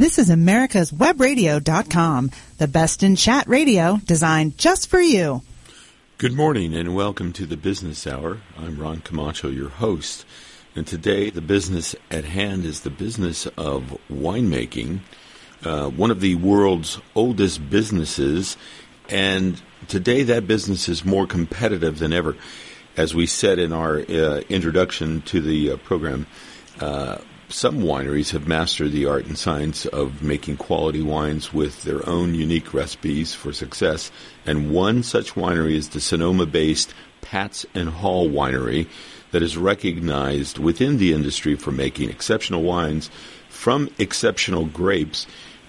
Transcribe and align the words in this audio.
This 0.00 0.18
is 0.18 0.30
America's 0.30 0.90
Webradio.com, 0.90 2.30
the 2.56 2.66
best 2.66 3.02
in 3.02 3.16
chat 3.16 3.46
radio 3.46 3.98
designed 4.06 4.56
just 4.56 4.88
for 4.88 4.98
you. 4.98 5.42
Good 6.16 6.32
morning 6.32 6.74
and 6.74 6.94
welcome 6.94 7.34
to 7.34 7.44
the 7.44 7.58
Business 7.58 8.06
Hour. 8.06 8.38
I'm 8.56 8.78
Ron 8.78 9.02
Camacho, 9.02 9.50
your 9.50 9.68
host. 9.68 10.24
And 10.74 10.86
today, 10.86 11.28
the 11.28 11.42
business 11.42 11.94
at 12.10 12.24
hand 12.24 12.64
is 12.64 12.80
the 12.80 12.88
business 12.88 13.44
of 13.58 13.98
winemaking, 14.10 15.00
uh, 15.64 15.90
one 15.90 16.10
of 16.10 16.22
the 16.22 16.34
world's 16.36 16.98
oldest 17.14 17.68
businesses. 17.68 18.56
And 19.10 19.60
today, 19.86 20.22
that 20.22 20.46
business 20.46 20.88
is 20.88 21.04
more 21.04 21.26
competitive 21.26 21.98
than 21.98 22.14
ever. 22.14 22.38
As 22.96 23.14
we 23.14 23.26
said 23.26 23.58
in 23.58 23.74
our 23.74 23.98
uh, 23.98 24.40
introduction 24.48 25.20
to 25.26 25.42
the 25.42 25.72
uh, 25.72 25.76
program, 25.76 26.26
uh, 26.80 27.18
some 27.50 27.80
wineries 27.80 28.30
have 28.30 28.46
mastered 28.46 28.92
the 28.92 29.06
art 29.06 29.26
and 29.26 29.36
science 29.36 29.84
of 29.86 30.22
making 30.22 30.56
quality 30.56 31.02
wines 31.02 31.52
with 31.52 31.82
their 31.82 32.08
own 32.08 32.34
unique 32.34 32.72
recipes 32.72 33.34
for 33.34 33.52
success. 33.52 34.10
And 34.46 34.70
one 34.70 35.02
such 35.02 35.34
winery 35.34 35.74
is 35.74 35.88
the 35.88 36.00
Sonoma 36.00 36.46
based 36.46 36.94
Patz 37.20 37.66
and 37.74 37.88
Hall 37.88 38.28
Winery 38.28 38.88
that 39.32 39.42
is 39.42 39.56
recognized 39.56 40.58
within 40.58 40.98
the 40.98 41.12
industry 41.12 41.56
for 41.56 41.70
making 41.70 42.10
exceptional 42.10 42.62
wines 42.62 43.10
from 43.48 43.90
exceptional 43.98 44.66
grapes 44.66 45.26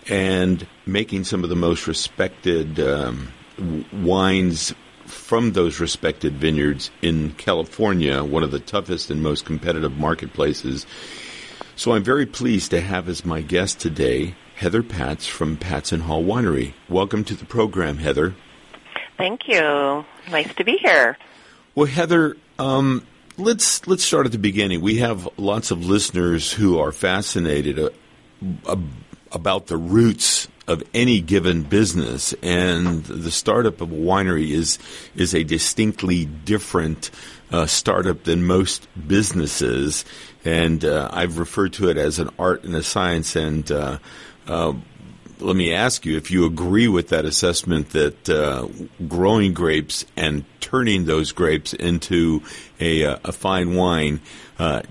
and 0.07 0.65
making 0.85 1.23
some 1.23 1.43
of 1.43 1.49
the 1.49 1.55
most 1.55 1.87
respected 1.87 2.79
um, 2.79 3.27
wines 3.91 4.73
from 5.05 5.51
those 5.51 5.79
respected 5.79 6.33
vineyards 6.33 6.89
in 7.01 7.31
California, 7.33 8.23
one 8.23 8.43
of 8.43 8.51
the 8.51 8.59
toughest 8.59 9.09
and 9.11 9.21
most 9.21 9.45
competitive 9.45 9.97
marketplaces. 9.97 10.85
So 11.81 11.93
I'm 11.93 12.03
very 12.03 12.27
pleased 12.27 12.69
to 12.69 12.79
have 12.79 13.09
as 13.09 13.25
my 13.25 13.41
guest 13.41 13.79
today 13.79 14.35
Heather 14.53 14.83
Patz 14.83 15.25
from 15.25 15.57
Patz 15.57 15.91
and 15.91 16.03
Hall 16.03 16.23
Winery. 16.23 16.75
Welcome 16.87 17.23
to 17.23 17.33
the 17.33 17.43
program, 17.43 17.97
Heather. 17.97 18.35
Thank 19.17 19.47
you. 19.47 20.05
Nice 20.29 20.53
to 20.57 20.63
be 20.63 20.77
here. 20.77 21.17
Well, 21.73 21.87
Heather, 21.87 22.37
um, 22.59 23.07
let's 23.35 23.87
let's 23.87 24.03
start 24.03 24.27
at 24.27 24.31
the 24.31 24.37
beginning. 24.37 24.81
We 24.81 24.97
have 24.97 25.27
lots 25.37 25.71
of 25.71 25.83
listeners 25.83 26.53
who 26.53 26.77
are 26.77 26.91
fascinated 26.91 27.79
uh, 27.79 27.89
uh, 28.67 28.75
about 29.31 29.65
the 29.65 29.77
roots 29.77 30.49
of 30.67 30.83
any 30.93 31.19
given 31.19 31.63
business, 31.63 32.35
and 32.43 33.03
the 33.05 33.31
startup 33.31 33.81
of 33.81 33.91
a 33.91 33.95
winery 33.95 34.51
is 34.51 34.77
is 35.15 35.33
a 35.33 35.43
distinctly 35.43 36.25
different 36.25 37.09
uh, 37.51 37.65
startup 37.65 38.23
than 38.23 38.45
most 38.45 38.87
businesses 39.07 40.05
and 40.43 40.83
uh, 40.83 41.09
I've 41.11 41.37
referred 41.37 41.73
to 41.73 41.89
it 41.89 41.97
as 41.97 42.19
an 42.19 42.29
art 42.39 42.63
and 42.63 42.75
a 42.75 42.83
science. 42.83 43.35
And 43.35 43.69
uh, 43.71 43.99
uh, 44.47 44.73
let 45.39 45.55
me 45.55 45.73
ask 45.73 46.05
you 46.05 46.17
if 46.17 46.31
you 46.31 46.45
agree 46.45 46.87
with 46.87 47.09
that 47.09 47.25
assessment 47.25 47.89
that 47.91 48.29
uh, 48.29 48.67
growing 49.07 49.53
grapes 49.53 50.05
and 50.15 50.45
turning 50.59 51.05
those 51.05 51.31
grapes 51.31 51.73
into 51.73 52.41
a, 52.79 53.05
uh, 53.05 53.17
a 53.25 53.31
fine 53.31 53.75
wine. 53.75 54.21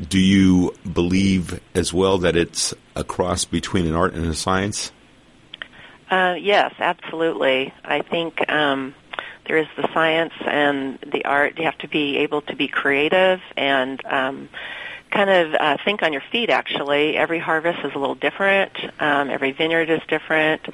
Do 0.09 0.19
you 0.19 0.75
believe 0.93 1.61
as 1.75 1.93
well 1.93 2.19
that 2.19 2.37
it's 2.37 2.75
a 2.97 3.05
cross 3.05 3.45
between 3.45 3.87
an 3.87 3.95
art 3.95 4.15
and 4.15 4.27
a 4.27 4.35
science? 4.35 4.91
yes, 6.11 6.75
absolutely. 6.81 7.73
I 7.85 8.03
think 8.03 8.51
um, 8.51 8.97
there 9.51 9.59
is 9.59 9.67
the 9.77 9.93
science 9.93 10.33
and 10.47 10.97
the 11.13 11.25
art. 11.25 11.59
You 11.59 11.65
have 11.65 11.79
to 11.79 11.89
be 11.89 12.19
able 12.19 12.41
to 12.43 12.55
be 12.55 12.69
creative 12.69 13.41
and 13.57 14.01
um, 14.05 14.49
kind 15.11 15.29
of 15.29 15.55
uh, 15.55 15.77
think 15.85 16.05
on 16.05 16.13
your 16.13 16.23
feet. 16.31 16.51
Actually, 16.51 17.17
every 17.17 17.41
harvest 17.41 17.81
is 17.81 17.93
a 17.93 17.99
little 17.99 18.15
different. 18.15 18.71
Um, 19.01 19.29
every 19.29 19.51
vineyard 19.51 19.91
is 19.91 20.03
different. 20.07 20.69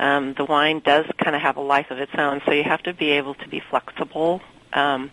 Um, 0.00 0.34
the 0.34 0.44
wine 0.44 0.80
does 0.80 1.06
kind 1.22 1.36
of 1.36 1.42
have 1.42 1.56
a 1.56 1.60
life 1.60 1.92
of 1.92 2.00
its 2.00 2.10
own, 2.18 2.42
so 2.44 2.50
you 2.50 2.64
have 2.64 2.82
to 2.82 2.92
be 2.92 3.12
able 3.12 3.34
to 3.34 3.48
be 3.48 3.62
flexible. 3.70 4.42
Um, 4.72 5.12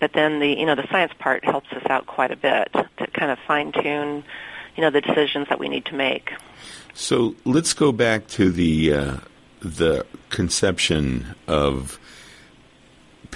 but 0.00 0.12
then 0.12 0.40
the 0.40 0.48
you 0.48 0.66
know 0.66 0.74
the 0.74 0.88
science 0.90 1.12
part 1.16 1.44
helps 1.44 1.70
us 1.70 1.84
out 1.88 2.08
quite 2.08 2.32
a 2.32 2.36
bit 2.36 2.72
to 2.72 3.06
kind 3.12 3.30
of 3.30 3.38
fine 3.46 3.70
tune 3.70 4.24
you 4.74 4.82
know 4.82 4.90
the 4.90 5.00
decisions 5.00 5.48
that 5.48 5.60
we 5.60 5.68
need 5.68 5.84
to 5.84 5.94
make. 5.94 6.32
So 6.92 7.36
let's 7.44 7.72
go 7.72 7.92
back 7.92 8.26
to 8.30 8.50
the 8.50 8.92
uh, 8.92 9.16
the 9.60 10.04
conception 10.28 11.36
of 11.46 12.00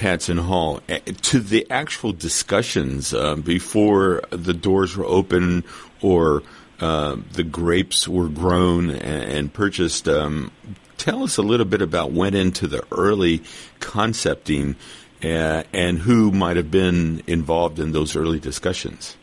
Patz 0.02 0.28
and 0.28 0.40
Hall 0.40 0.80
eh, 0.88 0.98
to 0.98 1.38
the 1.38 1.64
actual 1.70 2.12
discussions 2.12 3.14
uh, 3.14 3.36
before 3.36 4.22
the 4.30 4.52
doors 4.52 4.96
were 4.96 5.04
open 5.04 5.62
or 6.00 6.42
uh, 6.80 7.14
the 7.34 7.44
grapes 7.44 8.08
were 8.08 8.28
grown 8.28 8.90
and, 8.90 9.32
and 9.32 9.54
purchased. 9.54 10.08
Um, 10.08 10.50
tell 10.98 11.22
us 11.22 11.36
a 11.36 11.42
little 11.42 11.66
bit 11.66 11.82
about 11.82 12.10
went 12.10 12.34
into 12.34 12.66
the 12.66 12.84
early 12.90 13.44
concepting 13.78 14.74
uh, 15.22 15.62
and 15.72 16.00
who 16.00 16.32
might 16.32 16.56
have 16.56 16.72
been 16.72 17.22
involved 17.28 17.78
in 17.78 17.92
those 17.92 18.16
early 18.16 18.40
discussions. 18.40 19.16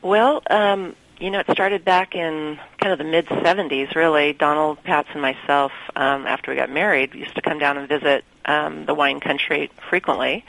Well, 0.00 0.42
um, 0.48 0.96
you 1.18 1.30
know, 1.30 1.40
it 1.40 1.50
started 1.50 1.84
back 1.84 2.14
in 2.14 2.58
kind 2.78 2.92
of 2.92 2.98
the 2.98 3.04
mid 3.04 3.26
70s, 3.26 3.94
really. 3.94 4.32
Donald 4.32 4.82
Patz 4.84 5.08
and 5.12 5.22
myself, 5.22 5.72
um, 5.94 6.26
after 6.26 6.50
we 6.50 6.56
got 6.56 6.70
married, 6.70 7.14
used 7.14 7.34
to 7.36 7.42
come 7.42 7.58
down 7.58 7.78
and 7.78 7.88
visit 7.88 8.24
um, 8.44 8.84
the 8.86 8.94
wine 8.94 9.20
country 9.20 9.70
frequently. 9.88 10.44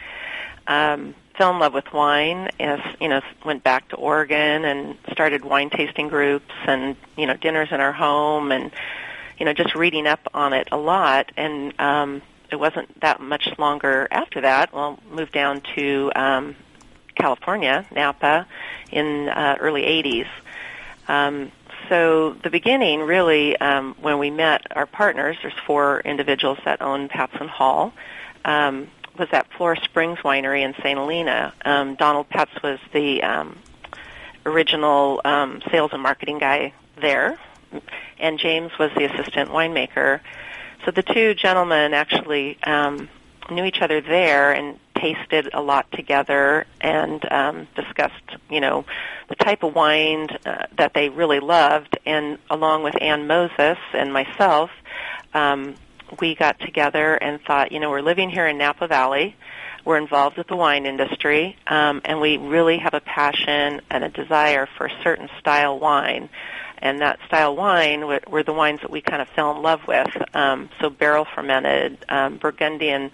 Um, 0.67 1.15
fell 1.37 1.51
in 1.51 1.59
love 1.59 1.73
with 1.73 1.91
wine, 1.93 2.49
as 2.59 2.79
you 2.99 3.07
know, 3.07 3.21
went 3.45 3.63
back 3.63 3.87
to 3.89 3.95
Oregon 3.95 4.65
and 4.65 4.97
started 5.11 5.45
wine 5.45 5.69
tasting 5.69 6.09
groups 6.09 6.51
and 6.65 6.95
you 7.15 7.25
know 7.25 7.35
dinners 7.37 7.69
in 7.71 7.79
our 7.79 7.93
home 7.93 8.51
and 8.51 8.71
you 9.37 9.45
know 9.45 9.53
just 9.53 9.75
reading 9.75 10.07
up 10.07 10.27
on 10.33 10.51
it 10.51 10.67
a 10.71 10.77
lot. 10.77 11.31
And 11.37 11.79
um, 11.79 12.21
it 12.51 12.57
wasn't 12.57 12.99
that 12.99 13.21
much 13.21 13.47
longer 13.57 14.07
after 14.11 14.41
that. 14.41 14.73
Well, 14.73 14.99
moved 15.09 15.31
down 15.31 15.61
to 15.75 16.11
um, 16.13 16.55
California, 17.15 17.85
Napa, 17.91 18.45
in 18.91 19.29
uh, 19.29 19.55
early 19.61 19.83
80s 19.83 20.27
um, 21.07 21.51
so 21.89 22.33
the 22.43 22.49
beginning, 22.49 23.01
really, 23.01 23.57
um, 23.57 23.95
when 24.01 24.17
we 24.19 24.29
met 24.29 24.63
our 24.75 24.85
partners, 24.85 25.37
there's 25.41 25.53
four 25.65 26.01
individuals 26.01 26.57
that 26.65 26.81
own 26.81 27.07
Patz 27.07 27.33
and 27.39 27.49
Hall, 27.49 27.93
um, 28.43 28.87
was 29.17 29.29
at 29.31 29.51
Flora 29.53 29.77
Springs 29.83 30.19
Winery 30.19 30.61
in 30.61 30.73
St. 30.73 30.97
Helena. 30.97 31.53
Um, 31.63 31.95
Donald 31.95 32.29
Patz 32.29 32.51
was 32.61 32.79
the 32.93 33.23
um, 33.23 33.57
original 34.45 35.21
um, 35.25 35.61
sales 35.71 35.91
and 35.93 36.01
marketing 36.01 36.39
guy 36.39 36.73
there, 36.99 37.37
and 38.19 38.37
James 38.39 38.71
was 38.77 38.91
the 38.95 39.05
assistant 39.05 39.49
winemaker. 39.49 40.19
So 40.85 40.91
the 40.91 41.03
two 41.03 41.33
gentlemen 41.33 41.93
actually 41.93 42.57
um, 42.63 43.09
knew 43.51 43.65
each 43.65 43.81
other 43.81 44.01
there 44.01 44.51
and 44.51 44.79
tasted 44.95 45.49
a 45.53 45.61
lot 45.61 45.91
together 45.91 46.65
and 46.81 47.23
um, 47.31 47.67
discussed, 47.75 48.13
you 48.49 48.59
know, 48.59 48.85
the 49.29 49.35
type 49.35 49.63
of 49.63 49.75
wine 49.75 50.27
uh, 50.45 50.65
that 50.77 50.93
they 50.93 51.09
really 51.09 51.39
loved. 51.39 51.97
And 52.05 52.37
along 52.49 52.83
with 52.83 53.01
Ann 53.01 53.27
Moses 53.27 53.77
and 53.93 54.11
myself, 54.11 54.71
um, 55.33 55.75
we 56.19 56.35
got 56.35 56.59
together 56.59 57.15
and 57.15 57.41
thought, 57.41 57.71
you 57.71 57.79
know, 57.79 57.89
we're 57.89 58.01
living 58.01 58.29
here 58.29 58.47
in 58.47 58.57
Napa 58.57 58.87
Valley. 58.87 59.35
We're 59.85 59.97
involved 59.97 60.37
with 60.37 60.47
the 60.47 60.55
wine 60.55 60.85
industry, 60.85 61.55
um, 61.65 62.01
and 62.03 62.19
we 62.19 62.35
really 62.37 62.77
have 62.79 62.93
a 62.93 62.99
passion 62.99 63.79
and 63.89 64.03
a 64.03 64.09
desire 64.09 64.67
for 64.77 64.87
a 64.87 65.03
certain 65.03 65.29
style 65.39 65.79
wine. 65.79 66.29
And 66.79 67.01
that 67.01 67.19
style 67.27 67.55
wine 67.55 68.05
were, 68.05 68.43
the 68.43 68.53
wines 68.53 68.81
that 68.81 68.91
we 68.91 69.01
kind 69.01 69.21
of 69.21 69.27
fell 69.29 69.55
in 69.55 69.61
love 69.61 69.81
with. 69.87 70.07
Um, 70.35 70.69
so 70.79 70.89
barrel 70.89 71.25
fermented, 71.25 71.97
um, 72.07 72.37
Burgundian 72.37 73.11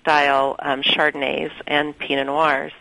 style 0.00 0.56
um, 0.58 0.82
Chardonnays 0.82 1.52
and 1.66 1.96
Pinot 1.98 2.26
Noirs. 2.26 2.72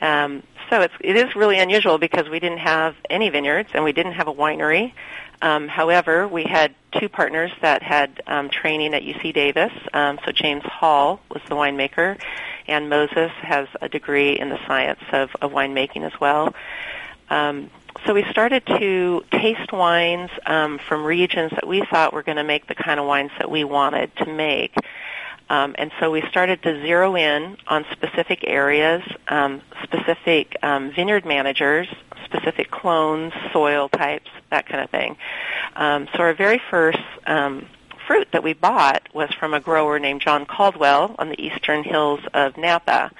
Um, 0.00 0.42
so 0.70 0.80
it's, 0.80 0.94
it 1.00 1.16
is 1.16 1.36
really 1.36 1.58
unusual 1.58 1.98
because 1.98 2.28
we 2.28 2.40
didn't 2.40 2.58
have 2.58 2.96
any 3.10 3.28
vineyards 3.28 3.70
and 3.74 3.84
we 3.84 3.92
didn't 3.92 4.12
have 4.12 4.26
a 4.26 4.32
winery. 4.32 4.92
Um, 5.42 5.68
however, 5.68 6.26
we 6.28 6.44
had 6.44 6.74
two 6.98 7.08
partners 7.08 7.50
that 7.62 7.82
had 7.82 8.22
um, 8.26 8.48
training 8.48 8.94
at 8.94 9.02
UC 9.02 9.34
Davis. 9.34 9.72
Um, 9.92 10.18
so 10.24 10.32
James 10.32 10.62
Hall 10.64 11.20
was 11.28 11.42
the 11.48 11.56
winemaker, 11.56 12.16
and 12.68 12.88
Moses 12.88 13.32
has 13.42 13.66
a 13.80 13.88
degree 13.88 14.38
in 14.38 14.50
the 14.50 14.58
science 14.66 15.00
of, 15.12 15.30
of 15.40 15.50
winemaking 15.50 16.06
as 16.06 16.18
well. 16.20 16.54
Um, 17.28 17.70
so 18.06 18.14
we 18.14 18.24
started 18.30 18.66
to 18.66 19.24
taste 19.30 19.72
wines 19.72 20.30
um, 20.46 20.78
from 20.78 21.04
regions 21.04 21.50
that 21.52 21.66
we 21.66 21.84
thought 21.90 22.12
were 22.12 22.22
going 22.22 22.36
to 22.36 22.44
make 22.44 22.66
the 22.66 22.74
kind 22.74 22.98
of 22.98 23.06
wines 23.06 23.30
that 23.38 23.50
we 23.50 23.64
wanted 23.64 24.14
to 24.16 24.26
make. 24.26 24.74
Um, 25.50 25.74
and 25.76 25.92
so 26.00 26.10
we 26.10 26.22
started 26.30 26.62
to 26.62 26.80
zero 26.80 27.14
in 27.14 27.58
on 27.66 27.84
specific 27.92 28.44
areas, 28.46 29.02
um, 29.28 29.60
specific 29.82 30.56
um, 30.62 30.92
vineyard 30.92 31.26
managers, 31.26 31.88
specific 32.24 32.70
clones, 32.70 33.32
soil 33.52 33.88
types, 33.88 34.30
that 34.50 34.66
kind 34.66 34.82
of 34.82 34.90
thing. 34.90 35.16
Um, 35.76 36.08
so 36.12 36.20
our 36.20 36.32
very 36.32 36.60
first 36.70 36.98
um, 37.26 37.66
fruit 38.06 38.28
that 38.32 38.42
we 38.42 38.52
bought 38.54 39.02
was 39.12 39.30
from 39.34 39.54
a 39.54 39.60
grower 39.60 39.98
named 39.98 40.22
John 40.22 40.46
Caldwell 40.46 41.14
on 41.18 41.28
the 41.28 41.40
eastern 41.40 41.84
hills 41.84 42.20
of 42.32 42.56
Napa. 42.56 43.10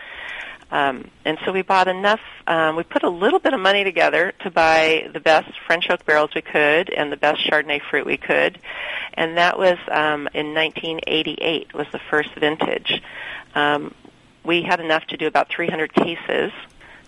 Um, 0.72 1.10
and 1.26 1.38
so 1.44 1.52
we 1.52 1.60
bought 1.60 1.86
enough. 1.86 2.20
Um, 2.46 2.76
we 2.76 2.82
put 2.82 3.02
a 3.02 3.10
little 3.10 3.38
bit 3.38 3.52
of 3.52 3.60
money 3.60 3.84
together 3.84 4.32
to 4.40 4.50
buy 4.50 5.10
the 5.12 5.20
best 5.20 5.52
French 5.66 5.90
oak 5.90 6.06
barrels 6.06 6.30
we 6.34 6.40
could 6.40 6.88
and 6.88 7.12
the 7.12 7.18
best 7.18 7.46
Chardonnay 7.46 7.82
fruit 7.90 8.06
we 8.06 8.16
could, 8.16 8.58
and 9.12 9.36
that 9.36 9.58
was 9.58 9.78
um, 9.90 10.28
in 10.32 10.54
1988. 10.54 11.74
Was 11.74 11.86
the 11.92 12.00
first 12.10 12.30
vintage. 12.36 13.02
Um, 13.54 13.94
we 14.44 14.62
had 14.62 14.80
enough 14.80 15.04
to 15.08 15.18
do 15.18 15.26
about 15.26 15.50
300 15.50 15.92
cases. 15.92 16.52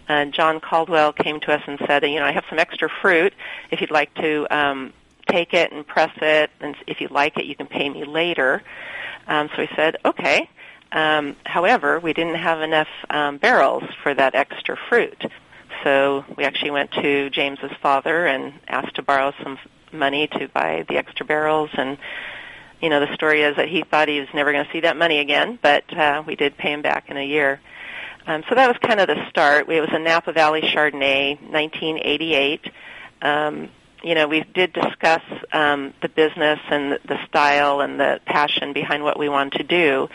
And 0.07 0.35
John 0.35 0.61
Caldwell 0.61 1.15
came 1.15 1.41
to 1.41 1.53
us 1.53 1.63
and 1.67 1.79
said, 1.87 2.03
you 2.03 2.21
know, 2.21 2.27
I 2.27 2.33
have 2.33 2.45
some 2.51 2.59
extra 2.59 2.91
fruit. 3.01 3.33
If 3.71 3.81
you'd 3.81 3.91
like 3.91 4.15
to 4.17 4.47
um, 4.55 4.93
take 5.27 5.55
it 5.55 5.73
and 5.73 5.87
press 5.87 6.13
it, 6.21 6.51
and 6.61 6.77
if 6.87 7.01
you 7.01 7.09
like 7.09 7.39
it, 7.39 7.47
you 7.47 7.57
can 7.57 7.67
pay 7.67 7.89
me 7.89 8.05
later. 8.05 8.63
Um, 9.27 9.49
so 9.57 9.63
we 9.63 9.69
said, 9.75 9.97
okay. 10.05 10.51
Um, 10.95 11.35
however, 11.45 11.99
we 11.99 12.13
didn't 12.13 12.37
have 12.37 12.63
enough 12.63 12.89
um, 13.11 13.37
barrels 13.39 13.83
for 14.03 14.15
that 14.15 14.35
extra 14.35 14.79
fruit. 14.89 15.23
So 15.83 16.25
we 16.37 16.45
actually 16.45 16.71
went 16.71 16.93
to 16.93 17.29
James's 17.31 17.73
father 17.83 18.27
and 18.27 18.55
asked 18.69 18.95
to 18.97 19.03
borrow 19.03 19.33
some 19.43 19.59
money 19.93 20.29
to 20.29 20.49
buy 20.49 20.87
the 20.89 20.97
extra 20.97 21.27
barrels. 21.27 21.71
And 21.75 21.99
you 22.81 22.89
know, 22.89 23.01
the 23.01 23.13
story 23.15 23.43
is 23.43 23.57
that 23.57 23.69
he 23.69 23.83
thought 23.83 24.09
he 24.09 24.21
was 24.21 24.29
never 24.33 24.53
going 24.53 24.65
to 24.65 24.71
see 24.71 24.81
that 24.81 24.97
money 24.97 25.19
again, 25.19 25.59
but 25.61 25.93
uh, 25.97 26.23
we 26.27 26.37
did 26.37 26.57
pay 26.57 26.73
him 26.73 26.83
back 26.83 27.11
in 27.11 27.17
a 27.17 27.27
year. 27.27 27.61
Um, 28.27 28.43
so 28.49 28.55
that 28.55 28.69
was 28.69 28.79
kind 28.79 29.01
of 29.01 29.09
the 29.09 29.29
start. 29.29 29.69
It 29.69 29.81
was 29.81 29.91
a 29.93 29.99
Napa 29.99 30.33
Valley 30.33 30.63
Chardonnay, 30.63 31.41
1988. 31.51 32.71
Um, 33.21 33.69
you 34.05 34.15
know, 34.15 34.29
we 34.29 34.45
did 34.55 34.75
discuss 34.75 35.23
um, 35.53 35.95
the 36.03 36.11
business 36.11 36.61
and 36.69 36.99
the 37.09 37.19
style 37.27 37.81
and 37.81 37.99
the 37.99 38.21
passion 38.27 38.75
behind 38.75 39.03
what 39.03 39.19
we 39.19 39.31
wanted 39.31 39.59
to 39.59 39.65
do. 39.65 40.11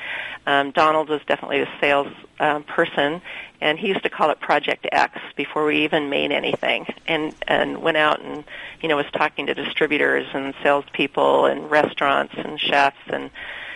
Um, 0.45 0.69
Donald 0.71 1.09
was 1.09 1.21
definitely 1.27 1.61
a 1.61 1.69
sales 1.81 2.07
um, 2.39 2.63
person, 2.63 3.19
and 3.59 3.79
he 3.79 3.87
used 3.87 4.03
to 4.03 4.09
call 4.09 4.29
it 4.29 4.39
Project 4.39 4.87
X 4.91 5.19
before 5.35 5.65
we 5.65 5.85
even 5.85 6.09
made 6.11 6.31
anything, 6.31 6.85
and 7.07 7.33
and 7.47 7.81
went 7.81 7.97
out 7.97 8.21
and 8.21 8.43
you 8.81 8.89
know 8.89 8.95
was 8.95 9.09
talking 9.11 9.47
to 9.47 9.55
distributors 9.55 10.27
and 10.33 10.53
salespeople 10.61 11.45
and 11.45 11.69
restaurants 11.71 12.35
and 12.37 12.59
chefs 12.59 12.97
and 13.07 13.31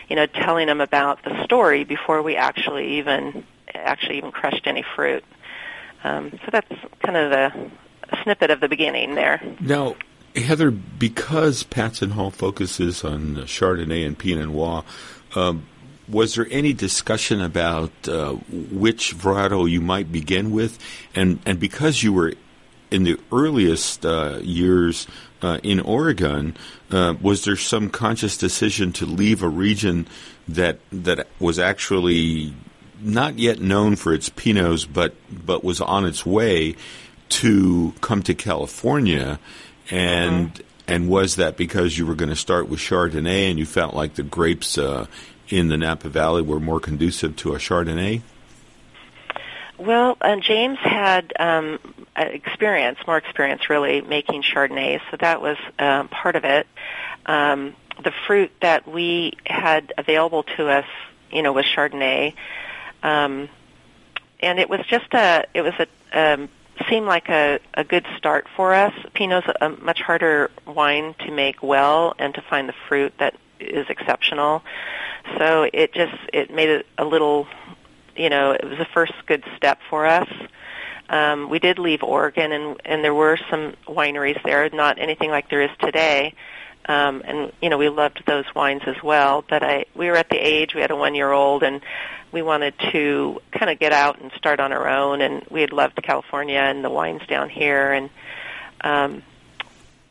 you 0.10 0.16
know 0.16 0.28
telling 0.28 0.68
them 0.68 0.80
about 0.80 1.24
the 1.24 1.44
story 1.44 1.84
before 1.84 2.22
we 2.22 2.36
actually 2.36 3.00
even 3.00 3.44
actually 3.74 4.18
even 4.18 4.32
crushed 4.32 4.68
any 4.68 4.84
fruit. 4.96 5.24
Um, 6.04 6.32
so 6.32 6.52
that's 6.52 6.76
kind 7.02 7.18
of 7.18 7.32
the 7.32 7.72
snippet 8.24 8.52
of 8.52 8.60
the 8.60 8.68
beginning 8.68 9.16
there. 9.16 9.42
Now, 9.60 9.96
Heather, 10.36 10.72
because 10.72 11.64
Patz 11.64 12.02
and 12.02 12.14
Hall 12.14 12.32
focuses 12.32 13.04
on 13.04 13.36
Chardonnay 13.46 14.06
and 14.06 14.18
Pinot 14.18 14.50
Noir, 14.50 14.84
um, 15.36 15.66
was 16.08 16.36
there 16.36 16.48
any 16.52 16.74
discussion 16.74 17.42
about 17.42 17.92
uh, 18.08 18.34
which 18.52 19.16
varietal 19.16 19.70
you 19.70 19.82
might 19.82 20.12
begin 20.12 20.52
with? 20.52 20.80
And 21.16 21.40
and 21.46 21.60
because 21.60 22.04
you 22.04 22.14
were 22.14 22.34
in 22.92 23.04
the 23.04 23.20
earliest 23.32 24.06
uh, 24.06 24.40
years 24.42 25.08
uh, 25.42 25.60
in 25.64 25.80
Oregon, 25.80 26.56
uh, 26.92 27.16
was 27.22 27.46
there 27.46 27.56
some 27.56 27.90
conscious 27.90 28.38
decision 28.38 28.92
to 28.94 29.06
leave 29.06 29.42
a 29.42 29.50
region 29.50 30.08
that 30.48 30.80
that 30.92 31.28
was 31.40 31.58
actually 31.58 32.54
not 33.02 33.38
yet 33.38 33.60
known 33.60 33.96
for 33.96 34.14
its 34.14 34.30
pinots, 34.30 34.88
but 34.92 35.16
but 35.32 35.64
was 35.64 35.82
on 35.82 36.06
its 36.06 36.26
way 36.26 36.76
to 37.34 37.94
come 38.02 38.22
to 38.24 38.34
California, 38.34 39.40
and 39.90 40.54
mm-hmm. 40.54 40.64
and 40.88 41.10
was 41.10 41.38
that 41.38 41.58
because 41.58 41.98
you 41.98 42.06
were 42.06 42.16
going 42.16 42.30
to 42.30 42.36
start 42.36 42.70
with 42.70 42.80
Chardonnay 42.80 43.50
and 43.50 43.58
you 43.58 43.66
felt 43.66 43.94
like 43.96 44.16
the 44.16 44.24
grapes 44.24 44.78
uh, 44.78 45.08
in 45.50 45.70
the 45.70 45.78
Napa 45.78 46.10
Valley 46.10 46.42
were 46.42 46.60
more 46.60 46.80
conducive 46.80 47.36
to 47.38 47.54
a 47.54 47.58
Chardonnay? 47.58 48.22
Well, 49.78 50.18
uh, 50.22 50.36
James 50.38 50.78
had 50.80 51.34
um, 51.40 51.80
experience, 52.16 53.00
more 53.08 53.18
experience 53.18 53.70
really 53.70 54.02
making 54.02 54.44
Chardonnay, 54.44 55.02
so 55.10 55.18
that 55.18 55.42
was 55.42 55.58
um, 55.80 56.08
part 56.10 56.36
of 56.36 56.46
it. 56.46 56.68
Um, 57.26 57.76
the 58.04 58.14
fruit 58.28 58.52
that 58.62 58.88
we 58.88 59.34
had 59.46 59.94
available 59.98 60.44
to 60.58 60.68
us, 60.68 60.86
you 61.32 61.42
know, 61.42 61.52
was 61.52 61.66
Chardonnay, 61.66 62.36
um, 63.02 63.50
and 64.40 64.60
it 64.60 64.70
was 64.70 64.82
just 64.88 65.14
a, 65.14 65.46
it 65.54 65.62
was 65.62 65.74
a, 65.80 65.88
um, 66.14 66.50
seemed 66.90 67.06
like 67.06 67.30
a, 67.30 67.60
a 67.74 67.84
good 67.84 68.06
start 68.18 68.48
for 68.56 68.74
us. 68.74 68.94
Pinot's 69.14 69.48
a 69.62 69.70
much 69.70 70.02
harder 70.02 70.52
wine 70.66 71.14
to 71.20 71.32
make 71.32 71.62
well 71.62 72.16
and 72.20 72.34
to 72.36 72.42
find 72.42 72.68
the 72.68 72.74
fruit 72.88 73.14
that 73.20 73.36
is 73.60 73.90
exceptional. 73.90 74.64
So 75.38 75.70
it 75.72 75.94
just 75.94 76.16
it 76.34 76.54
made 76.54 76.70
it 76.70 76.86
a 76.98 77.06
little, 77.06 77.48
you 78.16 78.30
know, 78.30 78.52
it 78.52 78.64
was 78.64 78.78
the 78.78 78.86
first 78.86 79.14
good 79.26 79.44
step 79.56 79.80
for 79.90 80.06
us. 80.06 80.30
Um, 81.10 81.50
we 81.50 81.60
did 81.60 81.80
leave 81.80 82.02
Oregon, 82.04 82.52
and 82.52 82.82
and 82.86 83.04
there 83.04 83.14
were 83.14 83.38
some 83.50 83.74
wineries 83.88 84.42
there, 84.44 84.70
not 84.72 85.00
anything 85.00 85.30
like 85.30 85.50
there 85.50 85.62
is 85.62 85.72
today. 85.80 86.34
Um, 86.86 87.22
and 87.26 87.52
you 87.62 87.70
know, 87.70 87.78
we 87.78 87.90
loved 87.90 88.24
those 88.26 88.46
wines 88.54 88.82
as 88.86 89.02
well. 89.02 89.44
But 89.48 89.64
I, 89.64 89.86
we 89.96 90.08
were 90.10 90.18
at 90.18 90.30
the 90.30 90.38
age 90.38 90.76
we 90.76 90.82
had 90.82 90.92
a 90.92 90.96
one-year-old, 90.96 91.64
and 91.64 91.82
we 92.34 92.42
wanted 92.42 92.74
to 92.92 93.40
kind 93.52 93.72
of 93.72 93.80
get 93.80 93.94
out 93.94 94.20
and 94.20 94.32
start 94.34 94.60
on 94.60 94.74
our 94.74 94.90
own. 94.90 95.22
And 95.22 95.46
we 95.50 95.62
had 95.62 95.72
loved 95.72 96.02
California 96.02 96.58
and 96.58 96.84
the 96.84 96.90
wines 96.90 97.22
down 97.28 97.50
here, 97.50 97.94
and 97.94 98.10
um, 98.82 99.24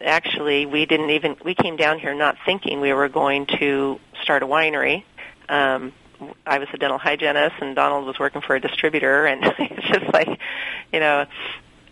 actually 0.01 0.65
we 0.65 0.87
didn't 0.87 1.11
even 1.11 1.37
we 1.45 1.55
came 1.55 1.77
down 1.77 1.99
here 1.99 2.15
not 2.15 2.37
thinking 2.47 2.81
we 2.81 2.93
were 2.93 3.09
going 3.09 3.47
to 3.59 4.01
start 4.23 4.43
a 4.43 4.47
winery. 4.47 5.05
Um, 5.49 5.93
I 6.47 6.59
was 6.59 6.69
a 6.73 6.79
dental 6.79 6.99
hygienist, 6.99 7.57
and 7.61 7.75
Donald 7.75 8.07
was 8.07 8.19
working 8.19 8.41
for 8.41 8.55
a 8.55 8.61
distributor, 8.61 9.27
and 9.27 9.45
it's 9.59 9.89
just 9.89 10.13
like, 10.15 10.29
you 10.93 11.01
know, 11.01 11.27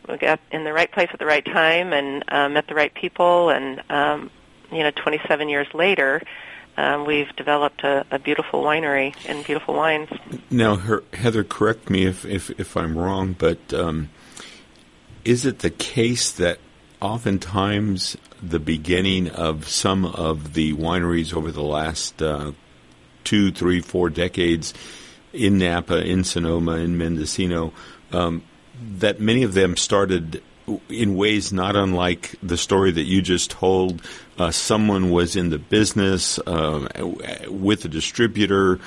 we 0.09 0.17
got 0.17 0.41
in 0.53 0.63
the 0.63 0.73
right 0.73 0.91
place 0.91 1.09
at 1.13 1.19
the 1.19 1.27
right 1.27 1.45
time 1.45 1.93
and 1.93 2.25
uh, 2.29 2.49
met 2.49 2.69
the 2.69 2.75
right 2.75 2.95
people, 2.95 3.51
and 3.51 3.83
um, 3.91 4.31
you 4.71 4.85
know, 4.85 4.93
27 4.93 5.49
years 5.49 5.67
later, 5.75 6.23
um, 6.81 7.05
we've 7.05 7.35
developed 7.37 7.85
a, 7.85 8.07
a, 8.11 8.19
beautiful 8.19 8.63
winery 8.63 9.15
and 9.29 9.45
beautiful 9.45 9.75
wines. 9.75 10.09
Now, 10.51 10.77
her, 10.77 11.05
Heather, 11.13 11.45
correct 11.45 11.91
me 11.91 12.07
if 12.07 12.25
if, 12.25 12.51
if 12.59 12.77
I'm 12.77 12.97
wrong, 12.97 13.35
but 13.39 13.73
um, 13.75 14.09
is 15.25 15.45
it 15.45 15.59
the 15.59 15.71
case 15.71 16.33
that 16.33 16.59
oftentimes 17.01 18.17
the 18.43 18.59
beginning 18.59 19.29
of 19.29 19.69
some 19.69 20.07
of 20.07 20.55
the 20.55 20.73
wineries 20.75 21.35
over 21.35 21.53
the 21.53 21.63
last 21.63 22.23
uh, 22.23 22.53
two, 23.25 23.53
three, 23.53 23.81
four 23.81 24.09
decades 24.09 24.73
in 25.33 25.59
Napa, 25.59 26.05
in 26.05 26.25
Sonoma, 26.25 26.77
in 26.77 26.97
Mendocino, 26.97 27.73
um, 28.13 28.43
that 28.81 29.21
many 29.21 29.43
of 29.43 29.55
them 29.55 29.77
started 29.77 30.43
in 30.89 31.17
ways 31.17 31.53
not 31.53 31.77
unlike 31.77 32.35
the 32.43 32.57
story 32.57 32.91
that 32.93 33.05
you 33.05 33.23
just 33.23 33.51
told. 33.51 34.03
Uh, 34.39 34.51
someone 34.51 35.11
was 35.11 35.37
in 35.37 35.51
the 35.51 35.59
business 35.59 36.39
uh, 36.41 36.87
with 37.49 37.85
a 37.85 37.89
distributor 37.89 38.81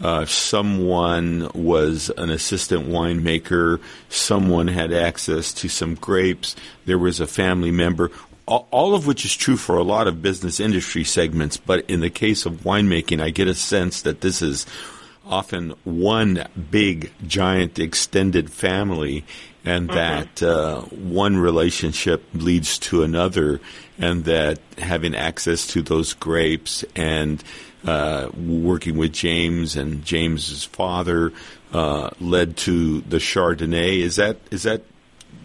uh, 0.00 0.24
someone 0.24 1.50
was 1.54 2.10
an 2.16 2.30
assistant 2.30 2.88
winemaker, 2.88 3.80
someone 4.08 4.66
had 4.66 4.92
access 4.92 5.52
to 5.52 5.68
some 5.68 5.94
grapes, 5.94 6.56
there 6.86 6.98
was 6.98 7.20
a 7.20 7.26
family 7.26 7.70
member, 7.70 8.10
all, 8.46 8.66
all 8.70 8.94
of 8.94 9.06
which 9.06 9.26
is 9.26 9.36
true 9.36 9.58
for 9.58 9.76
a 9.76 9.82
lot 9.82 10.08
of 10.08 10.22
business 10.22 10.58
industry 10.58 11.04
segments. 11.04 11.58
But 11.58 11.84
in 11.88 12.00
the 12.00 12.08
case 12.08 12.46
of 12.46 12.62
winemaking, 12.62 13.20
I 13.20 13.28
get 13.28 13.46
a 13.46 13.54
sense 13.54 14.00
that 14.02 14.22
this 14.22 14.40
is 14.40 14.64
often 15.26 15.74
one 15.84 16.46
big, 16.70 17.12
giant, 17.26 17.78
extended 17.78 18.50
family, 18.50 19.24
and 19.64 19.88
mm-hmm. 19.88 19.96
that 19.96 20.42
uh, 20.42 20.80
one 20.82 21.36
relationship 21.36 22.24
leads 22.34 22.78
to 22.78 23.02
another, 23.02 23.60
and 23.98 24.24
that 24.24 24.58
having 24.78 25.14
access 25.14 25.66
to 25.68 25.82
those 25.82 26.12
grapes 26.14 26.84
and 26.96 27.42
uh, 27.84 28.28
working 28.36 28.96
with 28.96 29.12
James 29.12 29.76
and 29.76 30.04
James's 30.04 30.64
father 30.64 31.32
uh, 31.72 32.10
led 32.20 32.56
to 32.58 33.00
the 33.02 33.18
Chardonnay. 33.18 34.00
Is 34.00 34.16
that 34.16 34.38
is 34.50 34.64
that 34.64 34.82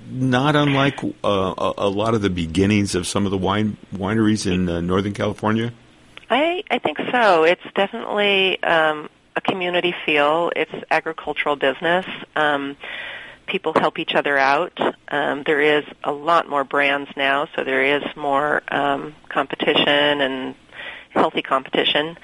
not 0.09 0.55
unlike 0.55 0.99
uh, 1.23 1.73
a, 1.77 1.89
lot 1.89 2.13
of 2.13 2.21
the 2.21 2.29
beginnings 2.29 2.95
of 2.95 3.07
some 3.07 3.25
of 3.25 3.31
the 3.31 3.37
wine 3.37 3.77
wineries 3.93 4.51
in 4.51 4.69
uh, 4.69 4.81
Northern 4.81 5.13
California? 5.13 5.71
I 6.29 6.63
I 6.69 6.79
think 6.79 6.97
so. 7.11 7.43
It's 7.43 7.61
definitely 7.75 8.61
um, 8.63 9.09
a 9.35 9.41
community 9.41 9.93
feel. 10.05 10.51
It's 10.55 10.73
agricultural 10.91 11.55
business. 11.55 12.05
Um, 12.35 12.75
people 13.47 13.73
help 13.73 13.99
each 13.99 14.15
other 14.15 14.37
out. 14.37 14.77
Um, 15.07 15.43
there 15.45 15.61
is 15.61 15.83
a 16.03 16.11
lot 16.11 16.49
more 16.49 16.63
brands 16.63 17.09
now, 17.15 17.47
so 17.55 17.63
there 17.63 17.97
is 17.97 18.03
more 18.15 18.61
um, 18.73 19.15
competition 19.29 20.21
and 20.21 20.55
healthy 21.11 21.41
competition. 21.41 22.17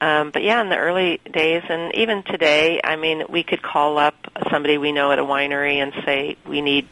Um, 0.00 0.30
but 0.30 0.42
yeah, 0.42 0.60
in 0.60 0.68
the 0.68 0.76
early 0.76 1.20
days, 1.32 1.62
and 1.68 1.94
even 1.94 2.22
today, 2.24 2.80
I 2.82 2.96
mean, 2.96 3.24
we 3.28 3.42
could 3.42 3.62
call 3.62 3.98
up 3.98 4.14
somebody 4.50 4.76
we 4.76 4.92
know 4.92 5.12
at 5.12 5.18
a 5.18 5.24
winery 5.24 5.76
and 5.76 5.92
say 6.04 6.36
we 6.46 6.60
need, 6.60 6.88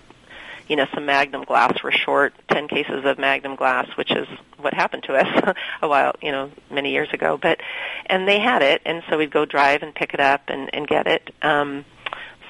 you 0.68 0.76
know, 0.76 0.86
some 0.94 1.04
Magnum 1.04 1.44
glass. 1.44 1.74
We're 1.82 1.90
short 1.92 2.32
ten 2.48 2.68
cases 2.68 3.04
of 3.04 3.18
Magnum 3.18 3.56
glass, 3.56 3.88
which 3.98 4.12
is 4.12 4.26
what 4.58 4.72
happened 4.72 5.02
to 5.04 5.14
us 5.14 5.54
a 5.82 5.88
while, 5.88 6.14
you 6.22 6.32
know, 6.32 6.50
many 6.70 6.92
years 6.92 7.08
ago. 7.12 7.36
But 7.36 7.60
and 8.06 8.26
they 8.26 8.38
had 8.38 8.62
it, 8.62 8.80
and 8.86 9.02
so 9.10 9.18
we'd 9.18 9.32
go 9.32 9.44
drive 9.44 9.82
and 9.82 9.94
pick 9.94 10.14
it 10.14 10.20
up 10.20 10.42
and, 10.48 10.70
and 10.72 10.86
get 10.86 11.06
it. 11.06 11.34
Um, 11.42 11.84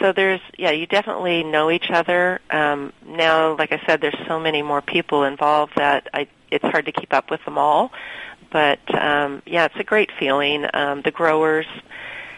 so 0.03 0.13
there's 0.13 0.41
yeah, 0.59 0.73
you 0.73 0.87
definitely 0.87 1.45
know 1.45 1.71
each 1.71 1.91
other. 1.91 2.41
Um, 2.51 2.93
now, 3.07 3.57
like 3.57 3.71
I 3.71 3.81
said, 3.87 4.01
there's 4.01 4.19
so 4.27 4.41
many 4.41 4.61
more 4.61 4.83
people 4.83 5.23
involved 5.23 5.75
that 5.77 6.09
I 6.13 6.27
it's 6.51 6.65
hard 6.65 6.87
to 6.87 6.93
keep 6.93 7.15
up 7.15 7.31
with 7.31 7.43
them 7.45 7.57
all. 7.57 7.93
But 8.51 8.81
um, 8.95 9.43
yeah, 9.47 9.65
it's 9.67 9.77
a 9.77 9.85
great 9.85 10.11
feeling. 10.19 10.67
Um, 10.75 11.03
the 11.03 11.13
growers, 11.13 11.67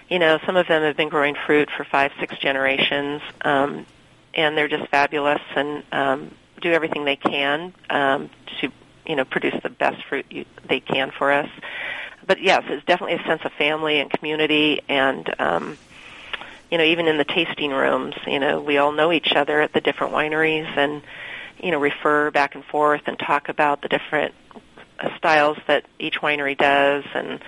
you 0.09 0.19
know, 0.19 0.39
some 0.47 0.57
of 0.57 0.69
them 0.69 0.83
have 0.83 0.97
been 0.97 1.09
growing 1.09 1.35
fruit 1.47 1.71
for 1.75 1.85
five, 1.85 2.13
six 2.21 2.37
generations, 2.39 3.23
um, 3.43 3.87
and 4.35 4.57
they're 4.57 4.69
just 4.69 4.89
fabulous 4.91 5.43
and 5.57 5.83
um, 5.91 6.31
do 6.61 6.71
everything 6.71 7.05
they 7.05 7.17
can 7.17 7.73
um, 7.89 8.31
to 8.61 8.71
you 9.07 9.17
know 9.17 9.25
produce 9.25 9.61
the 9.63 9.71
best 9.71 10.05
fruit 10.05 10.27
you, 10.31 10.45
they 10.69 10.81
can 10.81 11.11
for 11.11 11.33
us. 11.33 11.49
But 12.27 12.43
yes, 12.43 12.63
it's 12.69 12.85
definitely 12.85 13.17
a 13.17 13.25
sense 13.25 13.43
of 13.47 13.53
family 13.53 14.01
and 14.01 14.11
community 14.11 14.83
and. 14.87 15.35
Um, 15.41 15.79
you 16.75 16.79
know, 16.79 16.85
even 16.87 17.07
in 17.07 17.19
the 17.19 17.25
tasting 17.25 17.71
rooms, 17.71 18.17
you 18.27 18.41
know, 18.41 18.61
we 18.61 18.79
all 18.79 18.91
know 18.91 19.13
each 19.13 19.31
other 19.37 19.61
at 19.61 19.73
the 19.73 19.81
different 19.81 20.13
wineries 20.13 20.67
and, 20.77 21.03
you 21.63 21.71
know, 21.71 21.79
refer 21.79 22.33
back 22.33 22.57
and 22.57 22.65
forth 22.65 23.03
and 23.07 23.17
talk 23.17 23.49
about 23.49 23.81
the 23.81 23.87
different 23.87 24.35
styles 25.17 25.57
that 25.69 25.85
each 26.01 26.17
winery 26.17 26.59
does 26.59 27.05
and 27.15 27.41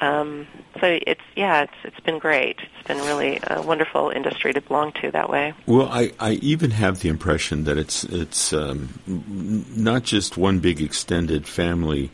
um, 0.00 0.48
so 0.80 0.98
it's 1.06 1.22
yeah, 1.36 1.62
it's 1.62 1.72
it's 1.84 2.00
been 2.00 2.18
great. 2.18 2.58
It's 2.58 2.88
been 2.88 2.98
really 2.98 3.38
a 3.46 3.62
wonderful 3.62 4.10
industry 4.10 4.52
to 4.52 4.60
belong 4.60 4.92
to 5.00 5.10
that 5.12 5.30
way. 5.30 5.54
Well, 5.64 5.88
I, 5.88 6.12
I 6.20 6.32
even 6.32 6.72
have 6.72 7.00
the 7.00 7.08
impression 7.08 7.64
that 7.64 7.78
it's 7.78 8.04
it's 8.04 8.52
um, 8.52 9.00
not 9.06 10.02
just 10.02 10.36
one 10.36 10.58
big 10.58 10.82
extended 10.82 11.46
family, 11.46 12.10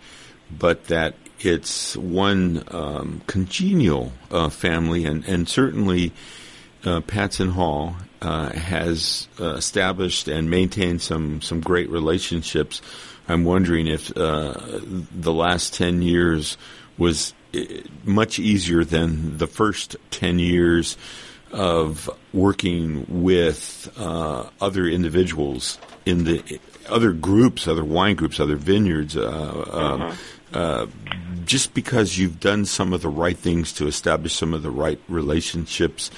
but 0.57 0.85
that 0.85 1.17
it's 1.41 1.97
one 1.97 2.63
um, 2.69 3.23
congenial 3.27 4.13
uh, 4.31 4.49
family, 4.49 5.05
and 5.05 5.25
and 5.25 5.49
certainly 5.49 6.13
uh, 6.85 7.01
Patz 7.01 7.41
and 7.41 7.53
Hall 7.53 7.97
uh, 8.21 8.51
has 8.51 9.29
uh, 9.41 9.55
established 9.55 10.29
and 10.29 10.49
maintained 10.49 11.03
some 11.03 11.41
some 11.43 11.61
great 11.61 11.91
relationships. 11.91 12.81
I'm 13.29 13.45
wondering 13.45 13.87
if 13.87 14.17
uh, 14.17 14.55
the 15.13 15.33
last 15.33 15.75
ten 15.75 16.03
years 16.03 16.57
was 16.99 17.35
uh, 17.55 17.61
much 18.05 18.39
easier 18.39 18.85
than 18.85 19.39
the 19.39 19.47
first 19.47 19.97
ten 20.11 20.39
years 20.39 20.97
of 21.51 22.09
working 22.33 23.05
with 23.09 23.93
uh, 23.99 24.49
other 24.61 24.87
individuals 24.87 25.79
in 26.07 26.25
the 26.25 26.61
other 26.89 27.13
groups, 27.13 27.69
other 27.69 27.85
wine 27.85 28.17
groups, 28.17 28.41
other 28.41 28.57
vineyards. 28.57 29.17
Uh, 29.17 30.15
mm-hmm. 30.53 31.45
just 31.45 31.75
because 31.75 32.19
you've 32.19 32.39
done 32.41 32.65
some 32.65 32.93
of 32.93 33.03
the 33.03 33.09
right 33.09 33.37
things 33.37 33.73
to 33.73 33.87
establish 33.87 34.35
some 34.35 34.55
of 34.55 34.63
the 34.63 34.71
right 34.71 35.01
relationships 35.09 36.11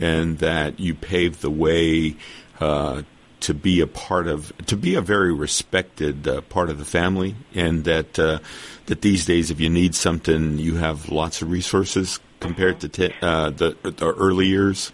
and 0.00 0.38
that 0.38 0.78
you 0.80 0.94
paved 0.94 1.40
the 1.40 1.50
way 1.50 2.16
uh, 2.60 3.02
to 3.40 3.54
be 3.54 3.80
a 3.80 3.86
part 3.86 4.26
of, 4.26 4.52
to 4.66 4.76
be 4.76 4.94
a 4.94 5.00
very 5.00 5.32
respected 5.32 6.26
uh, 6.26 6.40
part 6.42 6.70
of 6.70 6.78
the 6.78 6.84
family, 6.84 7.36
and 7.54 7.84
that 7.84 8.18
uh, 8.18 8.38
that 8.86 9.02
these 9.02 9.26
days, 9.26 9.50
if 9.50 9.60
you 9.60 9.70
need 9.70 9.94
something, 9.94 10.58
you 10.58 10.76
have 10.76 11.10
lots 11.10 11.42
of 11.42 11.50
resources 11.50 12.20
compared 12.40 12.80
to 12.80 12.88
t- 12.88 13.14
uh, 13.22 13.50
the, 13.50 13.76
the 13.82 14.14
early 14.14 14.46
years. 14.46 14.92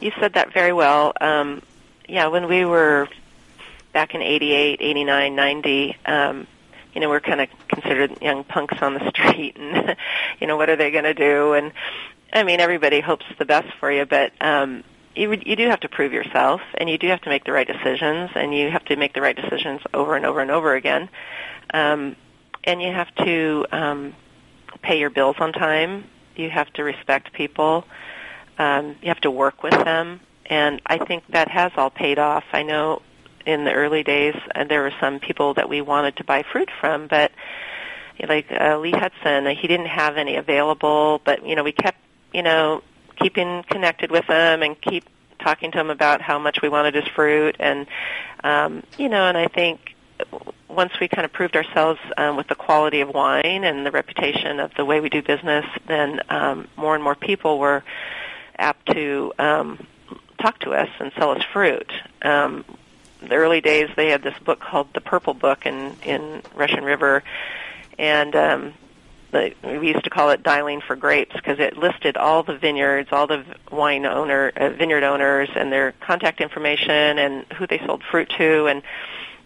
You 0.00 0.12
said 0.18 0.34
that 0.34 0.52
very 0.52 0.72
well. 0.72 1.12
Um, 1.20 1.62
yeah, 2.08 2.26
when 2.26 2.48
we 2.48 2.64
were 2.64 3.08
back 3.92 4.14
in 4.14 4.22
88, 4.22 4.78
89, 4.80 5.36
90, 5.36 5.96
um, 6.06 6.46
you 6.94 7.00
know, 7.00 7.08
we're 7.08 7.20
kind 7.20 7.40
of 7.40 7.48
considered 7.68 8.20
young 8.20 8.44
punks 8.44 8.80
on 8.82 8.94
the 8.94 9.08
street 9.14 9.56
and, 9.56 9.96
you 10.40 10.46
know, 10.46 10.56
what 10.56 10.68
are 10.68 10.76
they 10.76 10.90
going 10.90 11.04
to 11.04 11.14
do? 11.14 11.54
And 11.54 11.72
I 12.32 12.44
mean, 12.44 12.60
everybody 12.60 13.00
hopes 13.00 13.26
the 13.38 13.44
best 13.44 13.68
for 13.78 13.92
you, 13.92 14.06
but 14.06 14.32
um, 14.40 14.84
you 15.14 15.32
you 15.44 15.56
do 15.56 15.68
have 15.68 15.80
to 15.80 15.88
prove 15.88 16.12
yourself, 16.12 16.60
and 16.78 16.88
you 16.88 16.96
do 16.96 17.08
have 17.08 17.20
to 17.22 17.28
make 17.28 17.44
the 17.44 17.52
right 17.52 17.66
decisions, 17.66 18.30
and 18.34 18.54
you 18.54 18.70
have 18.70 18.84
to 18.86 18.96
make 18.96 19.12
the 19.12 19.20
right 19.20 19.36
decisions 19.36 19.80
over 19.92 20.16
and 20.16 20.24
over 20.24 20.40
and 20.40 20.50
over 20.50 20.74
again, 20.74 21.08
um, 21.74 22.16
and 22.64 22.80
you 22.80 22.90
have 22.92 23.14
to 23.16 23.66
um, 23.70 24.14
pay 24.80 24.98
your 24.98 25.10
bills 25.10 25.36
on 25.40 25.52
time. 25.52 26.04
You 26.36 26.48
have 26.48 26.72
to 26.74 26.84
respect 26.84 27.32
people. 27.34 27.84
Um, 28.58 28.96
you 29.02 29.08
have 29.08 29.20
to 29.20 29.30
work 29.30 29.62
with 29.62 29.72
them, 29.72 30.20
and 30.46 30.80
I 30.86 30.98
think 30.98 31.24
that 31.28 31.48
has 31.48 31.72
all 31.76 31.90
paid 31.90 32.18
off. 32.18 32.44
I 32.52 32.62
know 32.62 33.02
in 33.44 33.64
the 33.64 33.72
early 33.72 34.02
days 34.02 34.36
uh, 34.54 34.64
there 34.64 34.82
were 34.82 34.94
some 35.00 35.18
people 35.18 35.54
that 35.54 35.68
we 35.68 35.82
wanted 35.82 36.16
to 36.16 36.24
buy 36.24 36.44
fruit 36.50 36.70
from, 36.80 37.08
but 37.08 37.32
like 38.26 38.46
uh, 38.52 38.78
Lee 38.78 38.92
Hudson, 38.92 39.46
he 39.56 39.66
didn't 39.66 39.86
have 39.86 40.16
any 40.16 40.36
available, 40.36 41.20
but 41.24 41.46
you 41.46 41.56
know 41.56 41.64
we 41.64 41.72
kept 41.72 41.98
you 42.32 42.42
know, 42.42 42.82
keeping 43.16 43.62
connected 43.64 44.10
with 44.10 44.26
them 44.26 44.62
and 44.62 44.80
keep 44.80 45.04
talking 45.38 45.70
to 45.72 45.80
him 45.80 45.90
about 45.90 46.20
how 46.20 46.38
much 46.38 46.62
we 46.62 46.68
wanted 46.68 46.94
his 46.94 47.06
fruit 47.08 47.56
and 47.58 47.88
um 48.44 48.82
you 48.96 49.08
know 49.08 49.26
and 49.26 49.36
I 49.36 49.48
think 49.48 49.92
once 50.68 50.92
we 51.00 51.08
kind 51.08 51.24
of 51.24 51.32
proved 51.32 51.56
ourselves 51.56 52.00
um, 52.16 52.36
with 52.36 52.48
the 52.48 52.54
quality 52.54 53.00
of 53.00 53.10
wine 53.10 53.64
and 53.64 53.84
the 53.84 53.90
reputation 53.90 54.60
of 54.60 54.72
the 54.74 54.84
way 54.84 55.00
we 55.00 55.08
do 55.08 55.22
business, 55.22 55.66
then 55.86 56.20
um, 56.28 56.68
more 56.76 56.94
and 56.94 57.04
more 57.04 57.14
people 57.14 57.58
were 57.58 57.84
apt 58.58 58.86
to 58.86 59.32
um, 59.38 59.86
talk 60.40 60.58
to 60.60 60.72
us 60.72 60.88
and 60.98 61.12
sell 61.16 61.30
us 61.30 61.42
fruit. 61.52 61.92
Um, 62.22 62.64
the 63.20 63.34
early 63.34 63.60
days, 63.60 63.88
they 63.96 64.08
had 64.08 64.22
this 64.22 64.38
book 64.38 64.60
called 64.60 64.88
the 64.94 65.00
Purple 65.00 65.34
Book 65.34 65.66
in 65.66 65.96
in 66.04 66.42
Russian 66.54 66.84
River, 66.84 67.22
and 67.98 68.34
um, 68.34 68.74
the, 69.32 69.54
we 69.64 69.88
used 69.88 70.04
to 70.04 70.10
call 70.10 70.30
it 70.30 70.42
dialing 70.42 70.80
for 70.80 70.94
grapes 70.94 71.34
because 71.34 71.58
it 71.58 71.76
listed 71.76 72.16
all 72.16 72.42
the 72.42 72.56
vineyards, 72.56 73.08
all 73.12 73.26
the 73.26 73.44
wine 73.70 74.06
owner, 74.06 74.52
uh, 74.54 74.70
vineyard 74.70 75.02
owners, 75.02 75.48
and 75.54 75.72
their 75.72 75.92
contact 76.00 76.40
information 76.40 77.18
and 77.18 77.44
who 77.54 77.66
they 77.66 77.78
sold 77.78 78.02
fruit 78.10 78.30
to. 78.38 78.66
And 78.66 78.82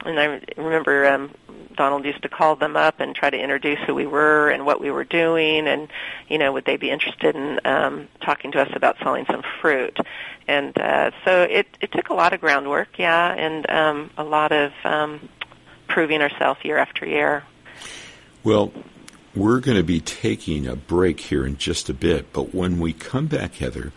and 0.05 0.21
I 0.21 0.40
remember 0.57 1.07
um, 1.07 1.35
Donald 1.76 2.05
used 2.05 2.23
to 2.23 2.28
call 2.28 2.57
them 2.57 2.76
up 2.76 3.00
and 3.00 3.14
try 3.14 3.31
to 3.31 3.38
introduce 3.38 3.78
who 3.87 3.95
we 3.95 4.07
were 4.07 4.50
and 4.50 4.66
what 4.66 4.81
we 4.81 4.90
were 4.90 5.05
doing, 5.05 5.66
and 5.66 5.88
you 6.28 6.38
know 6.38 6.52
would 6.52 6.64
they 6.64 6.76
be 6.76 6.90
interested 6.90 7.35
in 7.35 7.61
um, 7.64 8.09
talking 8.21 8.52
to 8.52 8.61
us 8.61 8.71
about 8.75 8.97
selling 9.02 9.25
some 9.31 9.43
fruit. 9.61 9.97
And 10.49 10.76
uh, 10.78 11.12
so 11.25 11.43
it 11.43 11.66
it 11.81 11.93
took 11.93 12.09
a 12.11 12.14
lot 12.14 12.33
of 12.33 12.40
groundwork, 12.40 12.99
yeah, 12.99 13.33
and 13.33 13.69
um, 13.71 14.11
a 14.16 14.25
lot 14.25 14.52
of 14.52 14.73
um, 14.85 15.28
proving 15.88 16.23
ourselves 16.23 16.61
year 16.64 16.76
after 16.76 17.07
year. 17.07 17.45
Well, 18.45 18.73
we're 19.37 19.61
going 19.61 19.76
to 19.76 19.85
be 19.85 20.00
taking 20.00 20.66
a 20.66 20.75
break 20.75 21.21
here 21.21 21.45
in 21.47 21.59
just 21.59 21.90
a 21.90 21.95
bit, 21.95 22.33
but 22.33 22.55
when 22.55 22.81
we 22.81 22.93
come 22.95 23.26
back, 23.26 23.57
Heather, 23.57 23.93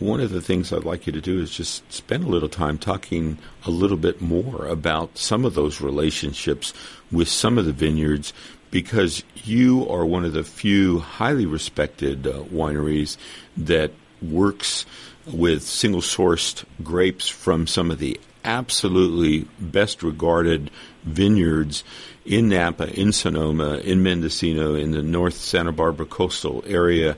one 0.00 0.20
of 0.20 0.30
the 0.30 0.40
things 0.40 0.72
I'd 0.72 0.84
like 0.84 1.06
you 1.06 1.12
to 1.12 1.20
do 1.20 1.40
is 1.40 1.50
just 1.50 1.90
spend 1.92 2.24
a 2.24 2.28
little 2.28 2.48
time 2.48 2.76
talking 2.76 3.38
a 3.64 3.70
little 3.70 3.96
bit 3.96 4.20
more 4.20 4.66
about 4.66 5.16
some 5.16 5.44
of 5.44 5.54
those 5.54 5.80
relationships 5.80 6.74
with 7.12 7.28
some 7.28 7.56
of 7.56 7.66
the 7.66 7.72
vineyards 7.72 8.32
because 8.70 9.22
you 9.36 9.88
are 9.88 10.04
one 10.04 10.24
of 10.24 10.32
the 10.32 10.42
few 10.42 11.00
highly 11.00 11.46
respected 11.46 12.26
uh, 12.26 12.40
wineries 12.44 13.16
that 13.56 13.92
works 14.22 14.86
with 15.26 15.62
single 15.62 16.00
sourced 16.00 16.64
grapes 16.82 17.28
from 17.28 17.66
some 17.66 17.90
of 17.90 17.98
the 17.98 18.18
absolutely 18.44 19.46
best 19.58 20.02
regarded 20.02 20.70
vineyards 21.04 21.84
in 22.24 22.48
Napa, 22.48 22.92
in 22.98 23.12
Sonoma, 23.12 23.78
in 23.78 24.02
Mendocino, 24.02 24.74
in 24.74 24.90
the 24.90 25.02
North 25.02 25.34
Santa 25.34 25.72
Barbara 25.72 26.06
coastal 26.06 26.62
area. 26.66 27.16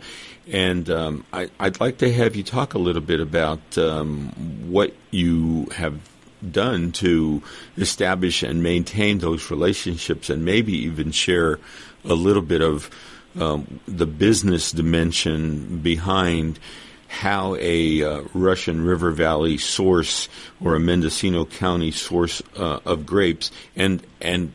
And 0.50 0.88
um, 0.90 1.24
I, 1.32 1.48
would 1.60 1.80
like 1.80 1.98
to 1.98 2.12
have 2.12 2.36
you 2.36 2.42
talk 2.42 2.74
a 2.74 2.78
little 2.78 3.02
bit 3.02 3.20
about 3.20 3.78
um, 3.78 4.28
what 4.68 4.92
you 5.10 5.66
have 5.74 5.98
done 6.50 6.90
to 6.92 7.42
establish 7.76 8.42
and 8.42 8.62
maintain 8.62 9.18
those 9.18 9.50
relationships, 9.50 10.28
and 10.30 10.44
maybe 10.44 10.72
even 10.72 11.12
share 11.12 11.60
a 12.04 12.14
little 12.14 12.42
bit 12.42 12.60
of 12.60 12.90
um, 13.38 13.80
the 13.86 14.06
business 14.06 14.72
dimension 14.72 15.78
behind 15.78 16.58
how 17.06 17.56
a 17.56 18.02
uh, 18.02 18.22
Russian 18.32 18.84
River 18.84 19.10
Valley 19.10 19.58
source 19.58 20.28
or 20.60 20.74
a 20.74 20.80
Mendocino 20.80 21.44
County 21.44 21.90
source 21.90 22.42
uh, 22.56 22.80
of 22.84 23.04
grapes 23.06 23.50
and 23.76 24.04
and 24.20 24.52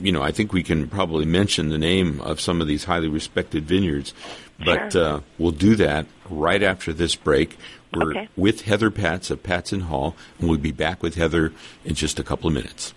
you 0.00 0.12
know, 0.12 0.22
I 0.22 0.32
think 0.32 0.52
we 0.52 0.62
can 0.62 0.88
probably 0.88 1.24
mention 1.24 1.68
the 1.68 1.78
name 1.78 2.20
of 2.20 2.40
some 2.40 2.60
of 2.60 2.66
these 2.66 2.84
highly 2.84 3.08
respected 3.08 3.64
vineyards, 3.64 4.14
but 4.58 4.92
sure. 4.92 5.04
uh, 5.04 5.20
we'll 5.38 5.52
do 5.52 5.76
that 5.76 6.06
right 6.30 6.62
after 6.62 6.92
this 6.92 7.14
break. 7.14 7.56
We're 7.92 8.10
okay. 8.10 8.28
with 8.36 8.62
Heather 8.62 8.90
Patz 8.90 9.30
of 9.30 9.42
Patz 9.42 9.72
and 9.72 9.84
Hall, 9.84 10.16
and 10.38 10.48
we'll 10.48 10.58
be 10.58 10.72
back 10.72 11.02
with 11.02 11.14
Heather 11.14 11.52
in 11.84 11.94
just 11.94 12.18
a 12.18 12.24
couple 12.24 12.48
of 12.48 12.54
minutes. 12.54 12.94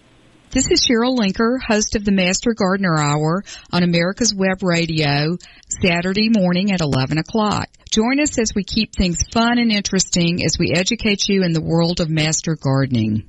This 0.52 0.72
is 0.72 0.84
Cheryl 0.84 1.16
Linker, 1.16 1.62
host 1.62 1.96
of 1.96 2.04
the 2.04 2.12
Master 2.12 2.56
Gardener 2.56 2.98
Hour 2.98 3.44
on 3.72 3.84
America's 3.84 4.34
Web 4.34 4.64
Radio, 4.64 5.38
Saturday 5.68 6.30
morning 6.30 6.72
at 6.72 6.82
11 6.82 7.20
o'clock. 7.20 7.68
Join 7.92 8.20
us 8.20 8.40
as 8.40 8.56
we 8.56 8.64
keep 8.64 8.96
things 8.96 9.20
fun 9.32 9.60
and 9.60 9.72
interesting 9.72 10.44
as 10.44 10.58
we 10.58 10.74
educate 10.74 11.30
you 11.30 11.44
in 11.44 11.54
the 11.54 11.62
world 11.62 12.00
of 12.00 12.10
master 12.10 12.56
gardening. 12.56 13.29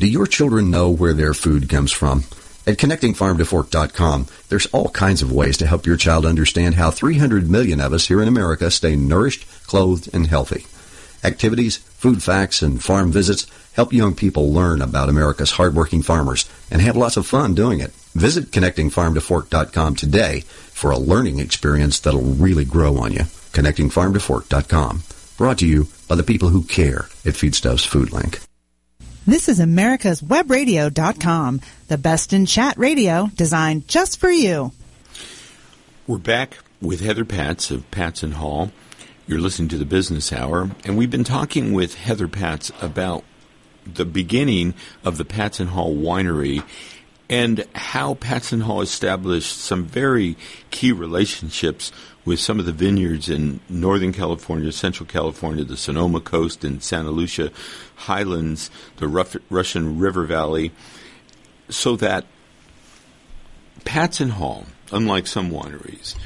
Do 0.00 0.06
your 0.08 0.26
children 0.26 0.70
know 0.70 0.88
where 0.88 1.12
their 1.12 1.34
food 1.34 1.68
comes 1.68 1.92
from? 1.92 2.20
At 2.66 2.78
connectingfarmtofork.com, 2.78 4.28
there's 4.48 4.64
all 4.68 4.88
kinds 4.88 5.20
of 5.20 5.30
ways 5.30 5.58
to 5.58 5.66
help 5.66 5.84
your 5.84 5.98
child 5.98 6.24
understand 6.24 6.76
how 6.76 6.90
300 6.90 7.50
million 7.50 7.82
of 7.82 7.92
us 7.92 8.06
here 8.06 8.22
in 8.22 8.26
America 8.26 8.70
stay 8.70 8.96
nourished, 8.96 9.46
clothed, 9.66 10.08
and 10.14 10.26
healthy. 10.26 10.64
Activities, 11.22 11.76
food 11.76 12.22
facts, 12.22 12.62
and 12.62 12.82
farm 12.82 13.12
visits 13.12 13.46
help 13.74 13.92
young 13.92 14.14
people 14.14 14.50
learn 14.50 14.80
about 14.80 15.10
America's 15.10 15.50
hardworking 15.50 16.00
farmers 16.00 16.48
and 16.70 16.80
have 16.80 16.96
lots 16.96 17.18
of 17.18 17.26
fun 17.26 17.54
doing 17.54 17.80
it. 17.80 17.90
Visit 18.14 18.52
connectingfarmtofork.com 18.52 19.96
today 19.96 20.40
for 20.72 20.92
a 20.92 20.98
learning 20.98 21.40
experience 21.40 22.00
that'll 22.00 22.22
really 22.22 22.64
grow 22.64 22.96
on 22.96 23.12
you. 23.12 23.24
Connectingfarmtofork.com. 23.52 25.02
Brought 25.36 25.58
to 25.58 25.66
you 25.66 25.88
by 26.08 26.14
the 26.14 26.22
people 26.22 26.48
who 26.48 26.62
care 26.62 27.10
at 27.26 27.34
Feedstuffs 27.34 27.86
Food 27.86 28.14
Link. 28.14 28.40
This 29.30 29.48
is 29.48 29.60
America's 29.60 30.20
Webradio.com, 30.20 31.60
the 31.86 31.96
best 31.96 32.32
in 32.32 32.46
chat 32.46 32.76
radio 32.76 33.30
designed 33.36 33.86
just 33.86 34.18
for 34.18 34.28
you. 34.28 34.72
We're 36.08 36.18
back 36.18 36.58
with 36.82 36.98
Heather 36.98 37.24
Patz 37.24 37.70
of 37.70 37.88
Patz 37.92 38.24
and 38.24 38.34
Hall. 38.34 38.72
You're 39.28 39.38
listening 39.38 39.68
to 39.68 39.78
the 39.78 39.84
Business 39.84 40.32
Hour, 40.32 40.70
and 40.84 40.98
we've 40.98 41.12
been 41.12 41.22
talking 41.22 41.72
with 41.72 41.94
Heather 41.94 42.26
Patz 42.26 42.72
about 42.82 43.22
the 43.86 44.04
beginning 44.04 44.74
of 45.04 45.16
the 45.16 45.24
Patz 45.24 45.60
and 45.60 45.70
Hall 45.70 45.94
Winery 45.94 46.64
and 47.30 47.64
how 47.76 48.14
Patz 48.14 48.52
and 48.52 48.64
Hall 48.64 48.80
established 48.80 49.56
some 49.56 49.84
very 49.84 50.36
key 50.72 50.90
relationships 50.90 51.92
with 52.24 52.40
some 52.40 52.58
of 52.58 52.66
the 52.66 52.72
vineyards 52.72 53.30
in 53.30 53.60
Northern 53.68 54.12
California, 54.12 54.72
Central 54.72 55.06
California, 55.06 55.64
the 55.64 55.76
Sonoma 55.76 56.20
Coast, 56.20 56.64
and 56.64 56.82
Santa 56.82 57.12
Lucia 57.12 57.52
Highlands, 57.94 58.68
the 58.96 59.06
Russian 59.48 60.00
River 60.00 60.24
Valley, 60.24 60.72
so 61.68 61.94
that 61.96 62.26
Patz 63.84 64.20
and 64.20 64.32
Hall, 64.32 64.66
unlike 64.90 65.28
some 65.28 65.50
wineries, 65.52 66.16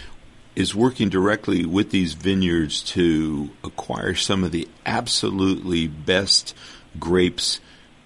is 0.56 0.74
working 0.74 1.10
directly 1.10 1.66
with 1.66 1.90
these 1.90 2.14
vineyards 2.14 2.82
to 2.82 3.50
acquire 3.62 4.14
some 4.14 4.42
of 4.42 4.52
the 4.52 4.66
absolutely 4.86 5.86
best 5.86 6.54
grapes 6.98 7.60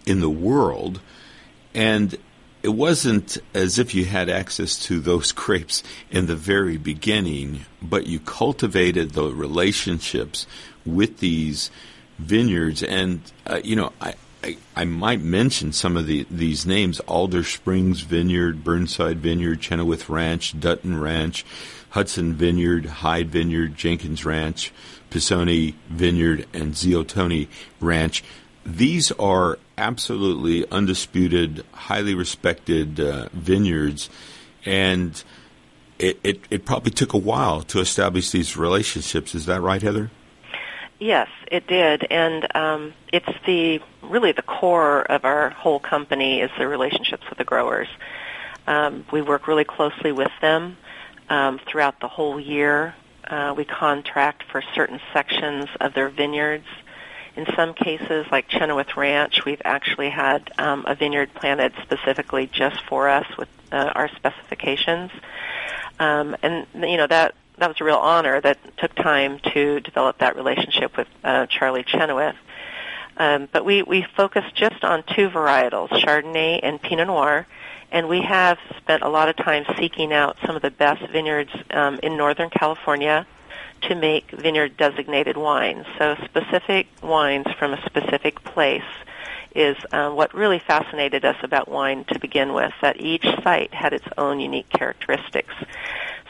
in 0.05 0.19
the 0.19 0.31
world. 0.31 1.01
And 1.75 2.17
it 2.63 2.71
wasn't 2.71 3.39
as 3.55 3.79
if 3.79 3.95
you 3.95 4.05
had 4.05 4.29
access 4.29 4.77
to 4.87 5.01
those 5.01 5.33
grapes 5.33 5.83
in 6.11 6.27
the 6.27 6.37
very 6.37 6.77
beginning, 6.77 7.61
but 7.81 8.07
you 8.07 8.19
cultivated 8.19 9.13
the 9.13 9.33
relationships 9.33 10.47
with 10.85 11.19
these 11.19 11.71
vineyards. 12.19 12.83
And, 12.83 13.21
uh, 13.47 13.61
you 13.63 13.77
know, 13.77 13.93
I, 14.01 14.15
I, 14.43 14.57
I, 14.75 14.85
might 14.85 15.21
mention 15.21 15.73
some 15.73 15.97
of 15.97 16.07
the, 16.07 16.27
these 16.31 16.67
names 16.67 17.01
Alder 17.01 17.45
Springs 17.45 18.01
Vineyard, 18.01 18.65
Burnside 18.65 19.19
Vineyard, 19.19 19.61
Chenoweth 19.61 20.09
Ranch, 20.09 20.59
Dutton 20.59 21.01
Ranch, 21.01 21.45
Hudson 21.91 22.35
Vineyard, 22.35 22.87
Hyde 22.87 23.31
Vineyard, 23.31 23.77
Jenkins 23.77 24.25
Ranch, 24.25 24.73
Pisoni 25.11 25.75
Vineyard, 25.89 26.47
and 26.53 26.77
Zio 26.77 27.03
Tony 27.03 27.49
Ranch. 27.81 28.23
These 28.65 29.13
are 29.13 29.59
absolutely 29.77 30.69
undisputed, 30.71 31.65
highly 31.73 32.15
respected 32.15 33.01
uh, 33.01 33.29
vineyards, 33.33 34.11
and 34.65 35.23
it, 35.99 36.19
it, 36.23 36.41
it 36.51 36.65
probably 36.65 36.91
took 36.91 37.13
a 37.13 37.19
while 37.19 37.63
to 37.63 37.81
establish 37.81 38.31
these 38.31 38.57
relationships. 38.57 39.35
Is 39.35 39.47
that 39.47 39.61
right, 39.61 39.81
Heather? 39.81 40.11
Yes, 41.01 41.29
it 41.51 41.69
did, 41.69 42.07
and 42.11 42.57
um, 42.57 42.93
it's 43.13 43.29
the 43.47 43.81
really 44.03 44.33
the 44.33 44.43
core 44.43 45.03
of 45.03 45.25
our 45.25 45.51
whole 45.51 45.79
company 45.79 46.41
is 46.41 46.51
the 46.59 46.67
relationships 46.67 47.23
with 47.29 47.39
the 47.39 47.45
growers. 47.45 47.87
Um, 48.67 49.05
we 49.13 49.23
work 49.23 49.47
really 49.47 49.65
closely 49.65 50.11
with 50.11 50.33
them 50.41 50.77
um, 51.31 51.61
throughout 51.67 52.01
the 52.01 52.09
whole 52.09 52.41
year. 52.41 52.95
Uh, 53.25 53.55
we 53.57 53.65
contract 53.65 54.43
for 54.51 54.61
certain 54.75 55.01
sections 55.13 55.69
of 55.81 55.95
their 55.95 56.09
vineyards. 56.09 56.67
In 57.39 57.47
some 57.55 57.73
cases, 57.73 58.27
like 58.33 58.49
Chenoweth 58.49 58.97
Ranch, 58.97 59.45
we've 59.45 59.63
actually 59.65 60.11
had 60.11 60.51
um, 60.59 60.83
a 60.89 60.97
vineyard 60.97 61.33
planted 61.35 61.73
specifically 61.85 62.49
just 62.49 62.81
for 62.89 63.09
us 63.09 63.27
with 63.39 63.49
uh, 63.71 63.93
our 63.95 64.09
specifications. 64.09 65.13
Um, 66.01 66.35
and 66.43 66.67
you 66.75 66.97
know 66.97 67.07
that 67.07 67.37
that 67.59 67.69
was 67.69 67.81
a 67.81 67.85
real 67.85 67.95
honor 67.97 68.41
that 68.41 68.59
took 68.79 68.93
time 68.97 69.39
to 69.55 69.79
develop 69.79 70.19
that 70.19 70.35
relationship 70.35 70.97
with 70.97 71.07
uh, 71.23 71.47
Charlie 71.47 71.85
Chenoweth. 71.85 72.35
Um, 73.17 73.49
but 73.53 73.65
we 73.65 73.85
we 73.85 74.05
focused 74.17 74.57
just 74.57 74.83
on 74.83 75.05
two 75.05 75.31
varietals, 75.31 75.91
Chardonnay 75.91 76.59
and 76.61 76.83
Pinot 76.83 77.07
Noir, 77.07 77.47
and 77.93 78.09
we 78.09 78.21
have 78.23 78.59
spent 78.79 79.05
a 79.05 79.09
lot 79.09 79.29
of 79.29 79.37
time 79.37 79.65
seeking 79.79 80.13
out 80.13 80.39
some 80.45 80.57
of 80.57 80.63
the 80.63 80.73
best 80.73 81.07
vineyards 81.13 81.53
um, 81.71 82.01
in 82.03 82.17
Northern 82.17 82.51
California 82.51 83.29
to 83.83 83.95
make 83.95 84.31
vineyard 84.31 84.77
designated 84.77 85.37
wines. 85.37 85.87
So 85.99 86.17
specific 86.25 86.87
wines 87.03 87.47
from 87.59 87.73
a 87.73 87.85
specific 87.87 88.43
place 88.45 88.83
is 89.55 89.77
uh, 89.93 90.11
what 90.11 90.35
really 90.35 90.59
fascinated 90.59 91.25
us 91.25 91.37
about 91.43 91.69
wine 91.69 92.05
to 92.05 92.19
begin 92.19 92.53
with, 92.53 92.73
that 92.83 93.01
each 93.01 93.25
site 93.43 93.73
had 93.73 93.93
its 93.93 94.07
own 94.17 94.41
unique 94.41 94.69
characteristics. 94.69 95.55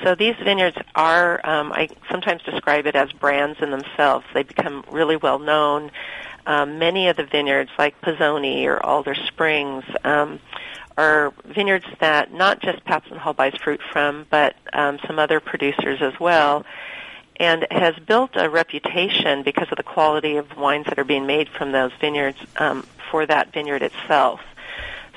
So 0.03 0.15
these 0.15 0.37
vineyards 0.37 0.77
are, 0.95 1.41
um, 1.45 1.73
I 1.73 1.89
sometimes 2.11 2.43
describe 2.43 2.87
it 2.87 2.95
as 2.95 3.11
brands 3.13 3.59
in 3.61 3.71
themselves. 3.71 4.25
They 4.33 4.45
become 4.45 4.85
really 4.91 5.17
well 5.17 5.39
known. 5.39 5.91
Um, 6.47 6.79
many 6.79 7.09
of 7.09 7.17
the 7.17 7.25
vineyards, 7.25 7.71
like 7.79 8.01
Pisoni 8.01 8.65
or 8.65 8.83
Alder 8.85 9.15
Springs, 9.15 9.85
um, 10.05 10.39
are 10.97 11.33
vineyards 11.45 11.87
that 12.01 12.33
not 12.33 12.61
just 12.61 12.81
and 12.87 13.19
Hall 13.19 13.33
buys 13.33 13.55
fruit 13.63 13.81
from, 13.93 14.27
but 14.31 14.57
um, 14.73 14.99
some 15.07 15.19
other 15.19 15.41
producers 15.41 16.01
as 16.01 16.19
well, 16.19 16.65
and 17.39 17.67
has 17.71 17.95
built 17.97 18.31
a 18.35 18.51
reputation 18.51 19.43
because 19.43 19.69
of 19.71 19.77
the 19.77 19.83
quality 19.83 20.37
of 20.37 20.57
wines 20.57 20.87
that 20.87 20.99
are 20.99 21.05
being 21.05 21.27
made 21.27 21.49
from 21.49 21.73
those 21.73 21.93
vineyards 22.01 22.39
um, 22.57 22.85
for 23.11 23.25
that 23.27 23.53
vineyard 23.53 23.83
itself. 23.83 24.41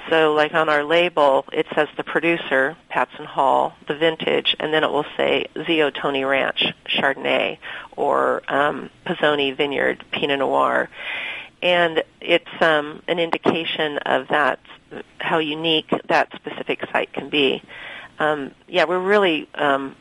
So, 0.10 0.34
like 0.34 0.53
on 0.53 0.67
our 0.67 0.84
label, 0.84 1.45
it 1.53 1.67
says 1.75 1.88
the 1.95 2.03
producer, 2.03 2.75
Patz 2.89 3.12
and 3.17 3.27
Hall, 3.27 3.75
the 3.88 3.95
vintage, 3.95 4.55
and 4.60 4.73
then 4.73 4.84
it 4.84 4.91
will 4.91 5.05
say 5.15 5.45
Zio 5.65 5.91
Tony 5.91 6.23
Ranch 6.23 6.73
Chardonnay 6.86 7.60
or 7.95 8.41
um, 8.47 8.89
Pisoni 9.05 9.55
Vineyard 9.55 10.03
Pinot 10.12 10.39
Noir, 10.39 10.89
and 11.62 12.03
it's 12.19 12.62
um, 12.62 13.03
an 13.07 13.19
indication 13.19 13.99
of 13.99 14.27
that 14.29 14.60
how 15.19 15.38
unique 15.38 15.89
that 16.07 16.34
specific 16.36 16.81
site 16.91 17.13
can 17.13 17.29
be. 17.29 17.62
Um, 18.19 18.51
yeah, 18.67 18.86
we're 18.86 18.99
really 18.99 19.47
um, 19.55 19.95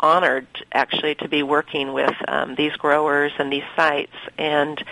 honored 0.00 0.46
actually 0.72 1.14
to 1.16 1.28
be 1.28 1.42
working 1.42 1.92
with 1.92 2.14
um, 2.26 2.54
these 2.54 2.72
growers 2.72 3.32
and 3.38 3.52
these 3.52 3.64
sites, 3.76 4.14
and 4.36 4.82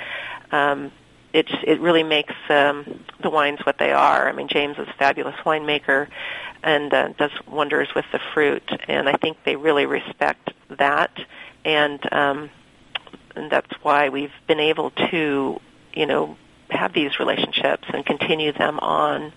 um, 0.53 0.93
it 1.33 1.49
it 1.65 1.81
really 1.81 2.03
makes 2.03 2.35
um, 2.49 3.05
the 3.23 3.31
wines 3.31 3.61
what 3.65 3.79
they 3.79 3.93
are. 3.93 4.29
I 4.29 4.33
mean, 4.33 4.49
James 4.49 4.79
is 4.79 4.89
a 4.89 4.93
fabulous 4.95 5.37
winemaker 5.45 6.09
and 6.63 6.93
uh, 6.93 7.09
does 7.11 7.31
wonders 7.47 7.89
with 7.95 8.07
the 8.13 8.21
fruit, 8.35 8.69
and 8.89 9.09
I 9.09 9.13
think 9.13 9.39
they 9.45 9.57
really 9.57 9.87
respect 9.87 10.53
that, 10.71 11.17
and 11.65 12.01
um, 12.13 12.51
and 13.37 13.51
that's 13.51 13.71
why 13.83 14.09
we've 14.09 14.33
been 14.47 14.61
able 14.61 14.91
to, 14.91 15.61
you 15.95 16.07
know, 16.07 16.37
have 16.71 16.93
these 16.93 17.21
relationships 17.21 17.85
and 17.93 18.05
continue 18.05 18.53
them 18.53 18.79
on. 18.81 19.33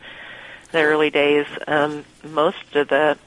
The 0.71 0.83
early 0.83 1.09
days, 1.09 1.47
um, 1.67 2.05
most 2.23 2.75
of 2.75 2.89
the 2.89 3.17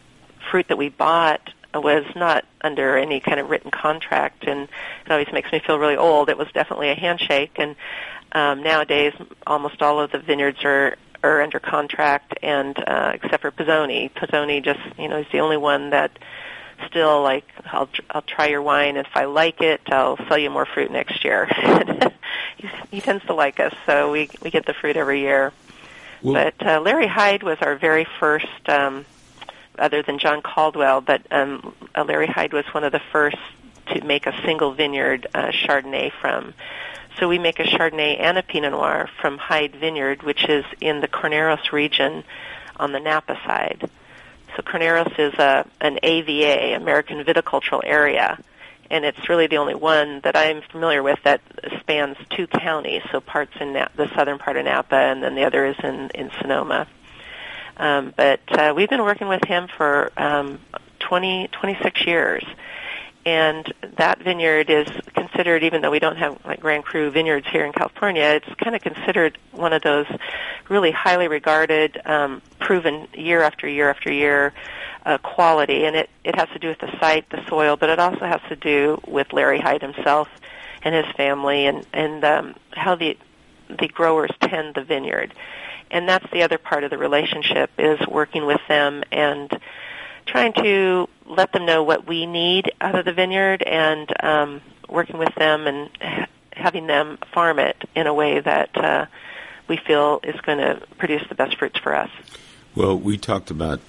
fruit 0.50 0.68
that 0.68 0.78
we 0.78 0.88
bought 0.88 1.52
was 1.74 2.04
not 2.14 2.44
under 2.60 2.96
any 2.96 3.20
kind 3.20 3.40
of 3.40 3.50
written 3.50 3.70
contract, 3.70 4.44
and 4.46 4.62
it 4.62 5.10
always 5.10 5.32
makes 5.32 5.50
me 5.52 5.60
feel 5.60 5.78
really 5.78 5.96
old. 5.96 6.28
It 6.28 6.38
was 6.38 6.48
definitely 6.52 6.90
a 6.90 6.94
handshake, 6.94 7.52
and 7.56 7.76
um, 8.32 8.62
nowadays 8.62 9.14
almost 9.46 9.82
all 9.82 10.00
of 10.00 10.10
the 10.10 10.18
vineyards 10.18 10.64
are 10.64 10.96
are 11.22 11.40
under 11.40 11.60
contract, 11.60 12.34
and 12.42 12.76
uh, 12.78 13.12
except 13.14 13.42
for 13.42 13.50
Pisoni, 13.50 14.10
Pisoni 14.10 14.62
just 14.64 14.80
you 14.98 15.08
know 15.08 15.18
is 15.18 15.26
the 15.32 15.40
only 15.40 15.56
one 15.56 15.90
that 15.90 16.18
still 16.88 17.22
like 17.22 17.46
I'll 17.66 17.88
I'll 18.10 18.22
try 18.22 18.48
your 18.48 18.62
wine 18.62 18.96
if 18.96 19.08
I 19.14 19.26
like 19.26 19.60
it 19.60 19.80
I'll 19.86 20.16
sell 20.28 20.38
you 20.38 20.50
more 20.50 20.66
fruit 20.66 20.90
next 20.90 21.24
year. 21.24 21.46
he, 22.56 22.68
he 22.90 23.00
tends 23.00 23.24
to 23.26 23.34
like 23.34 23.60
us, 23.60 23.74
so 23.86 24.10
we 24.10 24.30
we 24.42 24.50
get 24.50 24.66
the 24.66 24.74
fruit 24.74 24.96
every 24.96 25.20
year. 25.20 25.52
Well, 26.22 26.34
but 26.34 26.66
uh, 26.66 26.80
Larry 26.80 27.08
Hyde 27.08 27.42
was 27.42 27.58
our 27.60 27.76
very 27.76 28.06
first, 28.20 28.68
um, 28.68 29.04
other 29.78 30.02
than 30.02 30.18
John 30.18 30.42
Caldwell, 30.42 31.00
but 31.00 31.22
um, 31.30 31.74
Larry 31.96 32.26
Hyde 32.26 32.52
was 32.52 32.66
one 32.72 32.84
of 32.84 32.92
the 32.92 33.00
first 33.10 33.38
to 33.88 34.04
make 34.04 34.26
a 34.26 34.42
single 34.44 34.72
vineyard 34.72 35.26
uh, 35.34 35.48
Chardonnay 35.48 36.12
from. 36.20 36.54
So 37.18 37.28
we 37.28 37.38
make 37.38 37.58
a 37.58 37.64
Chardonnay 37.64 38.18
and 38.20 38.38
a 38.38 38.42
Pinot 38.42 38.72
Noir 38.72 39.08
from 39.20 39.38
Hyde 39.38 39.76
Vineyard, 39.76 40.22
which 40.22 40.44
is 40.48 40.64
in 40.80 41.00
the 41.00 41.08
Carneros 41.08 41.72
region 41.72 42.24
on 42.76 42.92
the 42.92 43.00
Napa 43.00 43.38
side. 43.46 43.90
So 44.56 44.62
Carneros 44.62 45.18
is 45.18 45.34
a, 45.34 45.66
an 45.80 45.98
AVA, 46.02 46.74
American 46.74 47.22
Viticultural 47.24 47.80
Area, 47.84 48.38
and 48.90 49.04
it's 49.04 49.28
really 49.28 49.46
the 49.46 49.56
only 49.56 49.74
one 49.74 50.20
that 50.20 50.36
I'm 50.36 50.62
familiar 50.70 51.02
with 51.02 51.18
that 51.24 51.40
spans 51.80 52.16
two 52.30 52.46
counties. 52.46 53.02
So 53.10 53.20
parts 53.20 53.52
in 53.60 53.72
Na- 53.72 53.88
the 53.96 54.10
southern 54.14 54.38
part 54.38 54.56
of 54.56 54.64
Napa, 54.64 54.94
and 54.94 55.22
then 55.22 55.34
the 55.34 55.44
other 55.44 55.66
is 55.66 55.76
in 55.82 56.10
in 56.14 56.30
Sonoma. 56.40 56.86
Um, 57.76 58.12
but 58.16 58.40
uh, 58.48 58.72
we've 58.76 58.90
been 58.90 59.02
working 59.02 59.28
with 59.28 59.44
him 59.44 59.68
for 59.68 60.12
um, 60.16 60.60
20, 61.00 61.48
26 61.48 62.06
years. 62.06 62.44
And 63.24 63.72
that 63.98 64.20
vineyard 64.20 64.68
is 64.68 64.88
considered, 65.14 65.62
even 65.62 65.80
though 65.82 65.92
we 65.92 66.00
don't 66.00 66.16
have 66.16 66.44
like 66.44 66.60
Grand 66.60 66.84
Cru 66.84 67.10
vineyards 67.10 67.46
here 67.46 67.64
in 67.64 67.72
California, 67.72 68.24
it's 68.24 68.54
kind 68.56 68.74
of 68.74 68.82
considered 68.82 69.38
one 69.52 69.72
of 69.72 69.82
those 69.82 70.06
really 70.68 70.90
highly 70.90 71.28
regarded, 71.28 72.00
um, 72.04 72.42
proven 72.58 73.06
year 73.14 73.42
after 73.42 73.68
year 73.68 73.88
after 73.90 74.12
year 74.12 74.52
uh, 75.06 75.18
quality. 75.18 75.84
And 75.84 75.94
it, 75.94 76.10
it 76.24 76.34
has 76.34 76.48
to 76.48 76.58
do 76.58 76.68
with 76.68 76.80
the 76.80 76.90
site, 76.98 77.30
the 77.30 77.46
soil, 77.48 77.76
but 77.76 77.90
it 77.90 78.00
also 78.00 78.26
has 78.26 78.40
to 78.48 78.56
do 78.56 79.00
with 79.06 79.32
Larry 79.32 79.60
Hyde 79.60 79.82
himself 79.82 80.28
and 80.82 80.92
his 80.92 81.06
family 81.14 81.66
and, 81.66 81.86
and 81.92 82.24
um, 82.24 82.54
how 82.72 82.96
the, 82.96 83.16
the 83.68 83.86
growers 83.86 84.30
tend 84.40 84.74
the 84.74 84.82
vineyard. 84.82 85.32
And 85.92 86.08
that's 86.08 86.28
the 86.32 86.42
other 86.42 86.58
part 86.58 86.84
of 86.84 86.90
the 86.90 86.98
relationship 86.98 87.70
is 87.78 88.00
working 88.08 88.46
with 88.46 88.60
them 88.66 89.04
and 89.12 89.52
trying 90.24 90.54
to 90.54 91.08
let 91.26 91.52
them 91.52 91.66
know 91.66 91.82
what 91.82 92.06
we 92.06 92.24
need 92.24 92.72
out 92.80 92.94
of 92.94 93.04
the 93.04 93.12
vineyard 93.12 93.62
and 93.62 94.10
um, 94.24 94.60
working 94.88 95.18
with 95.18 95.34
them 95.34 95.66
and 95.66 95.90
ha- 96.00 96.26
having 96.52 96.86
them 96.86 97.18
farm 97.34 97.58
it 97.58 97.76
in 97.94 98.06
a 98.06 98.14
way 98.14 98.40
that 98.40 98.76
uh, 98.76 99.06
we 99.68 99.76
feel 99.76 100.20
is 100.24 100.40
going 100.40 100.58
to 100.58 100.80
produce 100.96 101.22
the 101.28 101.34
best 101.34 101.58
fruits 101.58 101.78
for 101.78 101.94
us. 101.94 102.10
Well, 102.74 102.98
we 102.98 103.18
talked 103.18 103.50
about 103.50 103.80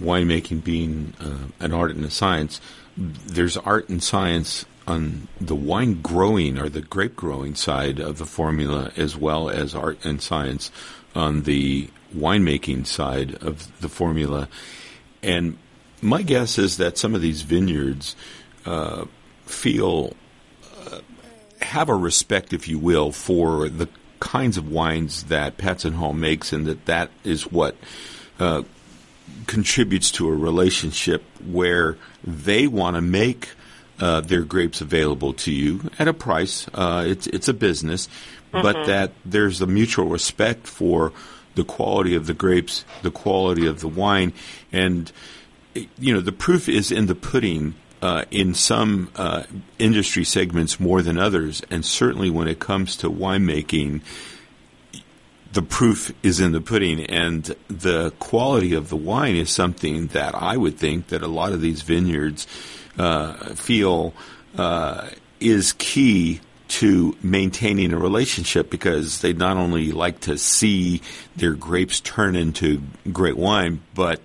winemaking 0.00 0.62
being 0.62 1.14
uh, 1.20 1.64
an 1.64 1.72
art 1.72 1.92
and 1.92 2.04
a 2.04 2.10
science. 2.10 2.60
There's 2.96 3.56
art 3.56 3.88
and 3.88 4.02
science 4.02 4.66
on 4.86 5.28
the 5.40 5.54
wine 5.54 6.02
growing 6.02 6.58
or 6.58 6.68
the 6.68 6.82
grape 6.82 7.16
growing 7.16 7.54
side 7.54 7.98
of 7.98 8.18
the 8.18 8.26
formula, 8.26 8.92
as 8.96 9.16
well 9.16 9.48
as 9.48 9.74
art 9.74 10.04
and 10.04 10.20
science 10.20 10.70
on 11.14 11.42
the 11.42 11.88
winemaking 12.14 12.86
side 12.86 13.34
of 13.42 13.80
the 13.80 13.88
formula. 13.88 14.48
And 15.22 15.58
my 16.00 16.22
guess 16.22 16.58
is 16.58 16.76
that 16.76 16.98
some 16.98 17.14
of 17.14 17.22
these 17.22 17.42
vineyards 17.42 18.14
uh, 18.66 19.06
feel 19.46 20.14
uh, 20.86 21.00
have 21.60 21.88
a 21.88 21.94
respect, 21.94 22.52
if 22.52 22.68
you 22.68 22.78
will, 22.78 23.10
for 23.12 23.68
the 23.68 23.88
kinds 24.20 24.56
of 24.56 24.70
wines 24.70 25.24
that 25.24 25.56
Patz 25.56 25.84
and 25.84 25.96
Hall 25.96 26.12
makes, 26.12 26.52
and 26.52 26.66
that 26.66 26.86
that 26.86 27.10
is 27.24 27.50
what 27.50 27.76
uh, 28.38 28.62
contributes 29.46 30.10
to 30.12 30.28
a 30.28 30.34
relationship 30.34 31.22
where 31.44 31.96
they 32.22 32.66
want 32.66 32.96
to 32.96 33.02
make 33.02 33.50
uh, 34.00 34.20
their 34.20 34.42
grapes 34.42 34.80
available 34.80 35.32
to 35.32 35.52
you 35.52 35.90
at 35.98 36.08
a 36.08 36.14
price. 36.14 36.66
Uh, 36.74 37.04
it's 37.06 37.26
it's 37.28 37.48
a 37.48 37.54
business, 37.54 38.08
mm-hmm. 38.54 38.62
but 38.62 38.86
that 38.86 39.12
there's 39.24 39.60
a 39.60 39.66
mutual 39.66 40.06
respect 40.06 40.66
for 40.66 41.12
the 41.54 41.64
quality 41.64 42.14
of 42.14 42.26
the 42.26 42.34
grapes, 42.34 42.84
the 43.02 43.10
quality 43.10 43.66
of 43.66 43.80
the 43.80 43.88
wine, 43.88 44.32
and 44.72 45.10
you 45.98 46.14
know 46.14 46.20
the 46.20 46.32
proof 46.32 46.68
is 46.68 46.90
in 46.90 47.06
the 47.06 47.14
pudding. 47.14 47.74
Uh, 48.02 48.26
in 48.30 48.52
some 48.52 49.10
uh, 49.16 49.44
industry 49.78 50.24
segments 50.24 50.78
more 50.78 51.00
than 51.00 51.16
others, 51.16 51.62
and 51.70 51.86
certainly 51.86 52.28
when 52.28 52.46
it 52.46 52.60
comes 52.60 52.98
to 52.98 53.08
winemaking, 53.08 54.02
the 55.54 55.62
proof 55.62 56.12
is 56.22 56.38
in 56.38 56.52
the 56.52 56.60
pudding, 56.60 57.00
and 57.06 57.56
the 57.68 58.10
quality 58.18 58.74
of 58.74 58.90
the 58.90 58.96
wine 58.96 59.36
is 59.36 59.48
something 59.48 60.08
that 60.08 60.34
I 60.34 60.58
would 60.58 60.76
think 60.76 61.06
that 61.08 61.22
a 61.22 61.28
lot 61.28 61.52
of 61.52 61.62
these 61.62 61.80
vineyards 61.80 62.46
uh, 62.98 63.54
feel 63.54 64.12
uh, 64.58 65.08
is 65.40 65.72
key 65.72 66.40
to 66.66 67.16
maintaining 67.22 67.92
a 67.92 67.98
relationship 67.98 68.70
because 68.70 69.20
they 69.20 69.32
not 69.32 69.56
only 69.56 69.92
like 69.92 70.20
to 70.20 70.38
see 70.38 71.02
their 71.36 71.52
grapes 71.52 72.00
turn 72.00 72.36
into 72.36 72.82
great 73.12 73.36
wine, 73.36 73.82
but 73.94 74.20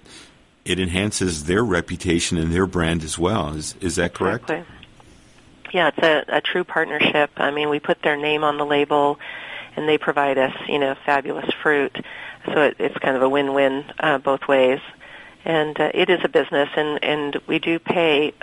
it 0.65 0.79
enhances 0.79 1.45
their 1.45 1.63
reputation 1.63 2.37
and 2.37 2.53
their 2.53 2.65
brand 2.65 3.03
as 3.03 3.17
well. 3.17 3.53
Is 3.53 3.75
is 3.81 3.95
that 3.95 4.13
correct? 4.13 4.49
Exactly. 4.49 4.75
Yeah, 5.73 5.89
it's 5.89 5.99
a, 5.99 6.37
a 6.37 6.41
true 6.41 6.63
partnership. 6.63 7.31
I 7.37 7.51
mean, 7.51 7.69
we 7.69 7.79
put 7.79 8.01
their 8.01 8.17
name 8.17 8.43
on 8.43 8.57
the 8.57 8.65
label, 8.65 9.19
and 9.75 9.87
they 9.87 9.97
provide 9.97 10.37
us, 10.37 10.53
you 10.67 10.79
know, 10.79 10.95
fabulous 11.05 11.49
fruit. 11.61 11.95
So 12.45 12.63
it, 12.63 12.77
it's 12.79 12.97
kind 12.97 13.15
of 13.15 13.21
a 13.21 13.29
win-win 13.29 13.85
uh, 13.99 14.17
both 14.17 14.47
ways. 14.47 14.79
And 15.45 15.79
uh, 15.79 15.91
it 15.93 16.09
is 16.09 16.19
a 16.23 16.29
business, 16.29 16.69
and 16.75 17.03
and 17.03 17.37
we 17.47 17.59
do 17.59 17.79
pay 17.79 18.33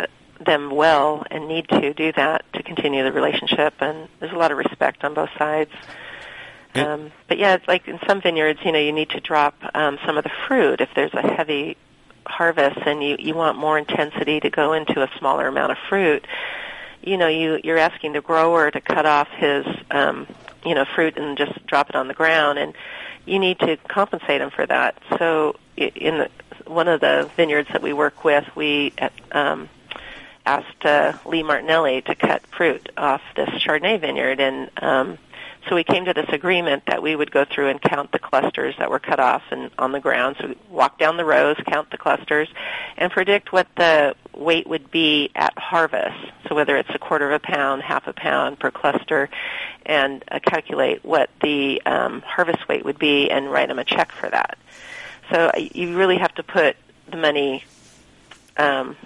them 0.41 0.71
well 0.71 1.25
and 1.31 1.49
need 1.49 1.69
to 1.69 1.95
do 1.95 2.13
that 2.13 2.45
to 2.53 2.63
continue 2.63 3.03
the 3.05 3.13
relationship. 3.13 3.75
And 3.81 4.09
there's 4.21 4.33
a 4.33 4.37
lot 4.37 4.53
of 4.53 4.59
respect 4.59 5.05
on 5.05 5.15
both 5.15 5.31
sides. 5.39 5.71
Um, 6.75 7.13
but 7.29 7.39
yeah, 7.39 7.55
it's 7.55 7.67
like 7.67 7.89
in 7.89 7.99
some 8.07 8.21
vineyards, 8.21 8.61
you 8.65 8.73
know, 8.73 8.79
you 8.79 8.93
need 8.93 9.11
to 9.11 9.21
drop 9.21 9.55
um, 9.75 9.99
some 10.05 10.19
of 10.19 10.25
the 10.25 10.31
fruit 10.47 10.81
if 10.81 10.91
there's 10.95 11.15
a 11.15 11.23
heavy 11.23 11.77
harvest 12.27 12.79
and 12.85 13.03
you 13.03 13.17
you 13.19 13.35
want 13.35 13.57
more 13.57 13.79
intensity 13.79 14.41
to 14.41 14.51
go 14.51 14.73
into 14.73 15.01
a 15.03 15.09
smaller 15.19 15.47
amount 15.47 15.73
of 15.73 15.79
fruit. 15.89 16.27
You 17.03 17.17
know, 17.17 17.29
you 17.29 17.61
you're 17.63 17.79
asking 17.79 18.13
the 18.13 18.21
grower 18.21 18.71
to 18.71 18.81
cut 18.81 19.07
off 19.07 19.29
his 19.29 19.65
um, 19.91 20.27
you 20.65 20.75
know 20.75 20.85
fruit 20.85 21.17
and 21.17 21.39
just 21.39 21.67
drop 21.67 21.89
it 21.89 21.97
on 21.97 22.09
the 22.09 22.15
ground, 22.15 22.59
and 22.59 22.75
you 23.25 23.39
need 23.39 23.59
to 23.61 23.77
compensate 23.89 24.41
him 24.41 24.51
for 24.51 24.67
that. 24.67 24.99
So 25.19 25.57
in 25.77 26.19
the, 26.19 26.31
one 26.67 26.89
of 26.89 27.01
the 27.01 27.31
vineyards 27.37 27.69
that 27.73 27.83
we 27.83 27.93
work 27.93 28.25
with, 28.25 28.45
we 28.57 28.93
um, 29.33 29.69
asked 30.47 30.85
uh, 30.85 31.13
Lee 31.27 31.43
Martinelli 31.43 32.03
to 32.03 32.15
cut 32.15 32.47
fruit 32.47 32.89
off 32.97 33.21
this 33.35 33.51
Chardonnay 33.51 34.01
vineyard, 34.01 34.41
and 34.41 34.71
um, 34.83 35.19
so 35.69 35.75
we 35.75 35.83
came 35.83 36.05
to 36.05 36.15
this 36.15 36.29
agreement 36.29 36.85
that 36.87 37.03
we 37.03 37.17
would 37.17 37.33
go 37.33 37.45
through 37.45 37.69
and 37.69 37.83
count 37.83 38.13
the 38.13 38.21
clusters 38.21 38.77
that 38.79 38.89
were 38.89 39.01
cut 39.01 39.19
off 39.19 39.43
and 39.51 39.71
on 39.79 39.91
the 39.91 39.99
ground. 39.99 40.37
So 40.41 40.49
we 40.49 40.57
walk 40.71 40.99
down 40.99 41.17
the 41.17 41.25
rows, 41.25 41.57
count 41.67 41.91
the 41.91 41.99
clusters, 41.99 42.49
and 42.97 43.11
predict 43.11 43.53
what 43.53 43.67
the 43.77 44.15
weight 44.33 44.69
would 44.69 44.91
be 44.93 45.31
at 45.35 45.59
harvest. 45.59 46.33
So 46.49 46.55
whether 46.55 46.77
it's 46.77 46.91
a 46.95 46.99
quarter 46.99 47.33
of 47.33 47.43
a 47.43 47.45
pound, 47.45 47.83
half 47.83 48.07
a 48.07 48.13
pound 48.13 48.61
per 48.61 48.71
cluster, 48.71 49.29
and 49.85 50.23
uh, 50.31 50.39
calculate 50.39 51.05
what 51.05 51.31
the 51.43 51.83
um, 51.85 52.23
harvest 52.23 52.69
weight 52.69 52.85
would 52.85 52.99
be, 52.99 53.29
and 53.29 53.51
write 53.51 53.69
them 53.69 53.81
a 53.81 53.85
check 53.85 54.13
for 54.13 54.31
that. 54.31 54.59
So 55.33 55.51
uh, 55.53 55.59
you 55.59 55.97
really 55.97 56.19
have 56.19 56.35
to 56.37 56.45
put 56.45 56.77
the 57.11 57.17
money, 57.17 57.65
um, 58.57 58.97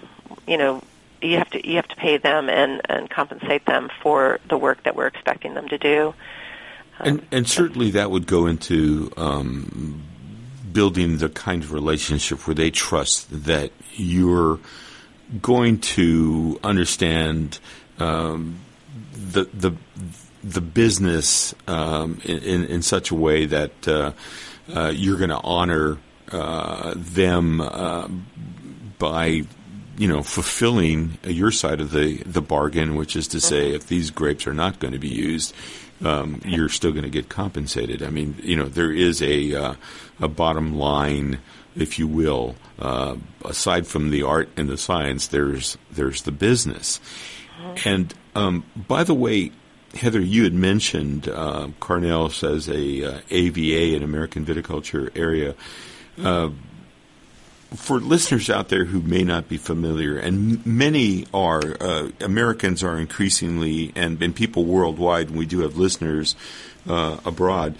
you 0.47 0.57
know, 0.57 0.83
you 1.21 1.37
have 1.37 1.49
to 1.51 1.67
you 1.67 1.75
have 1.75 1.87
to 1.87 1.95
pay 1.95 2.17
them 2.17 2.49
and 2.49 2.81
and 2.89 3.09
compensate 3.09 3.65
them 3.65 3.89
for 4.01 4.39
the 4.49 4.57
work 4.57 4.83
that 4.83 4.95
we're 4.95 5.07
expecting 5.07 5.53
them 5.53 5.67
to 5.69 5.77
do. 5.77 6.13
Um, 6.99 7.07
and 7.07 7.27
and 7.31 7.49
certainly 7.49 7.91
that 7.91 8.11
would 8.11 8.27
go 8.27 8.47
into 8.47 9.11
um, 9.17 10.03
building 10.71 11.17
the 11.17 11.29
kind 11.29 11.63
of 11.63 11.71
relationship 11.71 12.47
where 12.47 12.55
they 12.55 12.71
trust 12.71 13.45
that 13.45 13.71
you're 13.93 14.59
going 15.41 15.79
to 15.79 16.59
understand 16.63 17.59
um, 17.99 18.59
the 19.13 19.45
the 19.53 19.75
the 20.43 20.61
business 20.61 21.53
um, 21.67 22.19
in, 22.25 22.65
in 22.65 22.81
such 22.81 23.11
a 23.11 23.15
way 23.15 23.45
that 23.45 23.87
uh, 23.87 24.11
uh, 24.73 24.91
you're 24.93 25.17
going 25.17 25.29
to 25.29 25.41
honor 25.43 25.99
uh, 26.31 26.93
them 26.95 27.61
uh, 27.61 28.07
by 28.97 29.43
you 29.97 30.07
know, 30.07 30.23
fulfilling 30.23 31.17
your 31.23 31.51
side 31.51 31.81
of 31.81 31.91
the, 31.91 32.17
the 32.23 32.41
bargain, 32.41 32.95
which 32.95 33.15
is 33.15 33.27
to 33.29 33.41
say, 33.41 33.67
mm-hmm. 33.67 33.75
if 33.75 33.87
these 33.87 34.09
grapes 34.09 34.47
are 34.47 34.53
not 34.53 34.79
going 34.79 34.93
to 34.93 34.99
be 34.99 35.09
used, 35.09 35.53
um, 36.03 36.41
you're 36.45 36.69
still 36.69 36.91
going 36.91 37.03
to 37.03 37.09
get 37.09 37.29
compensated. 37.29 38.01
I 38.01 38.09
mean, 38.09 38.35
you 38.41 38.55
know, 38.55 38.65
there 38.65 38.91
is 38.91 39.21
a 39.21 39.53
uh, 39.53 39.75
a 40.19 40.27
bottom 40.27 40.75
line, 40.75 41.39
if 41.75 41.99
you 41.99 42.07
will. 42.07 42.55
Uh, 42.79 43.17
aside 43.45 43.85
from 43.85 44.09
the 44.09 44.23
art 44.23 44.49
and 44.57 44.67
the 44.67 44.77
science, 44.77 45.27
there's 45.27 45.77
there's 45.91 46.23
the 46.23 46.31
business. 46.31 46.99
Mm-hmm. 47.61 47.89
And 47.89 48.13
um, 48.35 48.65
by 48.75 49.03
the 49.03 49.13
way, 49.13 49.51
Heather, 49.93 50.21
you 50.21 50.43
had 50.43 50.53
mentioned 50.53 51.27
uh, 51.27 51.67
as 51.89 52.69
a 52.69 53.21
AVA, 53.29 53.93
uh, 53.93 53.97
an 53.97 54.03
American 54.03 54.45
Viticulture 54.45 55.15
Area. 55.15 55.55
For 57.75 57.99
listeners 57.99 58.49
out 58.49 58.67
there 58.67 58.83
who 58.83 59.01
may 59.01 59.23
not 59.23 59.47
be 59.47 59.57
familiar, 59.57 60.17
and 60.17 60.65
many 60.65 61.25
are, 61.33 61.61
uh, 61.79 62.09
Americans 62.19 62.83
are 62.83 62.97
increasingly, 62.97 63.93
and, 63.95 64.21
and 64.21 64.35
people 64.35 64.65
worldwide, 64.65 65.29
and 65.29 65.37
we 65.37 65.45
do 65.45 65.61
have 65.61 65.77
listeners 65.77 66.35
uh, 66.87 67.17
abroad, 67.25 67.75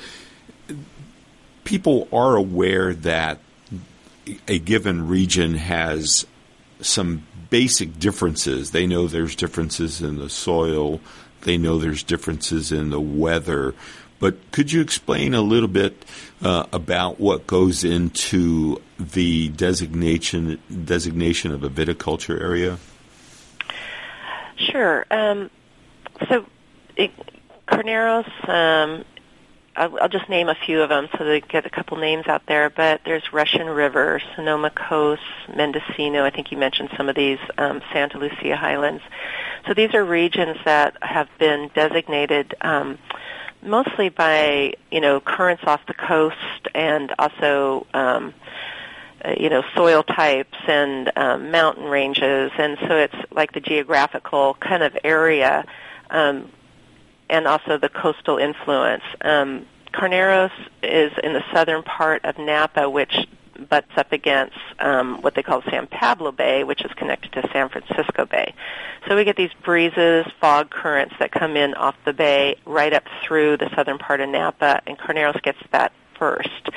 people 1.65 2.07
are 2.13 2.35
aware 2.35 2.93
that 2.93 3.39
a 4.47 4.59
given 4.59 5.07
region 5.07 5.55
has 5.55 6.25
some 6.79 7.23
basic 7.49 7.99
differences. 7.99 8.71
They 8.71 8.87
know 8.87 9.07
there's 9.07 9.35
differences 9.35 10.01
in 10.01 10.17
the 10.17 10.29
soil. 10.29 11.01
They 11.41 11.57
know 11.57 11.77
there's 11.77 12.03
differences 12.03 12.71
in 12.71 12.89
the 12.91 13.01
weather. 13.01 13.75
But 14.21 14.51
could 14.51 14.71
you 14.71 14.81
explain 14.81 15.33
a 15.33 15.41
little 15.41 15.67
bit 15.67 16.05
uh, 16.43 16.67
about 16.71 17.19
what 17.19 17.47
goes 17.47 17.83
into 17.83 18.79
the 18.99 19.49
designation 19.49 20.59
designation 20.85 21.51
of 21.51 21.63
a 21.63 21.69
viticulture 21.69 22.39
area? 22.39 22.77
Sure. 24.57 25.07
Um, 25.09 25.49
so, 26.29 26.45
it, 26.95 27.11
Carneros 27.67 28.29
um, 28.47 29.03
I'll, 29.75 29.97
I'll 30.01 30.09
just 30.09 30.29
name 30.29 30.49
a 30.49 30.55
few 30.55 30.83
of 30.83 30.89
them 30.89 31.07
so 31.17 31.23
they 31.23 31.41
get 31.41 31.65
a 31.65 31.69
couple 31.71 31.97
names 31.97 32.27
out 32.27 32.45
there. 32.45 32.69
But 32.69 33.01
there's 33.05 33.33
Russian 33.33 33.67
River, 33.67 34.21
Sonoma 34.35 34.69
Coast, 34.69 35.23
Mendocino. 35.55 36.23
I 36.23 36.29
think 36.29 36.51
you 36.51 36.57
mentioned 36.57 36.89
some 36.95 37.09
of 37.09 37.15
these. 37.15 37.39
Um, 37.57 37.81
Santa 37.91 38.19
Lucia 38.19 38.55
Highlands. 38.55 39.01
So 39.67 39.73
these 39.73 39.95
are 39.95 40.05
regions 40.05 40.57
that 40.65 40.95
have 41.01 41.27
been 41.39 41.71
designated 41.73 42.53
um, 42.61 42.99
mostly 43.63 44.09
by 44.09 44.73
you 44.91 45.01
know 45.01 45.19
currents 45.19 45.63
off 45.65 45.85
the 45.87 45.93
coast 45.93 46.67
and 46.73 47.13
also. 47.17 47.87
Um, 47.93 48.33
uh, 49.23 49.35
you 49.39 49.51
know 49.51 49.63
soil 49.75 50.01
types 50.01 50.57
and 50.67 51.11
um, 51.15 51.51
mountain 51.51 51.83
ranges, 51.83 52.51
and 52.57 52.75
so 52.87 52.97
it's 52.97 53.13
like 53.31 53.51
the 53.51 53.59
geographical 53.59 54.55
kind 54.55 54.81
of 54.81 54.97
area 55.03 55.63
um, 56.09 56.51
and 57.29 57.47
also 57.47 57.77
the 57.77 57.89
coastal 57.89 58.37
influence. 58.39 59.03
Um, 59.21 59.67
Carneros 59.93 60.51
is 60.81 61.11
in 61.23 61.33
the 61.33 61.43
southern 61.53 61.83
part 61.83 62.25
of 62.25 62.37
Napa, 62.37 62.89
which 62.89 63.27
butts 63.69 63.91
up 63.97 64.11
against 64.11 64.57
um, 64.79 65.21
what 65.21 65.35
they 65.35 65.43
call 65.43 65.61
San 65.69 65.87
Pablo 65.87 66.31
Bay, 66.31 66.63
which 66.63 66.83
is 66.83 66.91
connected 66.93 67.31
to 67.33 67.49
San 67.51 67.69
Francisco 67.69 68.25
Bay. 68.25 68.53
So 69.07 69.15
we 69.15 69.23
get 69.23 69.35
these 69.35 69.53
breezes, 69.63 70.25
fog 70.39 70.69
currents 70.69 71.15
that 71.19 71.31
come 71.31 71.55
in 71.55 71.73
off 71.73 71.95
the 72.05 72.13
bay 72.13 72.57
right 72.65 72.93
up 72.93 73.03
through 73.23 73.57
the 73.57 73.69
southern 73.75 73.97
part 73.97 74.21
of 74.21 74.29
Napa, 74.29 74.81
and 74.85 74.97
Carneros 74.97 75.41
gets 75.41 75.59
that 75.71 75.91
first. 76.17 76.69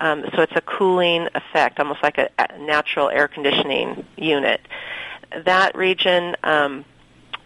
Um, 0.00 0.24
so 0.34 0.42
it's 0.42 0.56
a 0.56 0.60
cooling 0.60 1.28
effect, 1.34 1.78
almost 1.78 2.02
like 2.02 2.18
a, 2.18 2.28
a 2.38 2.58
natural 2.58 3.08
air 3.08 3.28
conditioning 3.28 4.04
unit. 4.16 4.60
That 5.44 5.76
region 5.76 6.36
um, 6.42 6.84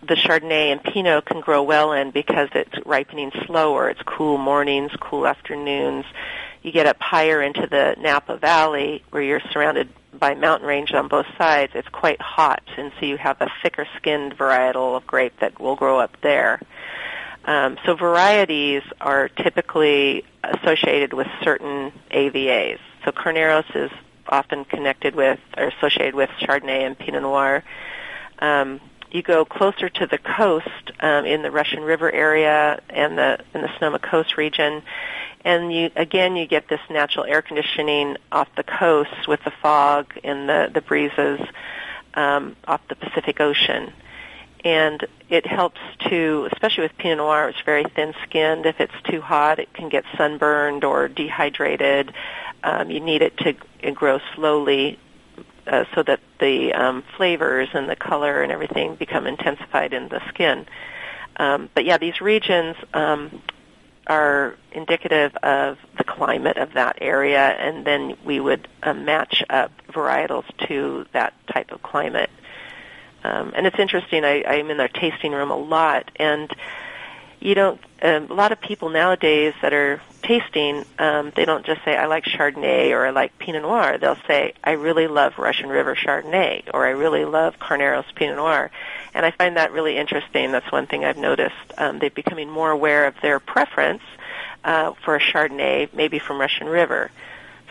the 0.06 0.14
Chardonnay 0.14 0.72
and 0.72 0.82
Pinot 0.82 1.26
can 1.26 1.40
grow 1.40 1.62
well 1.62 1.92
in 1.92 2.10
because 2.10 2.48
it's 2.54 2.74
ripening 2.86 3.32
slower. 3.46 3.88
It's 3.90 4.02
cool 4.02 4.38
mornings, 4.38 4.92
cool 5.00 5.26
afternoons. 5.26 6.04
You 6.68 6.72
get 6.72 6.84
up 6.84 7.00
higher 7.00 7.40
into 7.40 7.66
the 7.66 7.96
Napa 7.98 8.36
Valley 8.36 9.02
where 9.08 9.22
you're 9.22 9.40
surrounded 9.52 9.88
by 10.12 10.34
mountain 10.34 10.68
range 10.68 10.92
on 10.92 11.08
both 11.08 11.24
sides. 11.38 11.72
It's 11.74 11.88
quite 11.88 12.20
hot, 12.20 12.62
and 12.76 12.92
so 13.00 13.06
you 13.06 13.16
have 13.16 13.40
a 13.40 13.50
thicker 13.62 13.88
skinned 13.96 14.36
varietal 14.36 14.94
of 14.94 15.06
grape 15.06 15.32
that 15.40 15.58
will 15.58 15.76
grow 15.76 15.98
up 15.98 16.20
there. 16.20 16.60
Um, 17.46 17.78
so 17.86 17.94
varieties 17.94 18.82
are 19.00 19.30
typically 19.30 20.26
associated 20.44 21.14
with 21.14 21.26
certain 21.42 21.90
AVAs. 22.10 22.80
So 23.02 23.12
Carneros 23.12 23.74
is 23.74 23.90
often 24.28 24.66
connected 24.66 25.14
with 25.14 25.40
or 25.56 25.68
associated 25.68 26.14
with 26.14 26.28
Chardonnay 26.38 26.86
and 26.86 26.98
Pinot 26.98 27.22
Noir. 27.22 27.64
Um, 28.40 28.78
you 29.10 29.22
go 29.22 29.44
closer 29.44 29.88
to 29.88 30.06
the 30.06 30.18
coast 30.18 30.92
um, 31.00 31.24
in 31.24 31.42
the 31.42 31.50
Russian 31.50 31.82
River 31.82 32.10
area 32.10 32.80
and 32.88 33.16
the 33.16 33.40
in 33.54 33.62
the 33.62 33.70
Sonoma 33.78 33.98
Coast 33.98 34.36
region, 34.36 34.82
and 35.44 35.72
you 35.72 35.90
again 35.96 36.36
you 36.36 36.46
get 36.46 36.68
this 36.68 36.80
natural 36.90 37.24
air 37.24 37.42
conditioning 37.42 38.16
off 38.30 38.48
the 38.56 38.62
coast 38.62 39.26
with 39.26 39.42
the 39.44 39.52
fog 39.62 40.12
and 40.24 40.48
the 40.48 40.70
the 40.72 40.80
breezes 40.80 41.40
um, 42.14 42.56
off 42.66 42.80
the 42.88 42.96
Pacific 42.96 43.40
Ocean, 43.40 43.92
and 44.64 45.06
it 45.28 45.46
helps 45.46 45.80
to 46.08 46.48
especially 46.52 46.82
with 46.82 46.96
Pinot 46.98 47.18
Noir. 47.18 47.48
It's 47.48 47.60
very 47.62 47.84
thin 47.84 48.14
skinned. 48.24 48.66
If 48.66 48.80
it's 48.80 49.00
too 49.04 49.20
hot, 49.20 49.58
it 49.58 49.72
can 49.72 49.88
get 49.88 50.04
sunburned 50.16 50.84
or 50.84 51.08
dehydrated. 51.08 52.12
Um, 52.62 52.90
you 52.90 53.00
need 53.00 53.22
it 53.22 53.36
to 53.38 53.54
grow 53.92 54.20
slowly 54.34 54.98
uh, 55.68 55.84
so 55.94 56.02
that 56.02 56.20
the 56.40 56.72
um, 56.72 57.04
flavors 57.16 57.68
and 57.72 57.88
the 57.88 57.96
color 57.96 58.42
and 58.42 58.50
everything 58.50 58.94
become 58.94 59.26
intensified 59.26 59.92
in 59.92 60.08
the 60.08 60.20
skin. 60.28 60.66
Um, 61.36 61.68
but 61.74 61.84
yeah, 61.84 61.98
these 61.98 62.20
regions 62.20 62.76
um, 62.94 63.42
are 64.06 64.56
indicative 64.72 65.36
of 65.36 65.78
the 65.96 66.04
climate 66.04 66.56
of 66.56 66.72
that 66.72 66.98
area, 67.00 67.40
and 67.40 67.84
then 67.84 68.16
we 68.24 68.40
would 68.40 68.66
uh, 68.82 68.94
match 68.94 69.44
up 69.50 69.70
varietals 69.88 70.44
to 70.66 71.06
that 71.12 71.34
type 71.52 71.70
of 71.70 71.82
climate. 71.82 72.30
Um, 73.22 73.52
and 73.54 73.66
it's 73.66 73.78
interesting. 73.78 74.24
I, 74.24 74.44
I'm 74.44 74.70
in 74.70 74.76
their 74.78 74.88
tasting 74.88 75.32
room 75.32 75.50
a 75.50 75.56
lot, 75.56 76.10
and 76.16 76.50
you 77.40 77.54
don't. 77.54 77.80
Um, 78.00 78.30
a 78.30 78.34
lot 78.34 78.52
of 78.52 78.60
people 78.60 78.90
nowadays 78.90 79.54
that 79.60 79.72
are 79.72 80.00
tasting, 80.22 80.84
um, 80.98 81.32
they 81.34 81.44
don't 81.44 81.66
just 81.66 81.84
say 81.84 81.96
I 81.96 82.06
like 82.06 82.24
Chardonnay 82.24 82.90
or 82.90 83.06
I 83.06 83.10
like 83.10 83.38
Pinot 83.38 83.62
Noir. 83.62 83.98
They'll 83.98 84.18
say 84.26 84.52
I 84.62 84.72
really 84.72 85.08
love 85.08 85.38
Russian 85.38 85.68
River 85.68 85.96
Chardonnay 85.96 86.70
or 86.72 86.86
I 86.86 86.90
really 86.90 87.24
love 87.24 87.58
Carneros 87.58 88.04
Pinot 88.14 88.36
Noir, 88.36 88.70
and 89.14 89.26
I 89.26 89.30
find 89.32 89.56
that 89.56 89.72
really 89.72 89.96
interesting. 89.96 90.52
That's 90.52 90.70
one 90.70 90.86
thing 90.86 91.04
I've 91.04 91.18
noticed. 91.18 91.54
Um, 91.76 91.98
they're 91.98 92.10
becoming 92.10 92.48
more 92.48 92.70
aware 92.70 93.06
of 93.06 93.14
their 93.20 93.40
preference 93.40 94.02
uh, 94.64 94.92
for 95.04 95.16
a 95.16 95.20
Chardonnay, 95.20 95.92
maybe 95.92 96.18
from 96.18 96.40
Russian 96.40 96.68
River. 96.68 97.10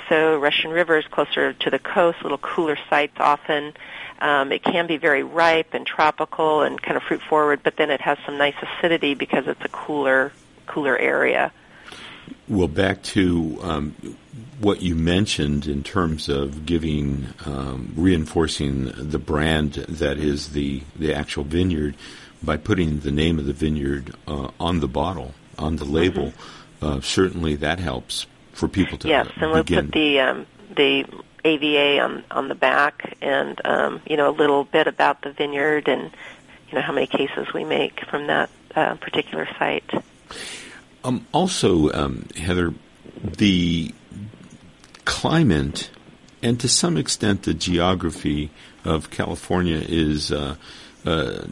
So 0.10 0.38
Russian 0.38 0.72
River 0.72 0.98
is 0.98 1.06
closer 1.08 1.54
to 1.54 1.70
the 1.70 1.80
coast, 1.80 2.22
little 2.24 2.38
cooler 2.38 2.78
sites 2.90 3.18
often. 3.20 3.74
Um, 4.20 4.52
it 4.52 4.64
can 4.64 4.88
be 4.88 4.98
very 4.98 5.24
ripe 5.24 5.74
and 5.74 5.86
tropical 5.86 6.62
and 6.62 6.82
kind 6.82 6.98
of 6.98 7.04
fruit 7.04 7.22
forward, 7.22 7.62
but 7.64 7.76
then 7.78 7.92
it 7.92 8.02
has 8.02 8.18
some 8.26 8.38
nice 8.38 8.56
acidity 8.62 9.14
because 9.14 9.48
it's 9.48 9.64
a 9.64 9.70
cooler, 9.70 10.32
cooler 10.66 10.98
area. 10.98 11.52
Well, 12.48 12.68
back 12.68 13.04
to 13.04 13.60
um, 13.62 13.96
what 14.60 14.82
you 14.82 14.96
mentioned 14.96 15.68
in 15.68 15.84
terms 15.84 16.30
of 16.30 16.66
giving, 16.66 17.28
um, 17.46 17.94
reinforcing 17.96 18.92
the 18.96 19.20
brand 19.20 19.74
that 19.74 20.18
is 20.18 20.50
the 20.50 20.84
the 20.96 21.14
actual 21.14 21.44
vineyard 21.44 21.96
by 22.42 22.58
putting 22.58 23.00
the 23.00 23.12
name 23.12 23.40
of 23.40 23.46
the 23.46 23.54
vineyard 23.54 24.16
uh, 24.28 24.50
on 24.60 24.80
the 24.80 24.88
bottle, 24.88 25.34
on 25.58 25.78
the 25.78 25.86
label. 25.86 26.28
Mm-hmm. 26.28 26.86
Uh, 26.86 27.02
certainly, 27.02 27.56
that 27.56 27.80
helps 27.80 28.28
for 28.54 28.68
people 28.68 28.98
to 29.00 29.08
yes, 29.08 29.28
and 29.38 29.52
we'll 29.52 29.64
begin. 29.64 29.86
put 29.86 29.94
the 29.94 30.20
um, 30.20 30.46
the 30.76 31.06
AVA 31.48 32.00
on 32.00 32.24
on 32.30 32.48
the 32.48 32.56
back, 32.56 33.18
and 33.22 33.60
um, 33.66 34.02
you 34.06 34.18
know 34.18 34.30
a 34.30 34.36
little 34.36 34.64
bit 34.64 34.88
about 34.88 35.22
the 35.22 35.32
vineyard, 35.32 35.88
and 35.88 36.12
you 36.70 36.76
know 36.76 36.82
how 36.82 36.94
many 36.94 37.08
cases 37.08 37.54
we 37.54 37.64
make 37.64 38.06
from 38.06 38.28
that 38.28 38.50
uh, 38.76 38.96
particular 38.96 39.48
site. 39.58 39.90
Um, 41.04 41.26
also, 41.32 41.92
um, 41.94 42.28
Heather, 42.36 42.74
the 43.24 43.94
climate 45.06 45.90
and 46.42 46.60
to 46.60 46.68
some 46.68 46.98
extent 46.98 47.44
the 47.44 47.54
geography 47.54 48.52
of 48.84 49.10
California 49.10 49.82
is 49.88 50.32
uh, 50.32 50.56
uh, 51.08 51.48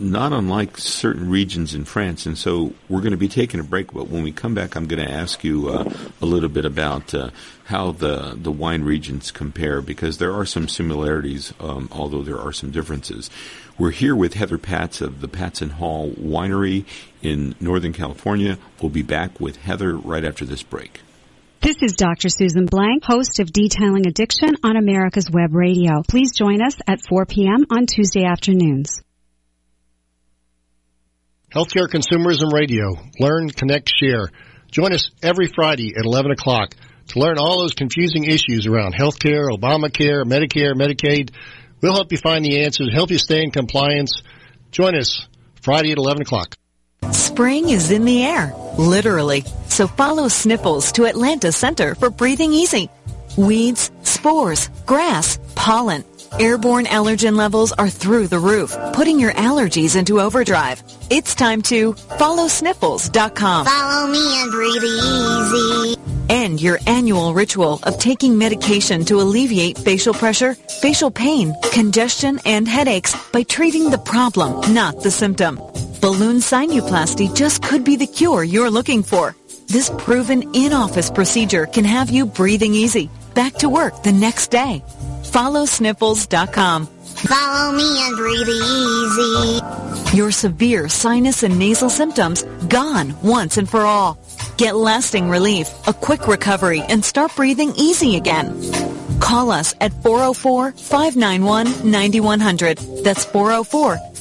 not 0.00 0.32
unlike 0.32 0.78
certain 0.78 1.28
regions 1.28 1.74
in 1.74 1.84
France. 1.84 2.24
And 2.24 2.38
so 2.38 2.72
we're 2.88 3.02
going 3.02 3.10
to 3.10 3.18
be 3.18 3.28
taking 3.28 3.60
a 3.60 3.62
break, 3.62 3.92
but 3.92 4.08
when 4.08 4.22
we 4.22 4.32
come 4.32 4.54
back, 4.54 4.76
I'm 4.76 4.86
going 4.86 5.04
to 5.06 5.12
ask 5.12 5.44
you 5.44 5.68
uh, 5.68 5.92
a 6.22 6.24
little 6.24 6.48
bit 6.48 6.64
about 6.64 7.12
uh, 7.12 7.28
how 7.64 7.92
the, 7.92 8.34
the 8.34 8.50
wine 8.50 8.82
regions 8.82 9.30
compare 9.30 9.82
because 9.82 10.16
there 10.16 10.32
are 10.32 10.46
some 10.46 10.68
similarities, 10.68 11.52
um, 11.60 11.90
although 11.92 12.22
there 12.22 12.40
are 12.40 12.52
some 12.52 12.70
differences. 12.70 13.28
We're 13.76 13.90
here 13.90 14.16
with 14.16 14.34
Heather 14.34 14.56
Patz 14.56 15.02
of 15.02 15.20
the 15.20 15.28
Patz 15.28 15.60
and 15.60 15.72
Hall 15.72 16.12
Winery 16.12 16.86
in 17.20 17.54
Northern 17.60 17.92
California. 17.92 18.56
We'll 18.80 18.88
be 18.88 19.02
back 19.02 19.38
with 19.38 19.56
Heather 19.56 19.98
right 19.98 20.24
after 20.24 20.46
this 20.46 20.62
break. 20.62 21.03
This 21.64 21.76
is 21.80 21.94
Dr. 21.94 22.28
Susan 22.28 22.66
Blank, 22.66 23.04
host 23.04 23.40
of 23.40 23.50
Detailing 23.50 24.06
Addiction 24.06 24.50
on 24.62 24.76
America's 24.76 25.30
Web 25.30 25.54
Radio. 25.54 26.02
Please 26.06 26.36
join 26.36 26.60
us 26.60 26.76
at 26.86 27.00
4 27.08 27.24
p.m. 27.24 27.64
on 27.70 27.86
Tuesday 27.86 28.26
afternoons. 28.26 29.00
Healthcare 31.50 31.88
Consumerism 31.88 32.52
Radio. 32.52 32.98
Learn, 33.18 33.48
connect, 33.48 33.90
share. 33.98 34.28
Join 34.70 34.92
us 34.92 35.10
every 35.22 35.46
Friday 35.46 35.94
at 35.96 36.04
11 36.04 36.32
o'clock 36.32 36.74
to 37.08 37.18
learn 37.18 37.38
all 37.38 37.60
those 37.60 37.72
confusing 37.72 38.24
issues 38.24 38.66
around 38.66 38.94
healthcare, 38.94 39.48
Obamacare, 39.48 40.24
Medicare, 40.24 40.74
Medicaid. 40.74 41.30
We'll 41.80 41.94
help 41.94 42.12
you 42.12 42.18
find 42.18 42.44
the 42.44 42.62
answers, 42.62 42.92
help 42.92 43.10
you 43.10 43.16
stay 43.16 43.42
in 43.42 43.50
compliance. 43.50 44.20
Join 44.70 44.94
us 44.98 45.26
Friday 45.62 45.92
at 45.92 45.96
11 45.96 46.20
o'clock. 46.20 46.56
Spring 47.12 47.68
is 47.68 47.90
in 47.90 48.04
the 48.04 48.24
air, 48.24 48.52
literally. 48.78 49.44
So 49.66 49.86
follow 49.86 50.28
Sniffles 50.28 50.92
to 50.92 51.06
Atlanta 51.06 51.52
Center 51.52 51.94
for 51.94 52.10
breathing 52.10 52.52
easy. 52.52 52.90
Weeds, 53.36 53.90
spores, 54.02 54.68
grass, 54.86 55.38
pollen. 55.54 56.04
Airborne 56.38 56.86
allergen 56.86 57.36
levels 57.36 57.72
are 57.72 57.88
through 57.88 58.26
the 58.26 58.38
roof, 58.38 58.76
putting 58.92 59.20
your 59.20 59.32
allergies 59.32 59.96
into 59.96 60.20
overdrive. 60.20 60.82
It's 61.10 61.34
time 61.34 61.62
to 61.62 61.94
follow 61.94 62.48
sniffles.com. 62.48 63.66
Follow 63.66 64.06
me 64.08 64.42
and 64.42 64.50
breathe 64.50 64.82
easy. 64.82 65.96
End 66.28 66.60
your 66.60 66.78
annual 66.86 67.34
ritual 67.34 67.78
of 67.82 67.98
taking 67.98 68.38
medication 68.38 69.04
to 69.04 69.20
alleviate 69.20 69.78
facial 69.78 70.14
pressure, 70.14 70.54
facial 70.54 71.10
pain, 71.10 71.54
congestion, 71.72 72.40
and 72.44 72.66
headaches 72.66 73.14
by 73.30 73.42
treating 73.42 73.90
the 73.90 73.98
problem, 73.98 74.72
not 74.74 75.02
the 75.02 75.10
symptom. 75.10 75.60
Balloon 76.04 76.36
sinuplasty 76.36 77.34
just 77.34 77.62
could 77.62 77.82
be 77.82 77.96
the 77.96 78.06
cure 78.06 78.44
you're 78.44 78.70
looking 78.70 79.02
for. 79.02 79.34
This 79.68 79.90
proven 79.96 80.54
in-office 80.54 81.10
procedure 81.10 81.64
can 81.64 81.86
have 81.86 82.10
you 82.10 82.26
breathing 82.26 82.74
easy, 82.74 83.08
back 83.32 83.54
to 83.54 83.70
work 83.70 84.02
the 84.02 84.12
next 84.12 84.50
day. 84.50 84.84
Follow 85.24 85.64
sniffles.com. 85.64 86.86
Follow 86.86 87.72
me 87.72 88.04
and 88.04 88.16
breathe 88.18 88.50
easy. 88.50 89.60
Your 90.14 90.30
severe 90.30 90.90
sinus 90.90 91.42
and 91.42 91.58
nasal 91.58 91.88
symptoms 91.88 92.42
gone 92.68 93.14
once 93.22 93.56
and 93.56 93.66
for 93.66 93.86
all. 93.86 94.18
Get 94.58 94.76
lasting 94.76 95.30
relief, 95.30 95.70
a 95.88 95.94
quick 95.94 96.28
recovery, 96.28 96.82
and 96.82 97.02
start 97.02 97.34
breathing 97.34 97.72
easy 97.76 98.16
again. 98.16 98.60
Call 99.20 99.50
us 99.50 99.74
at 99.80 99.92
404-591-9100. 100.02 103.02
That's 103.02 103.26
oh 103.34 103.64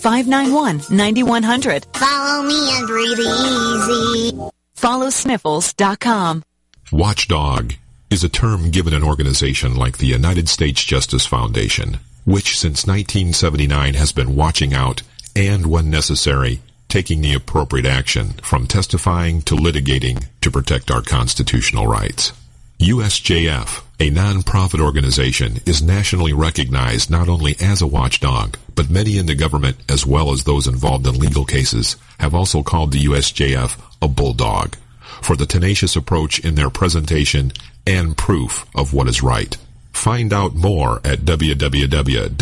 404-591-9100. 0.03 1.95
Follow 1.95 2.43
me 2.43 2.77
and 2.77 2.87
breathe 2.87 3.19
easy. 3.19 4.37
FollowSniffles.com. 4.75 6.43
Watchdog 6.91 7.73
is 8.09 8.23
a 8.23 8.29
term 8.29 8.69
given 8.69 8.93
an 8.93 9.03
organization 9.03 9.75
like 9.75 9.97
the 9.97 10.07
United 10.07 10.49
States 10.49 10.83
Justice 10.83 11.25
Foundation, 11.25 11.99
which 12.25 12.59
since 12.59 12.85
1979 12.85 13.93
has 13.95 14.11
been 14.11 14.35
watching 14.35 14.73
out 14.73 15.01
and, 15.35 15.65
when 15.65 15.89
necessary, 15.89 16.59
taking 16.89 17.21
the 17.21 17.33
appropriate 17.33 17.85
action 17.87 18.33
from 18.43 18.67
testifying 18.67 19.41
to 19.41 19.55
litigating 19.55 20.25
to 20.41 20.51
protect 20.51 20.91
our 20.91 21.01
constitutional 21.01 21.87
rights. 21.87 22.33
USJF, 22.79 23.81
a 24.03 24.11
nonprofit 24.11 24.81
organization, 24.81 25.61
is 25.65 25.81
nationally 25.81 26.33
recognized 26.33 27.09
not 27.09 27.29
only 27.29 27.55
as 27.61 27.81
a 27.81 27.87
watchdog, 27.87 28.57
but 28.75 28.89
many 28.89 29.17
in 29.17 29.27
the 29.27 29.35
government 29.35 29.77
as 29.87 30.05
well 30.05 30.33
as 30.33 30.43
those 30.43 30.67
involved 30.67 31.07
in 31.07 31.17
legal 31.17 31.45
cases 31.45 31.95
have 32.19 32.35
also 32.35 32.61
called 32.61 32.91
the 32.91 33.05
USJF 33.05 33.79
a 34.01 34.09
bulldog 34.09 34.75
for 35.21 35.37
the 35.37 35.45
tenacious 35.45 35.95
approach 35.95 36.39
in 36.39 36.55
their 36.55 36.69
presentation 36.69 37.53
and 37.87 38.17
proof 38.17 38.65
of 38.75 38.93
what 38.93 39.07
is 39.07 39.23
right. 39.23 39.55
Find 39.93 40.33
out 40.33 40.53
more 40.53 40.99
at 41.05 41.19
www.usjf.net. 41.19 42.35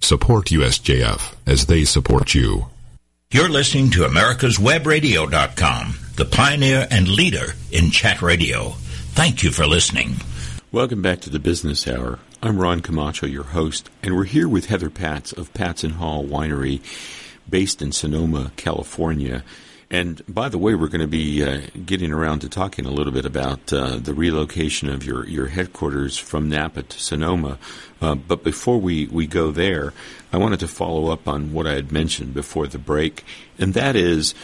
Support 0.00 0.46
USJF 0.46 1.34
as 1.46 1.66
they 1.66 1.84
support 1.84 2.32
you. 2.32 2.66
You're 3.32 3.48
listening 3.48 3.90
to 3.90 4.02
America'sWebRadio.com, 4.02 5.96
the 6.14 6.26
pioneer 6.26 6.86
and 6.92 7.08
leader 7.08 7.56
in 7.72 7.90
chat 7.90 8.22
radio. 8.22 8.76
Thank 9.16 9.42
you 9.42 9.50
for 9.50 9.66
listening. 9.66 10.16
Welcome 10.70 11.00
back 11.00 11.20
to 11.22 11.30
the 11.30 11.38
Business 11.38 11.88
Hour. 11.88 12.18
I'm 12.42 12.58
Ron 12.58 12.80
Camacho, 12.80 13.26
your 13.26 13.44
host, 13.44 13.88
and 14.02 14.14
we're 14.14 14.24
here 14.24 14.46
with 14.46 14.66
Heather 14.66 14.90
Patz 14.90 15.32
of 15.32 15.54
Patz 15.54 15.82
and 15.82 15.94
Hall 15.94 16.22
Winery, 16.22 16.82
based 17.48 17.80
in 17.80 17.92
Sonoma, 17.92 18.52
California. 18.56 19.42
And 19.90 20.22
by 20.28 20.50
the 20.50 20.58
way, 20.58 20.74
we're 20.74 20.88
going 20.88 21.00
to 21.00 21.06
be 21.06 21.42
uh, 21.42 21.62
getting 21.86 22.12
around 22.12 22.40
to 22.40 22.50
talking 22.50 22.84
a 22.84 22.90
little 22.90 23.12
bit 23.12 23.24
about 23.24 23.72
uh, 23.72 23.96
the 23.96 24.12
relocation 24.12 24.90
of 24.90 25.02
your, 25.02 25.26
your 25.26 25.46
headquarters 25.46 26.18
from 26.18 26.50
Napa 26.50 26.82
to 26.82 27.00
Sonoma. 27.00 27.58
Uh, 28.02 28.16
but 28.16 28.44
before 28.44 28.78
we, 28.78 29.06
we 29.06 29.26
go 29.26 29.50
there, 29.50 29.94
I 30.30 30.36
wanted 30.36 30.60
to 30.60 30.68
follow 30.68 31.08
up 31.08 31.26
on 31.26 31.54
what 31.54 31.66
I 31.66 31.72
had 31.72 31.90
mentioned 31.90 32.34
before 32.34 32.66
the 32.66 32.78
break, 32.78 33.24
and 33.58 33.72
that 33.72 33.96
is 33.96 34.34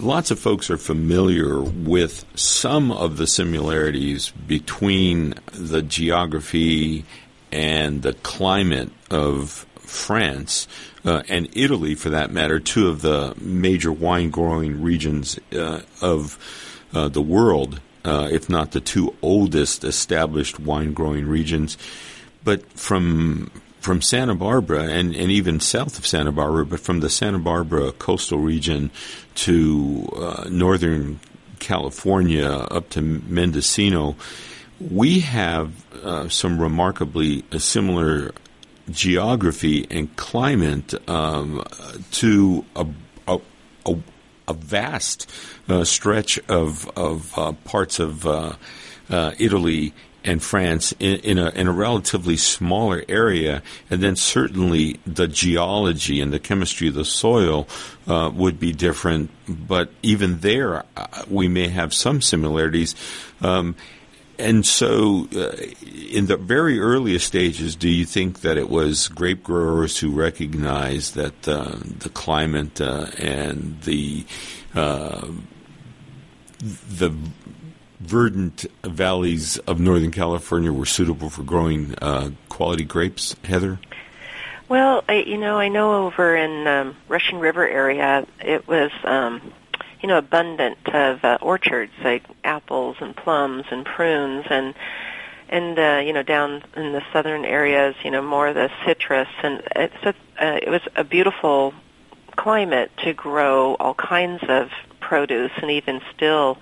lots 0.00 0.30
of 0.30 0.38
folks 0.38 0.70
are 0.70 0.76
familiar 0.76 1.60
with 1.60 2.24
some 2.34 2.90
of 2.90 3.16
the 3.16 3.26
similarities 3.26 4.30
between 4.30 5.34
the 5.52 5.82
geography 5.82 7.04
and 7.52 8.02
the 8.02 8.14
climate 8.14 8.90
of 9.10 9.66
France 9.78 10.66
uh, 11.04 11.22
and 11.28 11.48
Italy, 11.54 11.94
for 11.94 12.10
that 12.10 12.30
matter, 12.30 12.60
two 12.60 12.88
of 12.88 13.02
the 13.02 13.34
major 13.38 13.92
wine 13.92 14.30
growing 14.30 14.82
regions 14.82 15.38
uh, 15.52 15.80
of 16.00 16.38
uh, 16.92 17.08
the 17.08 17.22
world, 17.22 17.80
uh, 18.04 18.28
if 18.30 18.48
not 18.48 18.72
the 18.72 18.80
two 18.80 19.14
oldest 19.22 19.84
established 19.84 20.60
wine 20.60 20.92
growing 20.92 21.26
regions. 21.26 21.76
But 22.44 22.70
from 22.72 23.50
from 23.80 24.02
Santa 24.02 24.34
Barbara 24.34 24.84
and, 24.84 25.14
and 25.16 25.30
even 25.30 25.58
south 25.58 25.98
of 25.98 26.06
Santa 26.06 26.30
Barbara, 26.30 26.66
but 26.66 26.80
from 26.80 27.00
the 27.00 27.10
Santa 27.10 27.38
Barbara 27.38 27.92
coastal 27.92 28.38
region 28.38 28.90
to 29.34 30.08
uh, 30.16 30.48
northern 30.50 31.18
California 31.58 32.48
up 32.48 32.90
to 32.90 33.00
Mendocino, 33.00 34.16
we 34.80 35.20
have 35.20 35.72
uh, 36.04 36.28
some 36.28 36.60
remarkably 36.60 37.44
similar 37.58 38.32
geography 38.90 39.86
and 39.90 40.14
climate 40.16 40.94
um, 41.08 41.62
to 42.12 42.64
a, 42.76 42.86
a, 43.28 43.40
a, 43.86 43.96
a 44.48 44.54
vast 44.54 45.30
uh, 45.68 45.84
stretch 45.84 46.38
of, 46.48 46.88
of 46.96 47.38
uh, 47.38 47.52
parts 47.64 47.98
of 47.98 48.26
uh, 48.26 48.52
uh 49.08 49.32
Italy 49.38 49.92
and 50.24 50.42
France 50.42 50.92
in, 50.98 51.16
in, 51.20 51.38
a, 51.38 51.50
in 51.50 51.66
a 51.66 51.72
relatively 51.72 52.36
smaller 52.36 53.02
area, 53.08 53.62
and 53.88 54.02
then 54.02 54.16
certainly 54.16 55.00
the 55.06 55.28
geology 55.28 56.20
and 56.20 56.32
the 56.32 56.40
chemistry 56.40 56.88
of 56.88 56.94
the 56.94 57.04
soil 57.04 57.66
uh, 58.06 58.30
would 58.34 58.58
be 58.58 58.72
different. 58.72 59.30
But 59.48 59.90
even 60.02 60.40
there, 60.40 60.84
uh, 60.96 61.06
we 61.28 61.48
may 61.48 61.68
have 61.68 61.94
some 61.94 62.20
similarities. 62.20 62.94
Um, 63.40 63.76
and 64.38 64.64
so, 64.64 65.28
uh, 65.36 65.54
in 66.10 66.26
the 66.26 66.38
very 66.38 66.80
earliest 66.80 67.26
stages, 67.26 67.76
do 67.76 67.90
you 67.90 68.06
think 68.06 68.40
that 68.40 68.56
it 68.56 68.70
was 68.70 69.08
grape 69.08 69.42
growers 69.42 69.98
who 69.98 70.10
recognized 70.10 71.14
that 71.14 71.46
uh, 71.46 71.76
the 71.98 72.08
climate 72.08 72.80
uh, 72.80 73.08
and 73.18 73.80
the 73.82 74.24
uh, 74.74 75.28
the 76.60 77.14
verdant 78.00 78.66
valleys 78.82 79.58
of 79.58 79.78
Northern 79.78 80.10
California 80.10 80.72
were 80.72 80.86
suitable 80.86 81.30
for 81.30 81.42
growing 81.42 81.94
uh, 82.00 82.30
quality 82.48 82.84
grapes, 82.84 83.36
Heather? 83.44 83.78
Well, 84.68 85.04
I, 85.08 85.14
you 85.16 85.36
know, 85.36 85.58
I 85.58 85.68
know 85.68 86.06
over 86.06 86.34
in 86.36 86.66
um, 86.66 86.96
Russian 87.08 87.38
River 87.38 87.66
area, 87.66 88.26
it 88.40 88.66
was 88.66 88.90
um, 89.04 89.52
you 90.00 90.08
know, 90.08 90.18
abundant 90.18 90.78
of 90.86 91.24
uh, 91.24 91.38
orchards 91.40 91.92
like 92.02 92.24
apples 92.44 92.96
and 93.00 93.14
plums 93.14 93.64
and 93.70 93.84
prunes 93.84 94.46
and 94.48 94.74
and 95.48 95.78
uh, 95.78 96.00
you 96.04 96.12
know 96.12 96.22
down 96.22 96.62
in 96.76 96.92
the 96.92 97.02
southern 97.12 97.44
areas, 97.44 97.94
you 98.02 98.10
know, 98.10 98.22
more 98.22 98.48
of 98.48 98.54
the 98.54 98.70
citrus 98.86 99.28
and 99.42 99.62
it's 99.76 100.02
a, 100.04 100.14
uh, 100.40 100.58
it 100.62 100.68
was 100.68 100.82
a 100.96 101.04
beautiful 101.04 101.74
climate 102.36 102.90
to 103.04 103.12
grow 103.12 103.74
all 103.74 103.94
kinds 103.94 104.42
of 104.48 104.70
produce 105.00 105.52
and 105.60 105.70
even 105.70 106.00
still 106.14 106.56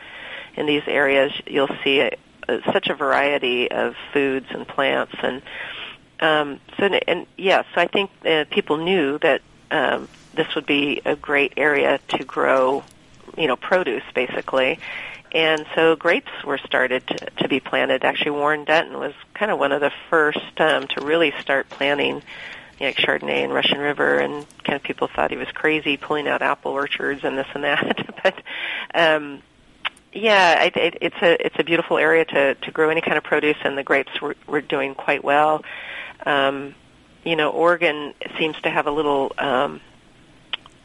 in 0.59 0.67
these 0.67 0.83
areas 0.87 1.33
you'll 1.47 1.75
see 1.83 2.01
a, 2.01 2.11
a, 2.49 2.61
such 2.73 2.89
a 2.89 2.95
variety 2.95 3.71
of 3.71 3.95
foods 4.13 4.47
and 4.51 4.69
plants 4.69 5.15
and 5.23 5.43
um, 6.21 6.61
so 6.79 6.87
and 6.87 7.27
yes, 7.37 7.65
I 7.77 7.87
think 7.87 8.11
uh, 8.27 8.45
people 8.51 8.79
knew 8.79 9.19
that 9.19 9.43
um, 9.71 10.09
this 10.35 10.53
would 10.55 10.67
be 10.67 11.01
a 11.05 11.15
great 11.15 11.55
area 11.57 12.01
to 12.09 12.25
grow 12.25 12.83
you 13.37 13.47
know 13.47 13.57
produce 13.57 14.05
basically. 14.15 14.79
And 15.31 15.67
so 15.75 15.95
grapes 15.95 16.31
were 16.43 16.57
started 16.57 17.07
to, 17.07 17.17
to 17.43 17.49
be 17.49 17.61
planted. 17.61 18.03
Actually, 18.03 18.31
Warren 18.31 18.65
Dutton 18.65 18.99
was 18.99 19.13
kind 19.35 19.51
of 19.51 19.59
one 19.59 19.73
of 19.73 19.83
the 19.83 19.93
first 20.09 20.59
um, 20.59 20.89
to 20.89 21.05
really 21.05 21.35
start 21.41 21.69
planting 21.69 22.23
know, 22.81 22.93
Chardonnay 22.93 23.45
and 23.45 23.53
Russian 23.53 23.79
River, 23.79 24.19
and 24.19 24.47
kind 24.65 24.77
of 24.77 24.83
people 24.83 25.09
thought 25.09 25.31
he 25.31 25.37
was 25.37 25.49
crazy 25.53 25.97
pulling 25.97 26.29
out 26.29 26.43
apple 26.43 26.73
orchards 26.73 27.25
and 27.25 27.37
this 27.37 27.47
and 27.55 27.65
that. 27.65 28.21
but 28.23 28.43
um, 28.95 29.43
yeah, 30.19 30.65
it, 30.65 30.77
it, 30.77 30.99
it's 31.01 31.17
a 31.23 31.47
it's 31.47 31.57
a 31.59 31.65
beautiful 31.65 31.99
area 31.99 32.25
to 32.25 32.55
to 32.55 32.71
grow 32.71 32.91
any 32.91 33.01
kind 33.01 33.17
of 33.17 33.25
produce, 33.25 33.57
and 33.63 33.77
the 33.79 33.83
grapes 33.83 34.21
were, 34.21 34.37
were 34.47 34.61
doing 34.61 34.95
quite 34.95 35.23
well. 35.23 35.65
Um, 36.27 36.75
you 37.25 37.37
know, 37.37 37.51
Oregon 37.51 38.15
seems 38.39 38.61
to 38.63 38.71
have 38.71 38.87
a 38.87 38.91
little 38.91 39.33
um, 39.39 39.81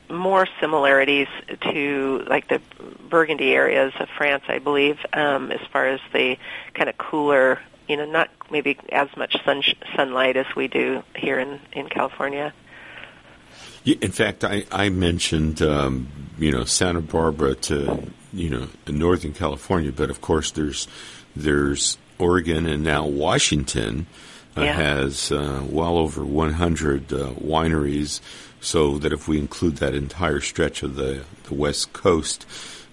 more 0.10 0.48
similarities 0.60 1.28
to 1.72 2.24
like 2.28 2.48
the 2.48 2.62
Burgundy 3.10 3.52
areas 3.54 3.94
of 4.00 4.10
France, 4.10 4.44
I 4.48 4.60
believe, 4.60 5.00
um, 5.14 5.52
as 5.52 5.62
far 5.72 5.88
as 5.88 6.00
the 6.14 6.38
kind 6.74 6.90
of 6.90 6.98
cooler, 6.98 7.60
you 7.88 7.98
know, 7.98 8.06
not 8.06 8.30
maybe 8.52 8.78
as 8.90 9.10
much 9.18 9.36
sun 9.44 9.64
sunlight 9.96 10.38
as 10.38 10.48
we 10.56 10.68
do 10.68 11.04
here 11.16 11.40
in 11.40 11.60
in 11.74 11.90
California. 11.90 12.54
In 13.86 14.12
fact, 14.12 14.44
I, 14.44 14.66
I 14.72 14.90
mentioned 14.90 15.62
um, 15.62 16.08
you 16.38 16.52
know 16.52 16.64
Santa 16.64 17.02
Barbara 17.02 17.56
to 17.56 18.08
you 18.32 18.50
know 18.50 18.68
Northern 18.88 19.34
California, 19.34 19.92
but 19.92 20.10
of 20.10 20.22
course 20.22 20.52
there's 20.52 20.88
there's 21.36 21.98
Oregon 22.20 22.66
and 22.66 22.84
now 22.84 23.06
Washington 23.06 24.06
uh, 24.56 24.62
yeah. 24.62 24.74
has 24.74 25.32
uh, 25.32 25.66
well 25.68 25.98
over 25.98 26.24
100 26.24 27.12
uh, 27.12 27.18
wineries 27.32 28.22
so 28.62 28.98
that 29.00 29.12
if 29.12 29.28
we 29.28 29.38
include 29.38 29.78
that 29.78 29.94
entire 29.94 30.40
stretch 30.40 30.84
of 30.84 30.96
the, 30.96 31.24
the 31.44 31.54
west 31.54 31.92
coast, 31.92 32.46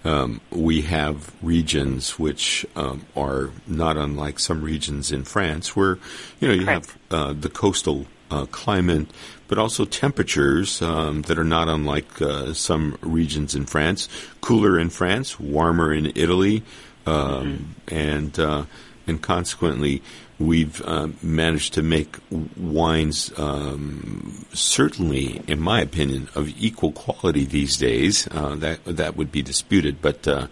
um, 0.03 0.41
we 0.49 0.81
have 0.81 1.31
regions 1.41 2.19
which 2.19 2.65
um, 2.75 3.05
are 3.15 3.51
not 3.67 3.95
unlike 3.95 4.39
some 4.39 4.61
regions 4.61 5.11
in 5.11 5.23
France, 5.23 5.75
where 5.75 5.97
you 6.39 6.47
know 6.47 6.53
you 6.53 6.65
Correct. 6.65 6.97
have 7.11 7.19
uh, 7.19 7.33
the 7.33 7.49
coastal 7.49 8.05
uh, 8.31 8.45
climate, 8.45 9.07
but 9.47 9.57
also 9.57 9.85
temperatures 9.85 10.81
um, 10.81 11.23
that 11.23 11.37
are 11.37 11.43
not 11.43 11.67
unlike 11.67 12.21
uh, 12.21 12.53
some 12.53 12.97
regions 13.01 13.53
in 13.53 13.65
France. 13.65 14.07
Cooler 14.39 14.79
in 14.79 14.89
France, 14.89 15.39
warmer 15.39 15.93
in 15.93 16.11
Italy, 16.15 16.63
um, 17.05 17.75
and 17.87 18.39
uh, 18.39 18.63
and 19.07 19.21
consequently, 19.21 20.01
we've 20.39 20.81
uh, 20.85 21.09
managed 21.21 21.73
to 21.73 21.81
make 21.81 22.17
wines 22.57 23.31
um, 23.37 24.45
certainly, 24.53 25.41
in 25.47 25.59
my 25.59 25.81
opinion, 25.81 26.29
of 26.35 26.49
equal 26.57 26.91
quality 26.91 27.45
these 27.45 27.77
days. 27.77 28.27
Uh, 28.31 28.55
that 28.55 28.83
that 28.85 29.15
would 29.17 29.31
be 29.31 29.41
disputed, 29.41 30.01
but 30.01 30.27
uh, 30.27 30.47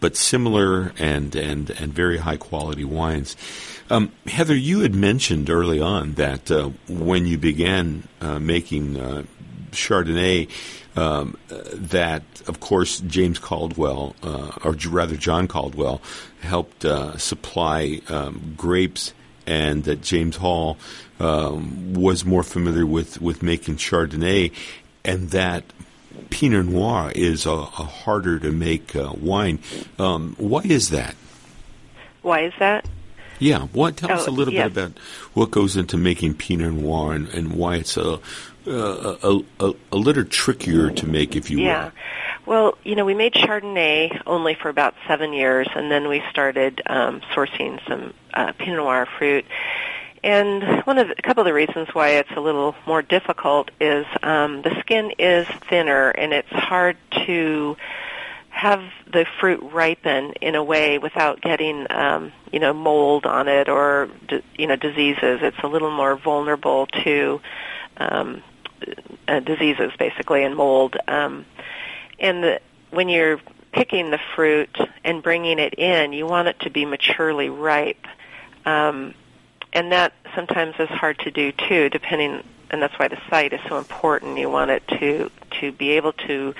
but 0.00 0.16
similar 0.16 0.92
and 0.98 1.36
and 1.36 1.70
and 1.70 1.92
very 1.92 2.18
high 2.18 2.36
quality 2.36 2.84
wines. 2.84 3.36
Um, 3.90 4.12
Heather, 4.26 4.54
you 4.54 4.80
had 4.80 4.94
mentioned 4.94 5.50
early 5.50 5.80
on 5.80 6.14
that 6.14 6.48
uh, 6.48 6.70
when 6.88 7.26
you 7.26 7.36
began 7.36 8.06
uh, 8.20 8.38
making 8.38 8.96
uh, 8.96 9.24
Chardonnay, 9.72 10.48
um, 10.96 11.36
that 11.48 12.22
of 12.46 12.60
course 12.60 13.00
James 13.00 13.40
Caldwell, 13.40 14.14
uh, 14.22 14.52
or 14.64 14.76
rather 14.88 15.16
John 15.16 15.48
Caldwell, 15.48 16.00
helped 16.40 16.84
uh, 16.84 17.16
supply 17.18 18.00
um, 18.08 18.54
grapes, 18.56 19.12
and 19.44 19.82
that 19.84 20.02
James 20.02 20.36
Hall 20.36 20.78
um, 21.18 21.94
was 21.94 22.24
more 22.24 22.44
familiar 22.44 22.86
with 22.86 23.20
with 23.20 23.42
making 23.42 23.76
Chardonnay, 23.76 24.52
and 25.04 25.30
that. 25.30 25.64
Pinot 26.28 26.66
Noir 26.66 27.12
is 27.14 27.46
a, 27.46 27.50
a 27.50 27.64
harder 27.64 28.38
to 28.40 28.50
make 28.52 28.94
uh, 28.94 29.12
wine. 29.20 29.58
Um, 29.98 30.34
why 30.38 30.62
is 30.62 30.90
that? 30.90 31.14
Why 32.22 32.44
is 32.44 32.52
that? 32.58 32.84
Yeah, 33.40 33.62
what 33.72 33.96
tell 33.96 34.12
us 34.12 34.28
Oh, 34.28 34.30
a 34.30 34.32
little 34.32 34.54
yes. 34.54 34.68
bit 34.72 34.84
about 34.84 34.98
what 35.34 35.50
goes 35.50 35.76
into 35.76 35.96
making 35.96 36.34
Pinot 36.34 36.72
Noir 36.74 37.14
and, 37.14 37.28
and 37.30 37.52
why 37.54 37.76
it's 37.76 37.96
a, 37.96 38.20
a, 38.66 38.70
a, 38.70 39.40
a, 39.60 39.72
a 39.90 39.96
little 39.96 40.24
trickier 40.24 40.90
to 40.92 41.06
make, 41.08 41.34
if 41.34 41.50
you 41.50 41.58
want. 41.58 41.66
yeah. 41.66 41.90
Well, 42.46 42.76
you 42.84 42.94
know, 42.96 43.04
we 43.04 43.14
made 43.14 43.32
Chardonnay 43.34 44.22
only 44.26 44.54
for 44.54 44.68
about 44.68 44.94
seven 45.08 45.32
years, 45.32 45.68
and 45.74 45.90
then 45.90 46.08
we 46.08 46.22
started 46.30 46.80
um, 46.86 47.20
sourcing 47.34 47.80
some 47.88 48.12
uh, 48.34 48.52
Pinot 48.52 48.76
Noir 48.76 49.06
fruit. 49.18 49.44
And 50.22 50.62
one 50.84 50.98
of 50.98 51.08
the, 51.08 51.14
a 51.18 51.22
couple 51.22 51.40
of 51.40 51.46
the 51.46 51.54
reasons 51.54 51.88
why 51.94 52.10
it's 52.10 52.30
a 52.36 52.40
little 52.40 52.74
more 52.86 53.00
difficult 53.02 53.70
is 53.80 54.04
um, 54.22 54.60
the 54.62 54.78
skin 54.80 55.12
is 55.18 55.46
thinner, 55.68 56.10
and 56.10 56.32
it's 56.34 56.50
hard 56.50 56.96
to 57.26 57.76
have 58.60 58.82
the 59.10 59.24
fruit 59.40 59.60
ripen 59.72 60.32
in 60.42 60.54
a 60.54 60.62
way 60.62 60.98
without 60.98 61.40
getting 61.40 61.86
um, 61.90 62.30
you 62.52 62.58
know 62.58 62.74
mold 62.74 63.24
on 63.24 63.48
it 63.48 63.70
or 63.70 64.10
you 64.54 64.66
know 64.66 64.76
diseases. 64.76 65.40
It's 65.40 65.56
a 65.62 65.66
little 65.66 65.90
more 65.90 66.14
vulnerable 66.14 66.86
to 67.04 67.40
um, 67.96 68.42
uh, 69.26 69.40
diseases 69.40 69.92
basically 69.98 70.44
and 70.44 70.54
mold. 70.54 70.96
Um, 71.08 71.46
and 72.18 72.44
the, 72.44 72.60
when 72.90 73.08
you're 73.08 73.40
picking 73.72 74.10
the 74.10 74.20
fruit 74.36 74.76
and 75.04 75.22
bringing 75.22 75.58
it 75.58 75.74
in, 75.74 76.12
you 76.12 76.26
want 76.26 76.48
it 76.48 76.60
to 76.60 76.70
be 76.70 76.84
maturely 76.84 77.48
ripe. 77.48 78.06
Um, 78.66 79.14
and 79.72 79.90
that 79.92 80.12
sometimes 80.34 80.74
is 80.78 80.88
hard 80.90 81.18
to 81.20 81.30
do 81.30 81.50
too, 81.52 81.88
depending, 81.88 82.42
and 82.70 82.82
that's 82.82 82.98
why 82.98 83.08
the 83.08 83.18
site 83.30 83.54
is 83.54 83.60
so 83.70 83.78
important. 83.78 84.36
You 84.36 84.50
want 84.50 84.70
it 84.70 84.86
to 84.98 85.30
to 85.60 85.72
be 85.72 85.92
able 85.92 86.12
to 86.12 86.54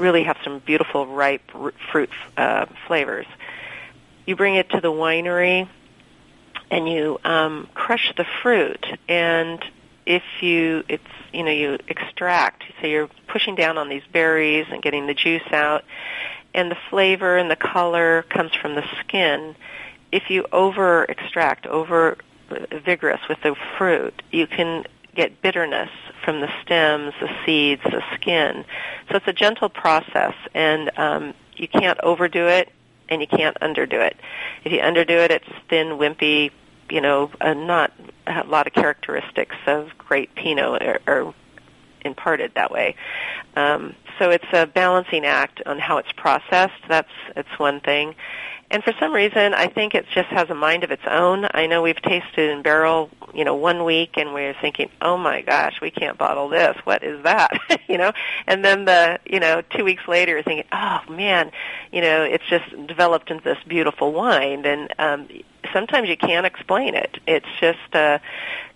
really 0.00 0.24
have 0.24 0.38
some 0.42 0.58
beautiful 0.60 1.06
ripe 1.06 1.42
r- 1.54 1.72
fruit 1.92 2.10
uh, 2.36 2.66
flavors. 2.86 3.26
You 4.26 4.36
bring 4.36 4.56
it 4.56 4.70
to 4.70 4.80
the 4.80 4.92
winery, 4.92 5.68
and 6.70 6.88
you 6.88 7.18
um, 7.24 7.68
crush 7.74 8.12
the 8.16 8.24
fruit. 8.42 8.84
And 9.08 9.64
if 10.06 10.22
you, 10.40 10.84
it's 10.88 11.04
you 11.32 11.44
know, 11.44 11.50
you 11.50 11.78
extract. 11.88 12.64
So 12.80 12.86
you're 12.86 13.08
pushing 13.28 13.54
down 13.54 13.78
on 13.78 13.88
these 13.88 14.02
berries 14.12 14.66
and 14.70 14.82
getting 14.82 15.06
the 15.06 15.14
juice 15.14 15.46
out, 15.52 15.84
and 16.54 16.70
the 16.70 16.78
flavor 16.88 17.36
and 17.36 17.50
the 17.50 17.56
color 17.56 18.22
comes 18.22 18.52
from 18.54 18.74
the 18.74 18.84
skin. 19.00 19.54
If 20.10 20.30
you 20.30 20.46
over 20.52 21.04
extract, 21.04 21.66
over 21.66 22.16
vigorous 22.84 23.20
with 23.28 23.40
the 23.42 23.54
fruit, 23.78 24.22
you 24.32 24.46
can 24.46 24.84
get 25.14 25.42
bitterness 25.42 25.90
from 26.24 26.40
the 26.40 26.48
stems, 26.62 27.14
the 27.20 27.30
seeds, 27.44 27.82
the 27.84 28.02
skin. 28.14 28.64
So 29.08 29.16
it's 29.16 29.28
a 29.28 29.32
gentle 29.32 29.68
process, 29.68 30.34
and 30.54 30.90
um, 30.98 31.34
you 31.56 31.68
can't 31.68 31.98
overdo 32.00 32.46
it, 32.46 32.70
and 33.08 33.20
you 33.20 33.26
can't 33.26 33.58
underdo 33.60 33.94
it. 33.94 34.16
If 34.64 34.72
you 34.72 34.78
underdo 34.78 35.24
it, 35.24 35.30
it's 35.30 35.48
thin, 35.68 35.98
wimpy, 35.98 36.50
you 36.90 37.00
know, 37.00 37.30
uh, 37.40 37.54
not 37.54 37.92
a 38.26 38.44
lot 38.44 38.66
of 38.66 38.72
characteristics 38.72 39.56
of 39.66 39.90
great 39.98 40.34
Pinot 40.34 40.82
are, 40.82 41.00
are 41.06 41.34
imparted 42.02 42.52
that 42.54 42.70
way. 42.70 42.96
Um, 43.56 43.94
so 44.18 44.30
it's 44.30 44.44
a 44.52 44.66
balancing 44.66 45.24
act 45.24 45.62
on 45.66 45.78
how 45.78 45.98
it's 45.98 46.12
processed. 46.12 46.82
That's 46.88 47.10
it's 47.36 47.58
one 47.58 47.80
thing. 47.80 48.14
And 48.72 48.84
for 48.84 48.92
some 49.00 49.12
reason, 49.12 49.52
I 49.52 49.66
think 49.66 49.96
it 49.96 50.06
just 50.14 50.28
has 50.28 50.48
a 50.48 50.54
mind 50.54 50.84
of 50.84 50.92
its 50.92 51.02
own. 51.04 51.46
I 51.52 51.66
know 51.66 51.82
we've 51.82 52.00
tasted 52.00 52.50
in 52.50 52.62
barrel, 52.62 53.10
you 53.34 53.44
know, 53.44 53.56
one 53.56 53.84
week, 53.84 54.16
and 54.16 54.32
we 54.32 54.42
were 54.42 54.54
thinking, 54.60 54.90
"Oh 55.02 55.16
my 55.16 55.40
gosh, 55.42 55.80
we 55.80 55.90
can't 55.90 56.16
bottle 56.16 56.48
this. 56.48 56.76
What 56.84 57.02
is 57.02 57.20
that?" 57.24 57.50
you 57.88 57.98
know. 57.98 58.12
And 58.46 58.64
then 58.64 58.84
the, 58.84 59.18
you 59.28 59.40
know, 59.40 59.62
two 59.76 59.84
weeks 59.84 60.06
later, 60.06 60.40
thinking, 60.42 60.68
"Oh 60.70 61.00
man, 61.08 61.50
you 61.90 62.00
know, 62.00 62.22
it's 62.22 62.44
just 62.48 62.64
developed 62.86 63.32
into 63.32 63.42
this 63.42 63.58
beautiful 63.66 64.12
wine." 64.12 64.64
And 64.64 64.94
um, 65.00 65.28
sometimes 65.72 66.08
you 66.08 66.16
can't 66.16 66.46
explain 66.46 66.94
it. 66.94 67.18
It's 67.26 67.48
just 67.60 67.94
uh, 67.94 68.20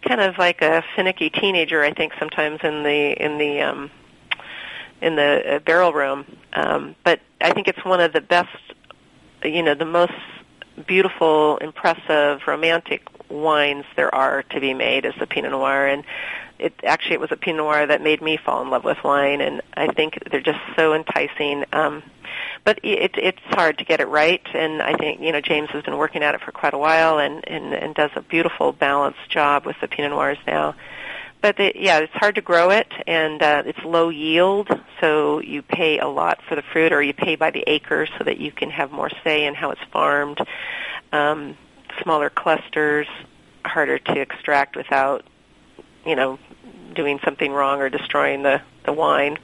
kind 0.03 0.21
of 0.21 0.39
like 0.39 0.61
a 0.61 0.83
finicky 0.97 1.31
teenager. 1.31 1.85
I 1.85 1.93
think 1.93 2.15
sometimes 2.19 2.59
in 2.65 2.83
the 2.83 3.13
in 3.13 3.39
the 3.39 3.61
um, 3.61 3.93
in 5.01 5.15
the 5.15 5.55
uh, 5.55 5.59
barrel 5.61 5.93
room. 5.93 6.25
Um, 6.53 6.97
but 7.05 7.21
I 7.41 7.53
think 7.53 7.69
it's 7.69 7.85
one 7.85 8.01
of 8.01 8.13
the 8.13 8.21
best 8.21 8.49
you 9.45 9.63
know 9.63 9.75
the 9.75 9.85
most 9.85 10.13
beautiful, 10.87 11.59
impressive, 11.59 12.43
romantic 12.47 13.07
wines 13.29 13.85
there 13.97 14.15
are 14.15 14.43
to 14.43 14.61
be 14.61 14.75
made 14.75 15.05
is 15.05 15.15
the 15.19 15.27
Pinot 15.27 15.53
Noir, 15.53 15.87
and 15.87 16.05
it 16.59 16.75
actually 16.85 17.15
it 17.15 17.21
was 17.21 17.33
a 17.33 17.37
Pinot 17.37 17.59
Noir 17.59 17.87
that 17.87 18.03
made 18.03 18.23
me 18.23 18.37
fall 18.37 18.63
in 18.63 18.71
love 18.71 18.85
with 18.85 19.03
wine, 19.05 19.41
and 19.41 19.63
I 19.77 19.89
think 19.89 20.19
they're 20.31 20.41
just 20.41 20.61
so 20.77 20.95
enticing. 20.95 21.65
Um, 21.73 22.03
but 22.65 22.81
it, 22.83 23.13
it's 23.17 23.39
hard 23.49 23.79
to 23.79 23.85
get 23.85 24.01
it 24.01 24.09
right, 24.09 24.43
and 24.55 24.83
I 24.83 24.95
think 24.95 25.21
you 25.21 25.33
know 25.33 25.41
James 25.41 25.71
has 25.71 25.85
been 25.85 25.97
working 25.97 26.23
at 26.23 26.35
it 26.35 26.41
for 26.41 26.53
quite 26.53 26.75
a 26.75 26.79
while, 26.79 27.19
and 27.19 27.47
and, 27.49 27.75
and 27.75 27.95
does 27.95 28.11
a 28.17 28.23
beautiful, 28.23 28.73
balanced 28.73 29.29
job 29.29 29.67
with 29.67 29.77
the 29.81 29.89
Pinot 29.89 30.11
Noirs 30.11 30.39
now 30.47 30.75
but 31.45 31.59
the, 31.59 31.73
yeah, 31.75 31.99
it's 31.99 32.13
hard 32.15 32.37
to 32.37 32.41
grow 32.41 32.71
it, 32.71 32.91
and 33.07 33.43
uh, 33.43 33.65
it's 33.67 33.79
low 33.85 34.09
yield, 34.09 34.67
so 34.99 35.43
you 35.43 35.61
pay 35.61 35.99
a 35.99 36.09
lot 36.09 36.41
for 36.49 36.55
the 36.55 36.63
fruit, 36.73 36.91
or 36.91 37.03
you 37.03 37.13
pay 37.13 37.37
by 37.37 37.51
the 37.51 37.63
acre, 37.67 38.09
so 38.17 38.25
that 38.25 38.39
you 38.39 38.51
can 38.51 38.71
have 38.71 38.91
more 38.91 39.11
say 39.23 39.45
in 39.45 39.55
how 39.55 39.71
it's 39.71 39.83
farmed. 39.93 40.39
Um, 41.13 41.59
smaller 42.03 42.31
clusters, 42.31 43.07
harder 43.63 43.99
to 43.99 44.21
extract 44.23 44.75
without, 44.75 45.27
you 46.07 46.17
know, 46.17 46.39
doing 46.95 47.21
something 47.23 47.53
wrong 47.53 47.79
or 47.83 47.91
destroying 47.91 48.43
the 48.43 48.63
the 48.87 48.95
wine. 48.95 49.37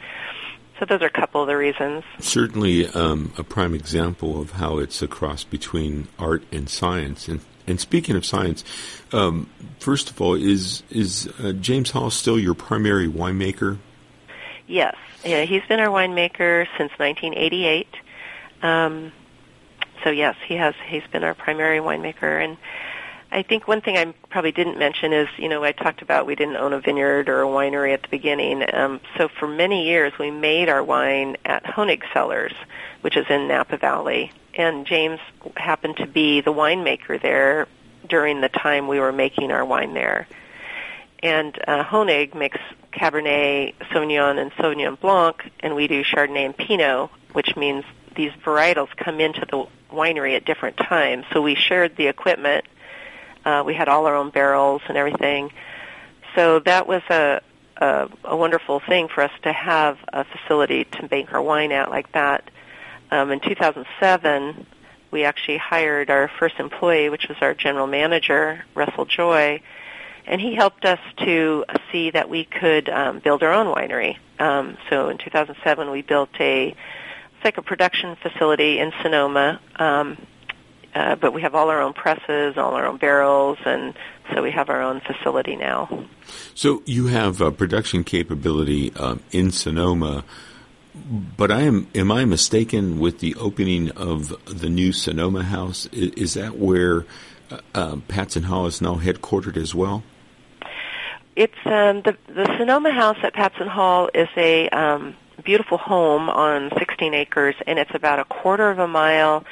So 0.79 0.87
those 0.87 1.03
are 1.03 1.07
a 1.07 1.11
couple 1.11 1.43
of 1.43 1.49
the 1.49 1.57
reasons. 1.59 2.05
Certainly, 2.19 2.87
um, 2.89 3.35
a 3.37 3.45
prime 3.45 3.75
example 3.75 4.41
of 4.41 4.53
how 4.53 4.79
it's 4.79 5.03
a 5.03 5.07
cross 5.07 5.45
between 5.45 6.09
art 6.19 6.45
and 6.51 6.67
science. 6.67 7.29
And 7.29 7.43
and 7.71 7.81
speaking 7.81 8.17
of 8.17 8.25
science, 8.27 8.65
um, 9.13 9.49
first 9.79 10.11
of 10.11 10.21
all, 10.21 10.35
is 10.35 10.83
is 10.91 11.29
uh, 11.43 11.53
James 11.53 11.91
Hall 11.91 12.11
still 12.11 12.39
your 12.39 12.55
primary 12.55 13.09
winemaker? 13.09 13.79
Yes, 14.67 14.97
yeah, 15.25 15.45
he's 15.45 15.63
been 15.69 15.81
our 15.81 15.89
winemaker 15.89 16.67
since 16.79 16.93
1988. 16.99 17.89
Um, 18.63 19.13
so 20.05 20.11
yes, 20.11 20.37
he 20.47 20.55
has. 20.55 20.75
He's 20.87 21.07
been 21.13 21.25
our 21.25 21.35
primary 21.35 21.79
winemaker, 21.79 22.43
and 22.43 22.57
I 23.33 23.43
think 23.43 23.69
one 23.69 23.81
thing 23.81 23.97
I 23.97 24.13
probably 24.29 24.51
didn't 24.51 24.79
mention 24.79 25.13
is, 25.13 25.29
you 25.37 25.49
know, 25.49 25.63
I 25.63 25.71
talked 25.71 26.03
about 26.03 26.27
we 26.27 26.35
didn't 26.35 26.57
own 26.57 26.73
a 26.73 26.81
vineyard 26.81 27.29
or 27.29 27.43
a 27.43 27.47
winery 27.47 27.95
at 27.95 28.03
the 28.03 28.09
beginning. 28.09 28.65
Um, 28.75 29.01
so 29.17 29.29
for 29.29 29.47
many 29.47 29.87
years, 29.87 30.13
we 30.19 30.33
made 30.33 30.69
our 30.69 30.83
wine 30.83 31.37
at 31.45 31.63
Honig 31.63 32.03
Cellars, 32.13 32.53
which 33.03 33.17
is 33.17 33.27
in 33.31 33.47
Napa 33.47 33.77
Valley, 33.77 34.33
and 34.55 34.85
James 34.85 35.21
happened 35.57 35.99
to 35.99 36.07
be 36.07 36.41
the 36.41 36.53
winemaker 36.53 37.21
there 37.23 37.69
during 38.09 38.41
the 38.41 38.49
time 38.49 38.89
we 38.89 38.99
were 38.99 39.13
making 39.13 39.53
our 39.53 39.65
wine 39.65 39.95
there. 39.95 40.27
And 41.23 41.57
uh, 41.69 41.85
Honig 41.85 42.35
makes 42.35 42.59
Cabernet 42.93 43.75
Sauvignon 43.93 44.39
and 44.39 44.51
Sauvignon 44.53 44.99
Blanc, 44.99 45.49
and 45.61 45.77
we 45.77 45.87
do 45.87 46.03
Chardonnay 46.03 46.47
and 46.47 46.57
Pinot, 46.57 47.11
which 47.33 47.57
means 47.57 47.85
these 48.17 48.33
varietals 48.45 48.89
come 48.97 49.21
into 49.21 49.47
the 49.49 49.67
winery 49.95 50.35
at 50.35 50.45
different 50.45 50.77
times. 50.77 51.27
So 51.33 51.41
we 51.43 51.55
shared 51.55 51.97
the 51.97 52.09
equipment. 52.09 52.65
Uh, 53.45 53.63
we 53.65 53.75
had 53.75 53.89
all 53.89 54.07
our 54.07 54.17
own 54.17 54.31
barrels 54.31 54.83
and 54.89 54.97
everything. 54.97 55.51
So 56.35 56.61
that 56.61 56.87
was 56.87 57.03
a, 57.11 57.41
a, 57.77 58.09
a 58.25 58.37
wonderful 58.37 58.81
thing 58.81 59.09
for 59.09 59.23
us 59.23 59.33
to 59.43 59.53
have 59.53 59.99
a 60.13 60.25
facility 60.25 60.85
to 60.85 61.09
make 61.11 61.33
our 61.33 61.43
wine 61.43 61.73
at 61.73 61.91
like 61.91 62.13
that. 62.13 62.51
um, 63.11 63.31
in 63.31 63.41
2007, 63.41 64.67
we 65.11 65.25
actually 65.25 65.59
hired 65.59 66.11
our 66.11 66.31
first 66.39 66.57
employee, 66.59 67.09
which 67.09 67.29
was 67.29 67.37
our 67.41 67.55
general 67.55 67.87
manager, 67.87 68.65
Russell 68.75 69.07
Joy, 69.07 69.61
and 70.27 70.41
he 70.41 70.55
helped 70.55 70.85
us 70.85 71.01
to 71.25 71.65
see 71.91 72.11
that 72.11 72.29
we 72.29 72.45
could 72.45 72.89
um, 72.89 73.19
build 73.19 73.43
our 73.43 73.53
own 73.53 73.75
winery. 73.75 74.19
Um, 74.39 74.77
so 74.89 75.09
in 75.09 75.19
2007, 75.19 75.91
we 75.91 76.03
built 76.03 76.31
a 76.39 76.69
it's 76.69 77.45
like 77.45 77.57
a 77.57 77.63
production 77.63 78.17
facility 78.17 78.79
in 78.79 78.93
Sonoma, 79.03 79.61
um, 79.77 80.19
uh, 80.95 81.17
but 81.17 81.33
we 81.33 81.43
have 81.43 81.55
all 81.55 81.71
our 81.71 81.81
own 81.81 81.93
presses, 81.93 82.57
all 82.57 82.75
our 82.75 82.87
own 82.87 82.97
barrels, 82.97 83.59
and 83.65 83.95
so 84.33 84.43
we 84.43 84.51
have 84.51 84.69
our 84.69 84.83
own 84.83 85.01
facility 85.01 85.57
now. 85.57 86.07
So 86.55 86.83
you 86.87 87.07
have 87.07 87.41
uh, 87.41 87.51
production 87.51 88.05
capability 88.05 88.93
um, 88.97 89.23
in 89.31 89.51
Sonoma, 89.51 90.25
but 91.37 91.51
I 91.51 91.63
am 91.63 91.89
am 91.95 92.11
I 92.11 92.25
mistaken 92.25 92.99
with 92.99 93.21
the 93.21 93.35
opening 93.37 93.91
of 93.93 94.35
the 94.47 94.69
new 94.69 94.93
Sonoma 94.93 95.45
House? 95.45 95.87
Is, 95.87 96.11
is 96.13 96.35
that 96.35 96.59
where 96.59 97.07
uh, 97.51 97.59
uh, 97.75 97.97
Patz 98.09 98.37
and 98.37 98.47
Hall 98.47 98.67
is 98.67 98.81
now 98.81 98.97
headquartered 98.97 99.57
as 99.57 99.75
well? 99.75 100.03
It's 101.37 101.55
um, 101.65 102.03
the 102.03 102.17
the 102.27 102.47
Sonoma 102.59 102.93
House 102.93 103.19
at 103.23 103.35
Patz 103.35 103.55
and 103.61 103.71
Hall 103.71 104.11
is 104.13 104.29
a 104.37 104.69
um, 104.71 105.15
beautiful 105.45 105.79
home 105.79 106.29
on 106.29 106.71
16 106.79 107.15
acres, 107.15 107.55
and 107.67 107.79
it's 107.79 107.95
about 107.95 108.19
a 108.19 108.25
quarter 108.25 108.71
of 108.71 108.79
a 108.79 108.89
mile 108.89 109.45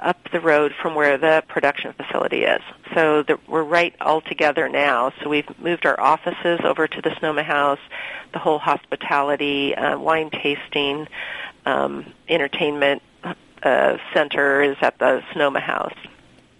up 0.00 0.16
the 0.32 0.40
road 0.40 0.72
from 0.80 0.94
where 0.94 1.18
the 1.18 1.42
production 1.48 1.92
facility 1.92 2.44
is. 2.44 2.62
So 2.94 3.22
the, 3.22 3.38
we're 3.46 3.62
right 3.62 3.94
all 4.00 4.20
together 4.20 4.68
now. 4.68 5.12
So 5.22 5.28
we've 5.28 5.48
moved 5.58 5.86
our 5.86 5.98
offices 6.00 6.60
over 6.64 6.86
to 6.88 7.02
the 7.02 7.14
Sonoma 7.16 7.42
House, 7.42 7.80
the 8.32 8.38
whole 8.38 8.58
hospitality, 8.58 9.74
uh, 9.74 9.98
wine 9.98 10.30
tasting, 10.30 11.06
um, 11.66 12.12
entertainment 12.28 13.02
uh, 13.62 13.98
center 14.14 14.62
is 14.62 14.76
at 14.80 14.98
the 14.98 15.22
Sonoma 15.32 15.60
House. 15.60 15.96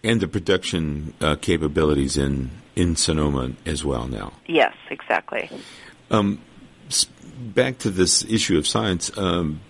And 0.02 0.20
the 0.20 0.28
production 0.28 1.14
uh, 1.20 1.36
capabilities 1.36 2.16
in 2.16 2.50
in 2.76 2.96
Sonoma 2.96 3.52
as 3.66 3.84
well 3.84 4.06
now. 4.06 4.32
Yes, 4.46 4.74
exactly. 4.88 5.50
Um, 6.10 6.40
back 7.38 7.78
to 7.78 7.90
this 7.90 8.24
issue 8.24 8.56
of 8.56 8.66
science. 8.66 9.16
Um, 9.18 9.60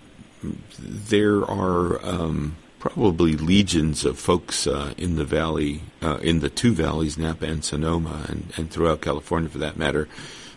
there 0.79 1.45
are 1.45 2.05
um, 2.05 2.57
probably 2.81 3.37
legions 3.37 4.05
of 4.05 4.18
folks 4.18 4.66
uh, 4.66 4.95
in 4.97 5.16
the 5.16 5.24
valley, 5.24 5.83
uh, 6.03 6.16
in 6.16 6.41
the 6.41 6.49
two 6.49 6.72
valleys, 6.72 7.16
Napa 7.16 7.45
and 7.45 7.62
Sonoma, 7.62 8.24
and, 8.26 8.53
and 8.57 8.70
throughout 8.70 9.03
California 9.03 9.51
for 9.51 9.59
that 9.59 9.76
matter, 9.76 10.09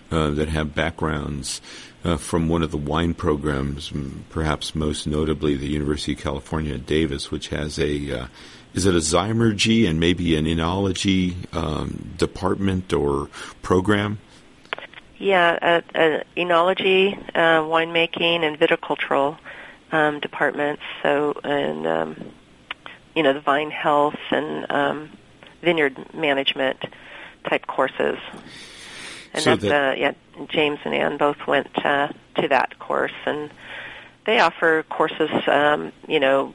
uh, 0.09 0.31
that 0.31 0.47
have 0.47 0.73
backgrounds 0.73 1.61
uh, 2.03 2.17
from 2.17 2.47
one 2.47 2.63
of 2.63 2.71
the 2.71 2.77
wine 2.77 3.13
programs, 3.13 3.91
perhaps 4.29 4.73
most 4.73 5.05
notably 5.05 5.55
the 5.55 5.67
University 5.67 6.13
of 6.13 6.19
California 6.19 6.75
at 6.75 6.85
Davis, 6.85 7.29
which 7.29 7.49
has 7.49 7.77
a 7.77 8.21
uh, 8.21 8.27
is 8.73 8.87
it 8.87 8.95
a 8.95 8.99
zymurgy 8.99 9.87
and 9.87 9.99
maybe 9.99 10.35
an 10.35 10.45
enology 10.45 11.35
um, 11.53 12.13
department 12.17 12.91
or 12.91 13.29
program? 13.61 14.17
Yeah, 15.19 15.81
enology, 16.35 17.17
uh, 17.35 17.61
winemaking, 17.61 18.41
and 18.41 18.59
viticultural 18.59 19.37
um, 19.93 20.19
departments. 20.19 20.81
So, 21.01 21.33
and 21.43 21.87
um, 21.87 22.31
you 23.15 23.23
know, 23.23 23.33
the 23.33 23.39
vine 23.39 23.71
health 23.71 24.19
and 24.31 24.69
um, 24.69 25.09
vineyard 25.61 26.13
management 26.13 26.77
type 27.47 27.67
courses. 27.67 28.17
And 29.33 29.43
so 29.43 29.51
that's 29.51 29.61
that, 29.63 29.93
uh, 29.93 29.95
yeah, 29.95 30.13
James 30.49 30.79
and 30.83 30.93
Ann 30.93 31.17
both 31.17 31.47
went 31.47 31.69
uh, 31.85 32.09
to 32.35 32.47
that 32.49 32.77
course, 32.79 33.13
and 33.25 33.49
they 34.25 34.39
offer 34.39 34.83
courses, 34.83 35.29
um, 35.47 35.91
you 36.07 36.19
know, 36.19 36.53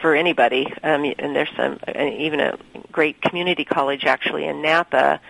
for 0.00 0.14
anybody. 0.14 0.72
Um, 0.82 1.04
and 1.18 1.34
there's 1.34 1.50
some, 1.56 1.78
and 1.86 2.14
even 2.14 2.40
a 2.40 2.58
great 2.92 3.20
community 3.20 3.64
college 3.64 4.04
actually 4.04 4.46
in 4.46 4.62
Napa 4.62 5.20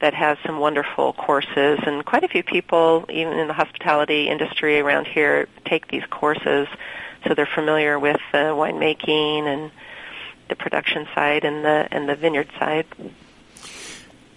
that 0.00 0.14
has 0.14 0.36
some 0.44 0.58
wonderful 0.58 1.12
courses, 1.14 1.78
and 1.86 2.04
quite 2.04 2.22
a 2.22 2.28
few 2.28 2.42
people, 2.42 3.06
even 3.08 3.38
in 3.38 3.46
the 3.46 3.54
hospitality 3.54 4.28
industry 4.28 4.78
around 4.78 5.06
here, 5.06 5.48
take 5.64 5.88
these 5.88 6.04
courses, 6.10 6.68
so 7.26 7.34
they're 7.34 7.46
familiar 7.46 7.98
with 7.98 8.20
uh, 8.32 8.52
winemaking 8.52 9.44
and 9.44 9.70
the 10.48 10.56
production 10.56 11.08
side 11.14 11.44
and 11.44 11.64
the 11.64 11.88
and 11.90 12.08
the 12.08 12.14
vineyard 12.14 12.48
side. 12.58 12.86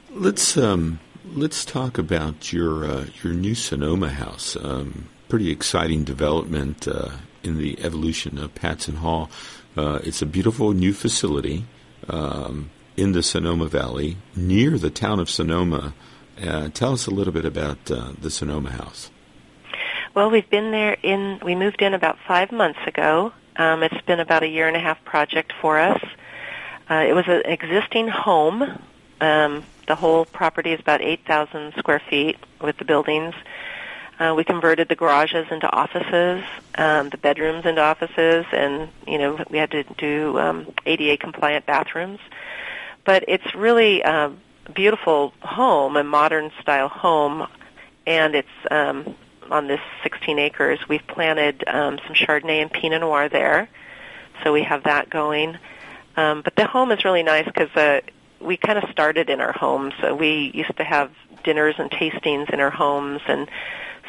Let's 0.09 0.57
um, 0.57 0.99
let's 1.25 1.65
talk 1.65 1.97
about 1.97 2.51
your 2.51 2.85
uh, 2.85 3.05
your 3.21 3.33
new 3.33 3.55
Sonoma 3.55 4.09
house. 4.09 4.55
Um, 4.55 5.09
pretty 5.27 5.51
exciting 5.51 6.03
development 6.03 6.87
uh, 6.87 7.09
in 7.43 7.57
the 7.57 7.79
evolution 7.83 8.37
of 8.37 8.55
Patz 8.55 8.87
and 8.87 8.97
Hall. 8.97 9.29
Uh, 9.77 9.99
it's 10.03 10.21
a 10.21 10.25
beautiful 10.25 10.73
new 10.73 10.93
facility. 10.93 11.65
Um, 12.07 12.71
in 12.99 13.13
the 13.13 13.23
Sonoma 13.23 13.67
Valley, 13.67 14.17
near 14.35 14.77
the 14.77 14.89
town 14.89 15.19
of 15.19 15.29
Sonoma. 15.29 15.93
Uh, 16.41 16.67
tell 16.69 16.91
us 16.91 17.07
a 17.07 17.11
little 17.11 17.31
bit 17.31 17.45
about 17.45 17.89
uh, 17.89 18.11
the 18.19 18.29
Sonoma 18.29 18.71
House. 18.71 19.09
Well, 20.13 20.29
we've 20.29 20.49
been 20.49 20.71
there 20.71 20.97
in. 21.01 21.39
We 21.43 21.55
moved 21.55 21.81
in 21.81 21.93
about 21.93 22.17
five 22.27 22.51
months 22.51 22.79
ago. 22.85 23.31
Um, 23.55 23.83
it's 23.83 24.01
been 24.01 24.19
about 24.19 24.43
a 24.43 24.47
year 24.47 24.67
and 24.67 24.75
a 24.75 24.79
half 24.79 25.03
project 25.05 25.53
for 25.61 25.79
us. 25.79 26.01
Uh, 26.89 27.05
it 27.07 27.13
was 27.13 27.25
an 27.27 27.43
existing 27.45 28.09
home. 28.09 28.63
Um, 29.21 29.63
the 29.87 29.95
whole 29.95 30.25
property 30.25 30.71
is 30.71 30.79
about 30.79 31.01
8,000 31.01 31.73
square 31.77 32.01
feet 32.09 32.37
with 32.61 32.77
the 32.77 32.85
buildings. 32.85 33.33
Uh, 34.19 34.33
we 34.35 34.43
converted 34.43 34.89
the 34.89 34.95
garages 34.95 35.47
into 35.51 35.69
offices, 35.71 36.43
um, 36.75 37.09
the 37.09 37.17
bedrooms 37.17 37.65
into 37.65 37.81
offices, 37.81 38.45
and 38.51 38.89
you 39.07 39.17
know 39.17 39.43
we 39.49 39.57
had 39.57 39.71
to 39.71 39.83
do 39.97 40.37
um, 40.37 40.67
ADA 40.85 41.15
compliant 41.17 41.65
bathrooms 41.65 42.19
but 43.09 43.25
it's 43.27 43.55
really 43.55 44.01
a 44.01 44.31
beautiful 44.71 45.33
home, 45.41 45.97
a 45.97 46.03
modern 46.03 46.51
style 46.61 46.87
home, 46.87 47.47
and 48.05 48.35
it's 48.35 48.47
um, 48.69 49.15
on 49.49 49.65
this 49.65 49.79
16 50.03 50.37
acres. 50.37 50.77
We've 50.87 51.07
planted 51.07 51.63
um, 51.67 51.97
some 52.05 52.13
Chardonnay 52.13 52.61
and 52.61 52.71
Pinot 52.71 53.01
Noir 53.01 53.27
there, 53.27 53.67
so 54.43 54.53
we 54.53 54.61
have 54.61 54.83
that 54.83 55.09
going. 55.09 55.57
Um, 56.17 56.43
but 56.43 56.55
the 56.55 56.67
home 56.67 56.91
is 56.91 57.03
really 57.03 57.23
nice 57.23 57.45
because 57.45 57.75
uh, 57.75 58.01
we 58.39 58.57
kind 58.57 58.77
of 58.77 58.87
started 58.91 59.31
in 59.31 59.41
our 59.41 59.53
homes. 59.53 59.95
So 60.01 60.13
we 60.13 60.51
used 60.53 60.77
to 60.77 60.83
have 60.83 61.09
dinners 61.43 61.73
and 61.79 61.89
tastings 61.89 62.53
in 62.53 62.59
our 62.59 62.69
homes, 62.69 63.21
and 63.27 63.49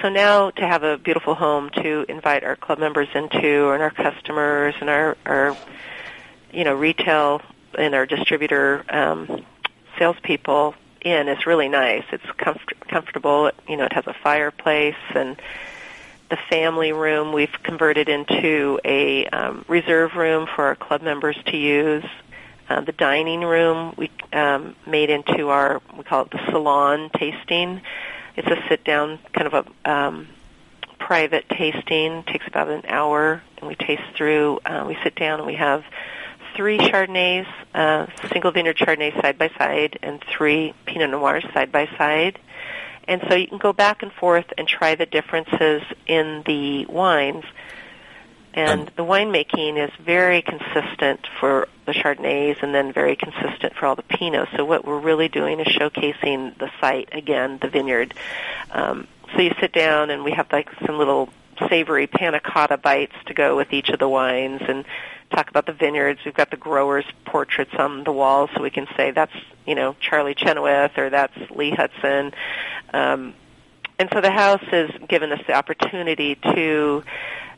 so 0.03 0.11
now 0.11 0.51
to 0.51 0.67
have 0.67 0.83
a 0.83 0.99
beautiful 0.99 1.35
home 1.35 1.71
to 1.71 2.05
invite 2.07 2.45
our 2.45 2.55
club 2.55 2.79
members 2.79 3.09
into, 3.15 3.71
and 3.71 3.83
our 3.83 3.93
customers, 3.93 4.75
and 4.79 4.91
our, 4.91 5.17
our 5.25 5.57
you 6.53 6.65
know 6.65 6.75
retail 6.75 7.41
and 7.79 7.95
our 7.95 8.07
distributor 8.07 8.85
um, 8.89 9.45
salespeople 9.99 10.75
in 11.03 11.29
is 11.29 11.47
really 11.47 11.69
nice. 11.69 12.05
It's 12.13 12.25
comfort- 12.37 12.89
comfortable. 12.89 13.51
You 13.69 13.77
know, 13.77 13.85
it 13.85 13.93
has 13.93 14.07
a 14.07 14.15
fireplace 14.23 14.95
and 15.15 15.41
the 16.31 16.39
family 16.49 16.93
room 16.93 17.33
we've 17.33 17.63
converted 17.63 18.09
into 18.09 18.81
a 18.85 19.27
um, 19.27 19.65
reserve 19.69 20.15
room 20.15 20.47
for 20.55 20.65
our 20.65 20.77
club 20.77 21.03
members 21.03 21.37
to 21.47 21.57
use. 21.57 22.05
Uh, 22.69 22.81
the 22.83 22.93
dining 22.93 23.41
room 23.41 23.95
we 23.97 24.09
um, 24.33 24.77
made 24.87 25.11
into 25.11 25.49
our 25.49 25.83
we 25.97 26.05
call 26.05 26.23
it 26.23 26.31
the 26.31 26.41
salon 26.51 27.11
tasting. 27.19 27.81
It's 28.37 28.47
a 28.47 28.63
sit 28.69 28.85
down 28.85 29.19
kind 29.33 29.53
of 29.53 29.67
a 29.85 29.91
um, 29.91 30.29
private 31.01 31.49
tasting. 31.49 32.13
It 32.19 32.27
takes 32.29 32.47
about 32.47 32.69
an 32.69 32.83
hour, 32.87 33.43
and 33.59 33.67
we 33.69 33.75
taste 33.75 34.05
through. 34.15 34.61
Uh, 34.65 34.85
we 34.87 34.97
sit 35.03 35.17
down 35.17 35.41
and 35.41 35.47
we 35.47 35.57
have 35.57 35.83
three 36.61 36.77
Chardonnays, 36.77 37.47
uh, 37.75 38.07
single 38.31 38.51
vineyard 38.51 38.77
Chardonnays 38.77 39.19
side 39.23 39.39
by 39.39 39.49
side, 39.57 39.99
and 40.03 40.23
three 40.31 40.75
Pinot 40.85 41.09
Noirs 41.09 41.43
side 41.55 41.73
by 41.73 41.89
side. 41.97 42.39
And 43.09 43.23
so 43.27 43.35
you 43.35 43.47
can 43.47 43.57
go 43.57 43.73
back 43.73 44.03
and 44.03 44.13
forth 44.13 44.45
and 44.59 44.69
try 44.69 44.95
the 44.95 45.07
differences 45.07 45.81
in 46.07 46.43
the 46.45 46.85
wines. 46.85 47.45
And 48.53 48.83
um, 48.83 48.89
the 48.95 49.05
winemaking 49.05 49.83
is 49.83 49.91
very 50.05 50.43
consistent 50.43 51.27
for 51.41 51.67
the 51.87 51.93
Chardonnays 51.93 52.63
and 52.63 52.75
then 52.75 52.93
very 52.93 53.17
consistent 53.17 53.75
for 53.75 53.87
all 53.87 53.97
the 53.97 54.03
Pinots. 54.03 54.55
So 54.55 54.67
what 54.67 54.85
we're 54.85 55.01
really 55.01 55.29
doing 55.29 55.61
is 55.61 55.67
showcasing 55.69 56.59
the 56.59 56.71
site 56.79 57.09
again, 57.13 57.59
the 57.63 57.71
vineyard. 57.71 58.13
Um, 58.71 59.09
so 59.35 59.41
you 59.41 59.55
sit 59.63 59.73
down 59.73 60.11
and 60.11 60.25
we 60.25 60.33
have 60.33 60.53
like 60.53 60.69
some 60.85 60.99
little 60.99 61.31
savory 61.71 62.07
panna 62.07 62.41
cotta 62.41 62.77
bites 62.77 63.17
to 63.27 63.35
go 63.35 63.57
with 63.57 63.73
each 63.73 63.89
of 63.89 63.99
the 63.99 64.09
wines 64.09 64.61
and 64.69 64.85
talk 65.31 65.49
about 65.49 65.67
the 65.67 65.73
vineyards. 65.73 66.21
We've 66.25 66.35
got 66.35 66.51
the 66.51 66.57
growers' 66.57 67.05
portraits 67.25 67.75
on 67.79 68.05
the 68.05 68.13
wall, 68.13 68.49
so 68.55 68.63
we 68.63 68.71
can 68.71 68.87
say 68.97 69.11
that's 69.11 69.35
you 69.67 69.75
know 69.75 69.97
Charlie 70.01 70.35
Chenoweth 70.35 70.99
or 70.99 71.11
that's 71.11 71.37
Lee 71.51 71.71
Hudson. 71.71 72.33
Um, 72.93 73.35
and 74.01 74.09
so 74.15 74.23
the 74.23 74.31
house 74.31 74.63
has 74.71 74.91
given 75.09 75.31
us 75.31 75.41
the 75.47 75.53
opportunity 75.53 76.35
to, 76.37 77.05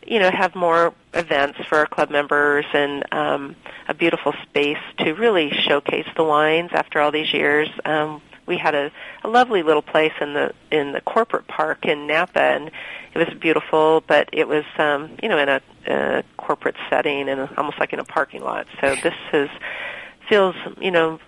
you 0.05 0.19
know, 0.19 0.29
have 0.29 0.57
more 0.57 0.93
events 1.15 1.61
for 1.69 1.79
our 1.79 1.87
club 1.87 2.11
members 2.11 2.65
and 2.75 3.05
um, 3.15 3.55
a 3.87 3.95
beautiful 3.95 4.35
space 4.43 4.83
to 4.99 5.13
really 5.13 5.51
showcase 5.53 6.09
the 6.17 6.25
wines 6.25 6.71
after 6.73 6.99
all 6.99 7.13
these 7.13 7.33
years. 7.33 7.69
Um, 7.85 8.21
we 8.47 8.59
had 8.59 8.75
a, 8.75 8.91
a 9.23 9.29
lovely 9.29 9.63
little 9.63 9.83
place 9.83 10.13
in 10.21 10.35
the 10.35 10.53
in 10.71 10.93
the 10.93 11.01
corporate 11.01 11.47
park 11.47 11.85
in 11.85 12.07
Napa, 12.07 12.41
and 12.41 12.71
it 13.15 13.19
was 13.19 13.29
beautiful, 13.39 14.03
but 14.07 14.29
it 14.33 14.49
was 14.49 14.65
um, 14.79 15.17
you 15.23 15.29
know 15.29 15.39
in 15.39 15.49
a 15.49 15.61
uh, 15.87 16.23
corporate 16.37 16.77
setting 16.91 17.29
and 17.29 17.49
almost 17.57 17.79
like 17.79 17.93
in 17.93 17.99
a 17.99 18.05
parking 18.05 18.43
lot. 18.43 18.67
So 18.81 18.95
this 19.03 19.15
is 19.33 19.51
feels 20.29 20.55
you 20.81 20.91
know 20.91 21.21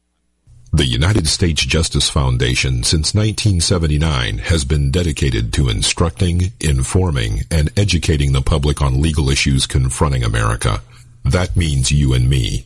The 0.76 0.86
United 0.86 1.28
States 1.28 1.63
Justice 1.63 2.09
Foundation 2.09 2.82
since 2.82 3.13
1979 3.13 4.39
has 4.39 4.65
been 4.65 4.89
dedicated 4.89 5.53
to 5.53 5.69
instructing, 5.69 6.51
informing, 6.59 7.41
and 7.51 7.69
educating 7.78 8.32
the 8.32 8.41
public 8.41 8.82
on 8.82 8.99
legal 8.99 9.30
issues 9.30 9.67
confronting 9.67 10.24
America. 10.24 10.82
That 11.24 11.55
means 11.55 11.91
you 11.91 12.13
and 12.13 12.28
me. 12.28 12.65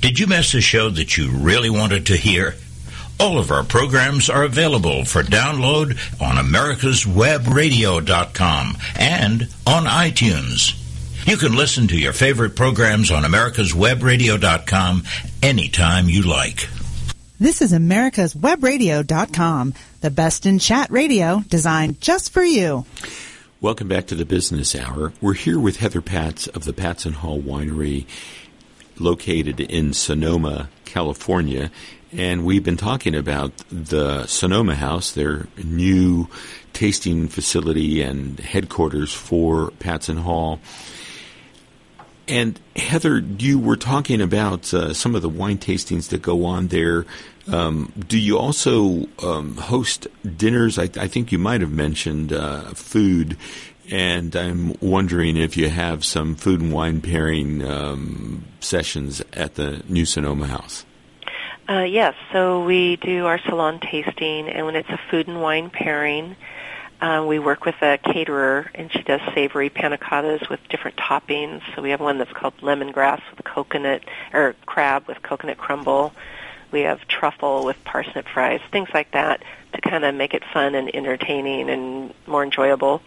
Did 0.00 0.18
you 0.18 0.26
miss 0.26 0.54
a 0.54 0.60
show 0.60 0.90
that 0.90 1.16
you 1.16 1.30
really 1.30 1.70
wanted 1.70 2.06
to 2.06 2.16
hear? 2.16 2.56
All 3.18 3.38
of 3.38 3.50
our 3.50 3.64
programs 3.64 4.28
are 4.28 4.42
available 4.44 5.04
for 5.04 5.22
download 5.22 5.96
on 6.20 6.36
americaswebradio.com 6.36 8.76
and 8.98 9.42
on 9.66 9.84
iTunes. 9.84 10.80
You 11.26 11.36
can 11.38 11.56
listen 11.56 11.86
to 11.88 11.98
your 11.98 12.12
favorite 12.12 12.54
programs 12.56 13.10
on 13.10 13.22
americaswebradio.com 13.22 15.04
anytime 15.42 16.08
you 16.10 16.22
like. 16.22 16.68
This 17.40 17.62
is 17.62 17.72
americaswebradio.com, 17.72 19.74
the 20.02 20.10
best 20.10 20.44
in 20.46 20.58
chat 20.58 20.90
radio 20.90 21.42
designed 21.48 21.98
just 22.00 22.30
for 22.32 22.42
you. 22.44 22.84
Welcome 23.60 23.88
back 23.88 24.06
to 24.08 24.14
the 24.14 24.26
Business 24.26 24.74
Hour. 24.76 25.12
We're 25.22 25.32
here 25.34 25.58
with 25.58 25.78
Heather 25.78 26.02
Patz 26.02 26.46
of 26.48 26.64
the 26.64 26.74
Patz 26.74 27.06
and 27.06 27.14
Hall 27.14 27.40
Winery 27.40 28.04
located 28.98 29.60
in 29.60 29.92
Sonoma, 29.92 30.68
California. 30.84 31.70
And 32.12 32.44
we've 32.44 32.62
been 32.62 32.76
talking 32.76 33.14
about 33.14 33.56
the 33.70 34.26
Sonoma 34.26 34.76
House, 34.76 35.12
their 35.12 35.48
new 35.62 36.28
tasting 36.72 37.28
facility 37.28 38.02
and 38.02 38.38
headquarters 38.38 39.12
for 39.12 39.70
Patz 39.78 40.08
and 40.08 40.20
Hall. 40.20 40.60
And 42.26 42.58
Heather, 42.76 43.18
you 43.18 43.58
were 43.58 43.76
talking 43.76 44.20
about 44.20 44.72
uh, 44.72 44.94
some 44.94 45.14
of 45.14 45.22
the 45.22 45.28
wine 45.28 45.58
tastings 45.58 46.08
that 46.08 46.22
go 46.22 46.46
on 46.46 46.68
there. 46.68 47.04
Um, 47.50 47.92
do 48.08 48.18
you 48.18 48.38
also 48.38 49.06
um, 49.22 49.56
host 49.56 50.06
dinners? 50.36 50.78
I, 50.78 50.84
I, 50.84 51.08
think 51.08 51.30
you 51.32 51.38
might 51.38 51.60
have 51.60 51.70
mentioned 51.70 52.32
uh, 52.32 52.62
food, 52.72 53.36
and 53.90 54.34
I'm 54.34 54.76
wondering 54.80 55.36
if 55.36 55.56
you 55.56 55.68
have 55.68 56.04
some 56.04 56.34
food 56.34 56.60
and 56.60 56.72
wine 56.72 57.00
pairing 57.00 57.62
um, 57.62 58.44
sessions 58.60 59.22
at 59.32 59.54
the 59.54 59.82
New 59.88 60.04
Sonoma 60.04 60.46
House. 60.46 60.84
Uh, 61.68 61.80
yes, 61.80 62.14
so 62.32 62.64
we 62.64 62.96
do 62.96 63.24
our 63.24 63.38
salon 63.38 63.80
tasting, 63.80 64.48
and 64.48 64.66
when 64.66 64.76
it's 64.76 64.88
a 64.90 65.00
food 65.10 65.28
and 65.28 65.40
wine 65.40 65.70
pairing, 65.70 66.36
uh, 67.00 67.24
we 67.26 67.38
work 67.38 67.64
with 67.64 67.80
a 67.82 67.98
caterer, 67.98 68.70
and 68.74 68.92
she 68.92 69.02
does 69.02 69.20
savory 69.34 69.70
panna 69.70 69.96
cottas 69.96 70.48
with 70.48 70.60
different 70.68 70.96
toppings. 70.96 71.62
So 71.74 71.82
we 71.82 71.90
have 71.90 72.00
one 72.00 72.18
that's 72.18 72.32
called 72.32 72.56
lemongrass 72.58 73.20
with 73.30 73.44
coconut, 73.44 74.04
or 74.32 74.54
crab 74.66 75.06
with 75.06 75.22
coconut 75.22 75.56
crumble. 75.56 76.12
We 76.70 76.80
have 76.80 77.06
truffle 77.08 77.64
with 77.64 77.82
parsnip 77.84 78.26
fries, 78.28 78.60
things 78.70 78.88
like 78.92 79.12
that, 79.12 79.42
to 79.72 79.80
kind 79.80 80.04
of 80.04 80.14
make 80.14 80.34
it 80.34 80.42
fun 80.52 80.74
and 80.74 80.94
entertaining 80.94 81.70
and 81.70 82.12
more 82.26 82.42
enjoyable. 82.42 83.00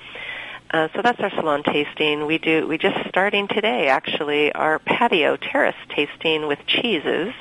Uh, 0.71 0.89
so 0.93 1.01
that's 1.01 1.19
our 1.19 1.29
salon 1.31 1.63
tasting. 1.63 2.25
We 2.25 2.37
do. 2.37 2.67
We 2.67 2.77
just 2.77 3.07
starting 3.09 3.47
today, 3.47 3.87
actually, 3.87 4.51
our 4.51 4.79
patio 4.79 5.37
terrace 5.37 5.75
tasting 5.89 6.47
with 6.47 6.59
cheeses 6.67 7.33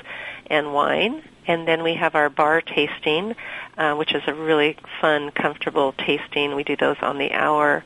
and 0.49 0.73
wine, 0.73 1.23
and 1.45 1.67
then 1.67 1.83
we 1.83 1.95
have 1.95 2.15
our 2.15 2.29
bar 2.29 2.61
tasting 2.61 3.35
uh, 3.77 3.93
which 3.95 4.13
is 4.13 4.23
a 4.27 4.33
really 4.33 4.75
fun, 4.99 5.31
comfortable 5.31 5.93
tasting. 5.93 6.55
We 6.55 6.63
do 6.63 6.75
those 6.75 6.97
on 7.01 7.17
the 7.17 7.31
hour. 7.31 7.83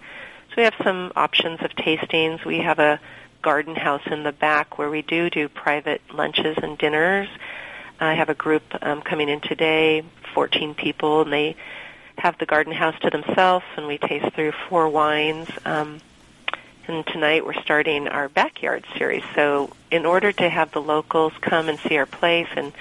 So 0.50 0.54
we 0.58 0.64
have 0.64 0.74
some 0.84 1.12
options 1.16 1.62
of 1.62 1.72
tastings. 1.72 2.44
We 2.46 2.60
have 2.60 2.80
a 2.80 3.00
garden 3.42 3.76
house 3.76 4.04
in 4.06 4.24
the 4.24 4.32
back 4.32 4.78
where 4.78 4.89
we 4.89 5.02
do 5.02 5.30
do 5.30 5.50
private 5.50 6.02
lunches 6.14 6.58
and 6.62 6.78
dinners. 6.78 7.28
I 8.00 8.14
have 8.14 8.30
a 8.30 8.34
group 8.34 8.64
um, 8.82 9.02
coming 9.02 9.30
in 9.30 9.42
today, 9.42 10.04
14 10.34 10.74
people, 10.76 11.22
and 11.22 11.34
they 11.34 11.56
have 12.18 12.38
the 12.38 12.45
garden 12.45 12.74
house 12.74 12.95
to 13.01 13.09
themselves, 13.09 13.66
and 13.78 13.88
we 13.88 13.97
taste 13.97 14.34
through 14.34 14.53
four 14.70 14.89
wines. 14.89 15.49
Um, 15.66 15.99
and 16.88 17.05
tonight 17.05 17.45
we're 17.45 17.62
starting 17.62 18.07
our 18.07 18.28
backyard 18.28 18.86
series. 18.97 19.24
So 19.36 19.72
in 19.91 20.05
order 20.05 20.32
to 20.32 20.49
have 20.49 20.72
the 20.72 20.82
locals 20.82 21.34
come 21.39 21.70
and 21.70 21.80
see 21.80 21.97
our 21.97 22.05
place 22.05 22.49
and 22.55 22.74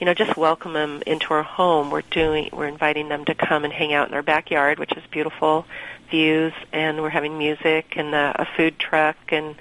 you 0.00 0.06
know, 0.06 0.14
just 0.14 0.34
welcome 0.34 0.72
them 0.72 1.02
into 1.06 1.34
our 1.34 1.42
home. 1.42 1.90
We're 1.90 2.00
doing, 2.00 2.48
we're 2.54 2.68
inviting 2.68 3.10
them 3.10 3.26
to 3.26 3.34
come 3.34 3.64
and 3.64 3.72
hang 3.72 3.92
out 3.92 4.08
in 4.08 4.14
our 4.14 4.22
backyard, 4.22 4.78
which 4.78 4.92
is 4.92 5.02
beautiful 5.10 5.66
views, 6.10 6.54
and 6.72 7.02
we're 7.02 7.10
having 7.10 7.36
music 7.36 7.94
and 7.96 8.14
a, 8.14 8.42
a 8.42 8.48
food 8.56 8.78
truck 8.78 9.16
and 9.28 9.56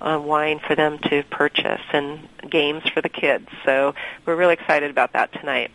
uh, 0.00 0.20
wine 0.22 0.60
for 0.60 0.76
them 0.76 0.98
to 0.98 1.24
purchase 1.24 1.82
and 1.92 2.28
games 2.48 2.84
for 2.94 3.00
the 3.00 3.08
kids. 3.08 3.48
So 3.64 3.94
we're 4.24 4.36
really 4.36 4.54
excited 4.54 4.90
about 4.90 5.14
that 5.14 5.32
tonight. 5.32 5.72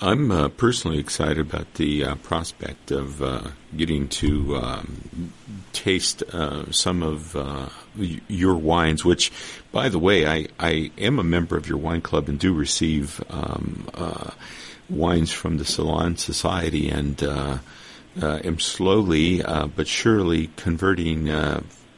I'm 0.00 0.30
uh, 0.30 0.48
personally 0.50 0.98
excited 0.98 1.40
about 1.40 1.74
the 1.74 2.04
uh, 2.04 2.14
prospect 2.16 2.92
of 2.92 3.20
uh, 3.20 3.48
getting 3.76 4.06
to 4.08 4.56
um, 4.56 5.32
taste 5.72 6.22
uh, 6.22 6.70
some 6.70 7.02
of 7.02 7.34
uh, 7.34 7.68
your 7.96 8.54
wines, 8.54 9.04
which, 9.04 9.32
by 9.72 9.88
the 9.88 9.98
way, 9.98 10.24
I, 10.24 10.46
I 10.60 10.92
am 10.98 11.18
a 11.18 11.24
member 11.24 11.56
of 11.56 11.68
your 11.68 11.78
wine 11.78 12.00
club 12.00 12.28
and 12.28 12.38
do 12.38 12.54
receive 12.54 13.20
um, 13.28 13.88
uh, 13.92 14.30
wines 14.88 15.32
from 15.32 15.58
the 15.58 15.64
Salon 15.64 16.16
Society 16.16 16.88
and 16.88 17.20
am 18.22 18.60
slowly 18.60 19.42
but 19.42 19.88
surely 19.88 20.50
converting 20.54 21.28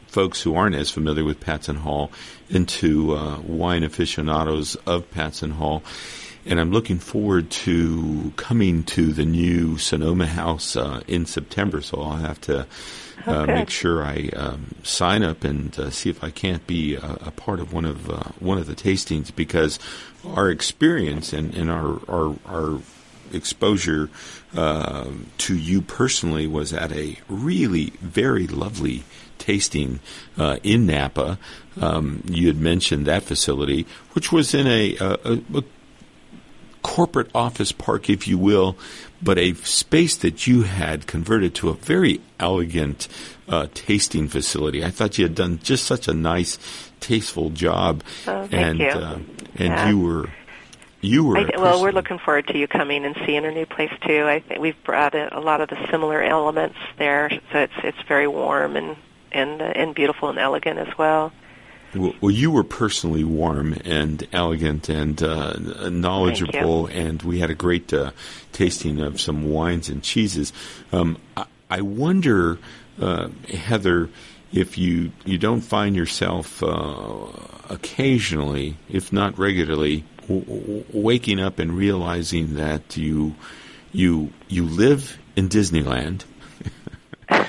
folks 0.06 0.40
who 0.40 0.54
aren't 0.56 0.74
as 0.74 0.90
familiar 0.90 1.22
with 1.22 1.38
Patz 1.38 1.68
and 1.68 1.78
Hall 1.78 2.10
into 2.48 3.14
wine 3.46 3.84
aficionados 3.84 4.74
of 4.86 5.10
Patz 5.10 5.42
and 5.42 5.52
Hall 5.52 5.82
and 6.50 6.58
I'm 6.58 6.72
looking 6.72 6.98
forward 6.98 7.48
to 7.50 8.32
coming 8.34 8.82
to 8.84 9.12
the 9.12 9.24
new 9.24 9.78
Sonoma 9.78 10.26
House 10.26 10.74
uh, 10.74 11.00
in 11.06 11.24
September. 11.24 11.80
So 11.80 12.02
I'll 12.02 12.16
have 12.16 12.40
to 12.42 12.66
uh, 13.24 13.42
okay. 13.42 13.54
make 13.54 13.70
sure 13.70 14.02
I 14.02 14.30
um, 14.34 14.74
sign 14.82 15.22
up 15.22 15.44
and 15.44 15.78
uh, 15.78 15.90
see 15.90 16.10
if 16.10 16.24
I 16.24 16.30
can't 16.30 16.66
be 16.66 16.96
a, 16.96 17.18
a 17.26 17.30
part 17.30 17.60
of 17.60 17.72
one 17.72 17.84
of 17.84 18.10
uh, 18.10 18.24
one 18.40 18.58
of 18.58 18.66
the 18.66 18.74
tastings 18.74 19.34
because 19.34 19.78
our 20.26 20.50
experience 20.50 21.32
and, 21.32 21.54
and 21.54 21.70
our, 21.70 22.00
our 22.10 22.36
our 22.46 22.80
exposure 23.32 24.10
uh, 24.56 25.08
to 25.38 25.56
you 25.56 25.80
personally 25.80 26.48
was 26.48 26.72
at 26.72 26.90
a 26.90 27.16
really 27.28 27.90
very 28.00 28.48
lovely 28.48 29.04
tasting 29.38 30.00
uh, 30.36 30.56
in 30.64 30.84
Napa. 30.86 31.38
Um, 31.80 32.24
you 32.26 32.48
had 32.48 32.56
mentioned 32.56 33.06
that 33.06 33.22
facility, 33.22 33.86
which 34.14 34.32
was 34.32 34.52
in 34.52 34.66
a, 34.66 34.96
a, 34.96 35.40
a 35.54 35.64
corporate 36.82 37.30
office 37.34 37.72
park, 37.72 38.08
if 38.08 38.26
you 38.26 38.38
will, 38.38 38.76
but 39.22 39.38
a 39.38 39.54
space 39.54 40.16
that 40.16 40.46
you 40.46 40.62
had 40.62 41.06
converted 41.06 41.54
to 41.56 41.68
a 41.68 41.74
very 41.74 42.20
elegant 42.38 43.08
uh, 43.48 43.66
tasting 43.74 44.28
facility. 44.28 44.84
I 44.84 44.90
thought 44.90 45.18
you 45.18 45.24
had 45.24 45.34
done 45.34 45.58
just 45.62 45.84
such 45.84 46.08
a 46.08 46.14
nice, 46.14 46.58
tasteful 47.00 47.50
job, 47.50 48.02
Oh, 48.26 48.46
thank 48.46 48.52
and 48.52 48.78
you. 48.80 48.88
Uh, 48.88 49.18
and 49.56 49.68
Yeah. 49.74 49.88
you 49.88 49.98
were 50.00 50.28
you 51.02 51.24
were 51.24 51.38
I, 51.38 51.50
well, 51.56 51.80
we're 51.80 51.92
looking 51.92 52.18
forward 52.18 52.46
to 52.48 52.58
you 52.58 52.68
coming 52.68 53.06
and 53.06 53.16
seeing 53.24 53.44
our 53.46 53.50
new 53.50 53.64
place 53.64 53.92
too. 54.06 54.26
I 54.26 54.40
think 54.40 54.60
we've 54.60 54.82
brought 54.84 55.14
in 55.14 55.28
a 55.28 55.40
lot 55.40 55.62
of 55.62 55.70
the 55.70 55.78
similar 55.90 56.22
elements 56.22 56.76
there, 56.98 57.30
so 57.52 57.58
it's 57.58 57.72
it's 57.82 58.02
very 58.06 58.26
warm 58.26 58.76
and 58.76 58.96
and 59.32 59.62
uh, 59.62 59.72
and 59.74 59.94
beautiful 59.94 60.28
and 60.28 60.38
elegant 60.38 60.78
as 60.78 60.98
well. 60.98 61.32
Well, 61.94 62.30
you 62.30 62.50
were 62.52 62.62
personally 62.62 63.24
warm 63.24 63.72
and 63.84 64.26
elegant 64.32 64.88
and 64.88 65.20
uh, 65.22 65.54
knowledgeable, 65.88 66.86
and 66.86 67.20
we 67.22 67.40
had 67.40 67.50
a 67.50 67.54
great 67.54 67.92
uh, 67.92 68.12
tasting 68.52 69.00
of 69.00 69.20
some 69.20 69.50
wines 69.50 69.88
and 69.88 70.02
cheeses. 70.02 70.52
Um, 70.92 71.18
I, 71.36 71.46
I 71.68 71.80
wonder, 71.80 72.58
uh, 73.00 73.28
Heather, 73.48 74.08
if 74.52 74.78
you 74.78 75.12
you 75.24 75.38
don't 75.38 75.60
find 75.62 75.96
yourself 75.96 76.62
uh, 76.62 77.26
occasionally, 77.68 78.76
if 78.88 79.12
not 79.12 79.38
regularly, 79.38 80.04
w- 80.22 80.44
w- 80.44 80.84
waking 80.92 81.40
up 81.40 81.58
and 81.58 81.72
realizing 81.72 82.54
that 82.54 82.96
you 82.96 83.34
you 83.92 84.32
you 84.48 84.64
live 84.64 85.18
in 85.36 85.48
Disneyland. 85.48 86.22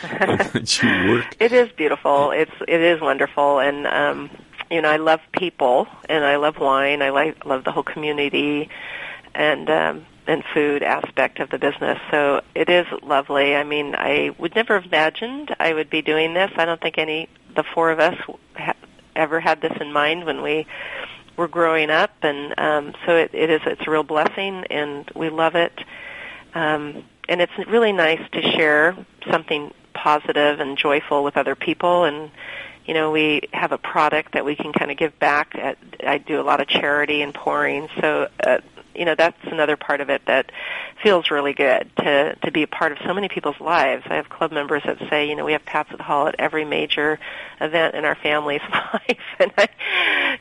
that 0.53 0.81
you 0.81 1.11
work 1.11 1.35
It 1.39 1.51
is 1.51 1.71
beautiful. 1.73 2.31
It's 2.31 2.51
it 2.67 2.81
is 2.81 3.01
wonderful, 3.01 3.59
and 3.59 3.85
um, 3.87 4.29
you 4.69 4.81
know 4.81 4.89
I 4.89 4.97
love 4.97 5.19
people, 5.31 5.87
and 6.09 6.25
I 6.25 6.37
love 6.37 6.57
wine. 6.59 7.01
I 7.01 7.09
like 7.09 7.45
love 7.45 7.63
the 7.63 7.71
whole 7.71 7.83
community, 7.83 8.69
and 9.35 9.69
um, 9.69 10.05
and 10.27 10.43
food 10.53 10.81
aspect 10.81 11.39
of 11.39 11.49
the 11.49 11.59
business. 11.59 11.99
So 12.09 12.41
it 12.55 12.69
is 12.69 12.85
lovely. 13.03 13.55
I 13.55 13.63
mean, 13.63 13.95
I 13.95 14.35
would 14.37 14.55
never 14.55 14.79
have 14.79 14.85
imagined 14.85 15.55
I 15.59 15.73
would 15.73 15.89
be 15.89 16.01
doing 16.01 16.33
this. 16.33 16.51
I 16.55 16.65
don't 16.65 16.81
think 16.81 16.97
any 16.97 17.29
the 17.55 17.63
four 17.75 17.91
of 17.91 17.99
us 17.99 18.17
ha- 18.55 18.73
ever 19.15 19.39
had 19.39 19.61
this 19.61 19.73
in 19.79 19.91
mind 19.91 20.25
when 20.25 20.41
we 20.41 20.65
were 21.37 21.47
growing 21.47 21.89
up, 21.89 22.11
and 22.23 22.57
um, 22.59 22.93
so 23.05 23.15
it, 23.15 23.31
it 23.33 23.49
is 23.49 23.61
it's 23.65 23.85
a 23.85 23.91
real 23.91 24.03
blessing, 24.03 24.65
and 24.69 25.09
we 25.15 25.29
love 25.29 25.55
it. 25.55 25.77
Um, 26.53 27.03
and 27.29 27.39
it's 27.39 27.53
really 27.67 27.93
nice 27.93 28.21
to 28.33 28.41
share 28.41 28.95
something 29.29 29.73
positive 29.93 30.59
and 30.59 30.77
joyful 30.77 31.23
with 31.23 31.37
other 31.37 31.55
people. 31.55 32.03
And 32.03 32.31
you 32.85 32.93
know 32.93 33.11
we 33.11 33.41
have 33.53 33.71
a 33.71 33.77
product 33.77 34.33
that 34.33 34.45
we 34.45 34.55
can 34.55 34.73
kind 34.73 34.91
of 34.91 34.97
give 34.97 35.17
back 35.19 35.55
at, 35.55 35.77
i 36.05 36.17
do 36.17 36.39
a 36.39 36.43
lot 36.43 36.59
of 36.61 36.67
charity 36.67 37.21
and 37.21 37.33
pouring. 37.33 37.87
So 37.99 38.27
uh, 38.45 38.59
you 38.95 39.05
know 39.05 39.15
that's 39.15 39.37
another 39.43 39.77
part 39.77 40.01
of 40.01 40.09
it 40.09 40.23
that 40.25 40.51
feels 41.01 41.31
really 41.31 41.53
good 41.53 41.89
to 41.97 42.35
to 42.35 42.51
be 42.51 42.63
a 42.63 42.67
part 42.67 42.91
of 42.91 42.97
so 43.05 43.13
many 43.13 43.29
people's 43.29 43.59
lives. 43.59 44.03
I 44.07 44.15
have 44.15 44.29
club 44.29 44.51
members 44.51 44.83
that 44.85 44.97
say 45.09 45.29
you 45.29 45.35
know 45.35 45.45
we 45.45 45.53
have 45.53 45.65
Patz 45.65 45.91
and 45.91 46.01
Hall 46.01 46.27
at 46.27 46.35
every 46.39 46.65
major 46.65 47.19
event 47.59 47.95
in 47.95 48.05
our 48.05 48.15
family's 48.15 48.61
life. 48.93 49.17
And 49.39 49.51
I, 49.57 49.67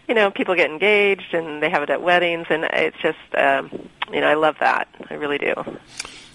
you 0.08 0.14
know 0.14 0.30
people 0.30 0.54
get 0.54 0.70
engaged 0.70 1.34
and 1.34 1.62
they 1.62 1.70
have 1.70 1.82
it 1.82 1.90
at 1.90 2.02
weddings. 2.02 2.46
And 2.50 2.64
it's 2.64 2.96
just 3.02 3.18
um 3.34 3.88
you 4.12 4.20
know 4.20 4.28
i 4.28 4.34
love 4.34 4.56
that. 4.60 4.88
I 5.08 5.14
really 5.14 5.38
do. 5.38 5.54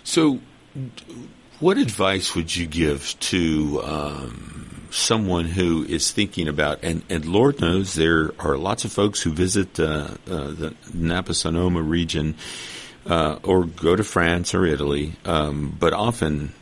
So, 0.04 0.40
what 1.60 1.78
advice 1.78 2.36
would 2.36 2.56
you 2.56 2.68
give 2.68 3.18
to 3.20 3.82
um, 3.84 4.88
someone 4.92 5.46
who 5.46 5.84
is 5.84 6.12
thinking 6.12 6.48
about, 6.48 6.80
and, 6.84 7.04
and 7.10 7.26
Lord 7.26 7.60
knows 7.62 7.94
there 7.94 8.32
are 8.40 8.58
lots 8.58 8.86
of 8.86 8.92
folks 8.92 9.22
who 9.22 9.32
visit 9.32 9.80
uh, 9.80 9.84
uh, 9.84 10.52
the 10.52 10.76
Napa 10.94 11.34
Sonoma 11.34 11.82
region 11.82 12.36
uh, 13.06 13.40
or 13.44 13.66
go 13.66 13.96
to 13.96 14.04
France 14.04 14.54
or 14.54 14.66
Italy, 14.66 15.14
um, 15.26 15.76
but 15.80 15.94
often 15.94 16.54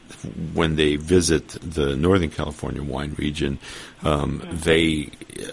when 0.53 0.75
they 0.75 0.95
visit 0.95 1.49
the 1.49 1.95
Northern 1.95 2.29
California 2.29 2.81
wine 2.81 3.15
region, 3.17 3.59
um, 4.03 4.41
they 4.51 5.09
uh, 5.39 5.51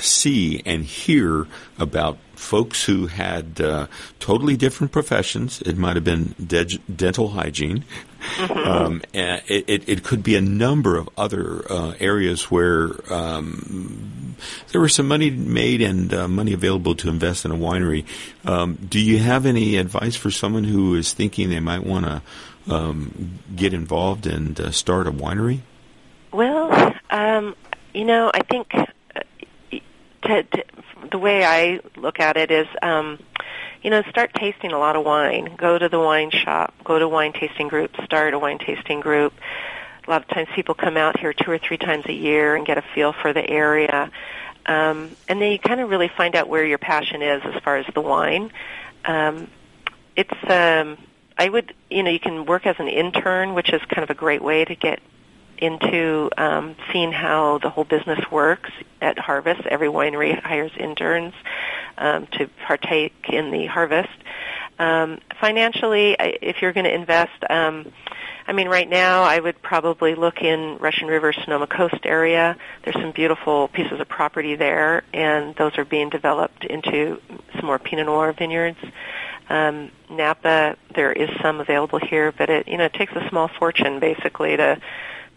see 0.00 0.62
and 0.64 0.84
hear 0.84 1.46
about 1.78 2.18
folks 2.34 2.84
who 2.84 3.06
had 3.06 3.60
uh, 3.60 3.86
totally 4.20 4.56
different 4.56 4.92
professions. 4.92 5.62
It 5.62 5.76
might 5.76 5.96
have 5.96 6.04
been 6.04 6.34
de- 6.44 6.78
dental 6.94 7.28
hygiene. 7.28 7.84
Um, 8.38 9.02
and 9.14 9.42
it, 9.46 9.64
it, 9.68 9.88
it 9.88 10.04
could 10.04 10.22
be 10.22 10.36
a 10.36 10.40
number 10.40 10.96
of 10.96 11.08
other 11.16 11.64
uh, 11.70 11.94
areas 12.00 12.50
where 12.50 12.90
um, 13.12 14.36
there 14.72 14.80
was 14.80 14.94
some 14.94 15.08
money 15.08 15.30
made 15.30 15.80
and 15.80 16.12
uh, 16.12 16.28
money 16.28 16.52
available 16.52 16.94
to 16.96 17.08
invest 17.08 17.44
in 17.44 17.50
a 17.50 17.56
winery. 17.56 18.04
Um, 18.44 18.74
do 18.74 18.98
you 18.98 19.18
have 19.18 19.46
any 19.46 19.76
advice 19.76 20.16
for 20.16 20.30
someone 20.30 20.64
who 20.64 20.94
is 20.94 21.12
thinking 21.12 21.50
they 21.50 21.60
might 21.60 21.84
want 21.84 22.04
to 22.04 22.22
um, 22.68 23.38
get 23.54 23.72
involved 23.72 24.26
and 24.26 24.58
uh, 24.60 24.70
start 24.70 25.06
a 25.06 25.12
winery? 25.12 25.60
Well, 26.32 26.94
um, 27.10 27.54
you 27.94 28.04
know, 28.04 28.30
I 28.34 28.42
think 28.42 28.74
uh, 28.74 28.84
to, 30.22 30.42
to, 30.42 30.64
the 31.10 31.18
way 31.18 31.44
I 31.44 31.80
look 31.96 32.20
at 32.20 32.36
it 32.36 32.50
is, 32.50 32.66
um, 32.82 33.18
you 33.86 33.90
know, 33.90 34.02
start 34.10 34.34
tasting 34.34 34.72
a 34.72 34.78
lot 34.80 34.96
of 34.96 35.04
wine. 35.04 35.54
Go 35.56 35.78
to 35.78 35.88
the 35.88 36.00
wine 36.00 36.32
shop. 36.32 36.74
Go 36.82 36.98
to 36.98 37.06
wine 37.06 37.32
tasting 37.32 37.68
groups. 37.68 37.94
Start 38.02 38.34
a 38.34 38.38
wine 38.38 38.58
tasting 38.58 38.98
group. 38.98 39.32
A 40.04 40.10
lot 40.10 40.22
of 40.22 40.28
times 40.28 40.48
people 40.56 40.74
come 40.74 40.96
out 40.96 41.20
here 41.20 41.32
two 41.32 41.52
or 41.52 41.58
three 41.58 41.76
times 41.76 42.04
a 42.06 42.12
year 42.12 42.56
and 42.56 42.66
get 42.66 42.78
a 42.78 42.82
feel 42.96 43.12
for 43.12 43.32
the 43.32 43.48
area. 43.48 44.10
Um, 44.66 45.12
and 45.28 45.40
then 45.40 45.52
you 45.52 45.60
kind 45.60 45.78
of 45.78 45.88
really 45.88 46.08
find 46.08 46.34
out 46.34 46.48
where 46.48 46.66
your 46.66 46.78
passion 46.78 47.22
is 47.22 47.42
as 47.44 47.62
far 47.62 47.76
as 47.76 47.86
the 47.94 48.00
wine. 48.00 48.50
Um, 49.04 49.46
it's, 50.16 50.34
um, 50.50 50.98
I 51.38 51.48
would, 51.48 51.72
you 51.88 52.02
know, 52.02 52.10
you 52.10 52.18
can 52.18 52.44
work 52.44 52.66
as 52.66 52.74
an 52.80 52.88
intern, 52.88 53.54
which 53.54 53.72
is 53.72 53.80
kind 53.82 54.02
of 54.02 54.10
a 54.10 54.18
great 54.18 54.42
way 54.42 54.64
to 54.64 54.74
get 54.74 54.98
into 55.58 56.30
um, 56.36 56.76
seeing 56.92 57.12
how 57.12 57.58
the 57.58 57.70
whole 57.70 57.84
business 57.84 58.20
works 58.30 58.70
at 59.00 59.18
Harvest. 59.18 59.62
Every 59.66 59.88
winery 59.88 60.40
hires 60.40 60.72
interns 60.78 61.34
um, 61.98 62.26
to 62.32 62.48
partake 62.66 63.14
in 63.28 63.50
the 63.50 63.66
harvest. 63.66 64.10
Um, 64.78 65.18
financially, 65.40 66.16
if 66.18 66.60
you're 66.60 66.72
going 66.72 66.84
to 66.84 66.94
invest, 66.94 67.32
um, 67.48 67.92
I 68.46 68.52
mean, 68.52 68.68
right 68.68 68.88
now 68.88 69.22
I 69.22 69.40
would 69.40 69.60
probably 69.62 70.14
look 70.14 70.42
in 70.42 70.76
Russian 70.78 71.08
River, 71.08 71.32
Sonoma 71.32 71.66
Coast 71.66 72.04
area. 72.04 72.56
There's 72.84 72.94
some 72.94 73.10
beautiful 73.12 73.68
pieces 73.68 73.98
of 73.98 74.08
property 74.08 74.54
there, 74.54 75.02
and 75.12 75.54
those 75.56 75.76
are 75.78 75.84
being 75.84 76.10
developed 76.10 76.64
into 76.64 77.20
some 77.54 77.66
more 77.66 77.78
Pinot 77.78 78.06
Noir 78.06 78.32
vineyards. 78.32 78.78
Um, 79.48 79.90
Napa, 80.10 80.76
there 80.94 81.12
is 81.12 81.30
some 81.40 81.60
available 81.60 81.98
here, 81.98 82.32
but 82.32 82.50
it 82.50 82.68
you 82.68 82.76
know 82.78 82.84
it 82.84 82.94
takes 82.94 83.12
a 83.14 83.28
small 83.28 83.48
fortune 83.48 84.00
basically 84.00 84.56
to 84.56 84.80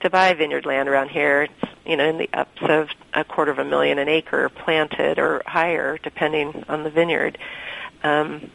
to 0.01 0.09
buy 0.09 0.33
vineyard 0.33 0.65
land 0.65 0.89
around 0.89 1.09
here. 1.09 1.43
It's 1.43 1.71
you 1.85 1.97
know 1.97 2.07
in 2.07 2.17
the 2.17 2.29
ups 2.33 2.61
of 2.61 2.89
a 3.13 3.23
quarter 3.23 3.51
of 3.51 3.59
a 3.59 3.65
million 3.65 3.99
an 3.99 4.07
acre 4.07 4.49
planted 4.49 5.19
or 5.19 5.41
higher, 5.45 5.97
depending 5.97 6.63
on 6.67 6.83
the 6.83 6.89
vineyard. 6.89 7.37
Um, 8.03 8.51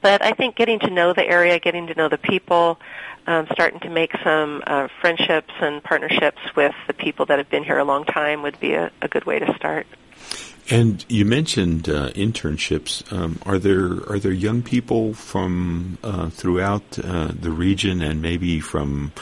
but 0.00 0.22
I 0.22 0.32
think 0.32 0.56
getting 0.56 0.80
to 0.80 0.90
know 0.90 1.12
the 1.12 1.24
area, 1.24 1.58
getting 1.58 1.86
to 1.88 1.94
know 1.94 2.08
the 2.08 2.18
people, 2.18 2.80
um, 3.26 3.46
starting 3.52 3.80
to 3.80 3.90
make 3.90 4.12
some 4.24 4.62
uh, 4.66 4.88
friendships 5.00 5.52
and 5.60 5.82
partnerships 5.82 6.40
with 6.56 6.74
the 6.86 6.94
people 6.94 7.26
that 7.26 7.38
have 7.38 7.48
been 7.48 7.64
here 7.64 7.78
a 7.78 7.84
long 7.84 8.04
time 8.04 8.42
would 8.42 8.58
be 8.58 8.74
a, 8.74 8.90
a 9.02 9.08
good 9.08 9.24
way 9.24 9.38
to 9.38 9.54
start. 9.54 9.86
And 10.68 11.04
you 11.08 11.24
mentioned 11.24 11.88
uh, 11.88 12.10
internships. 12.10 13.12
Um, 13.12 13.38
are 13.46 13.58
there 13.58 14.02
are 14.10 14.18
there 14.18 14.32
young 14.32 14.62
people 14.62 15.14
from 15.14 15.98
uh, 16.02 16.30
throughout 16.30 16.98
uh, 16.98 17.28
the 17.28 17.52
region 17.52 18.02
and 18.02 18.20
maybe 18.20 18.58
from 18.58 19.12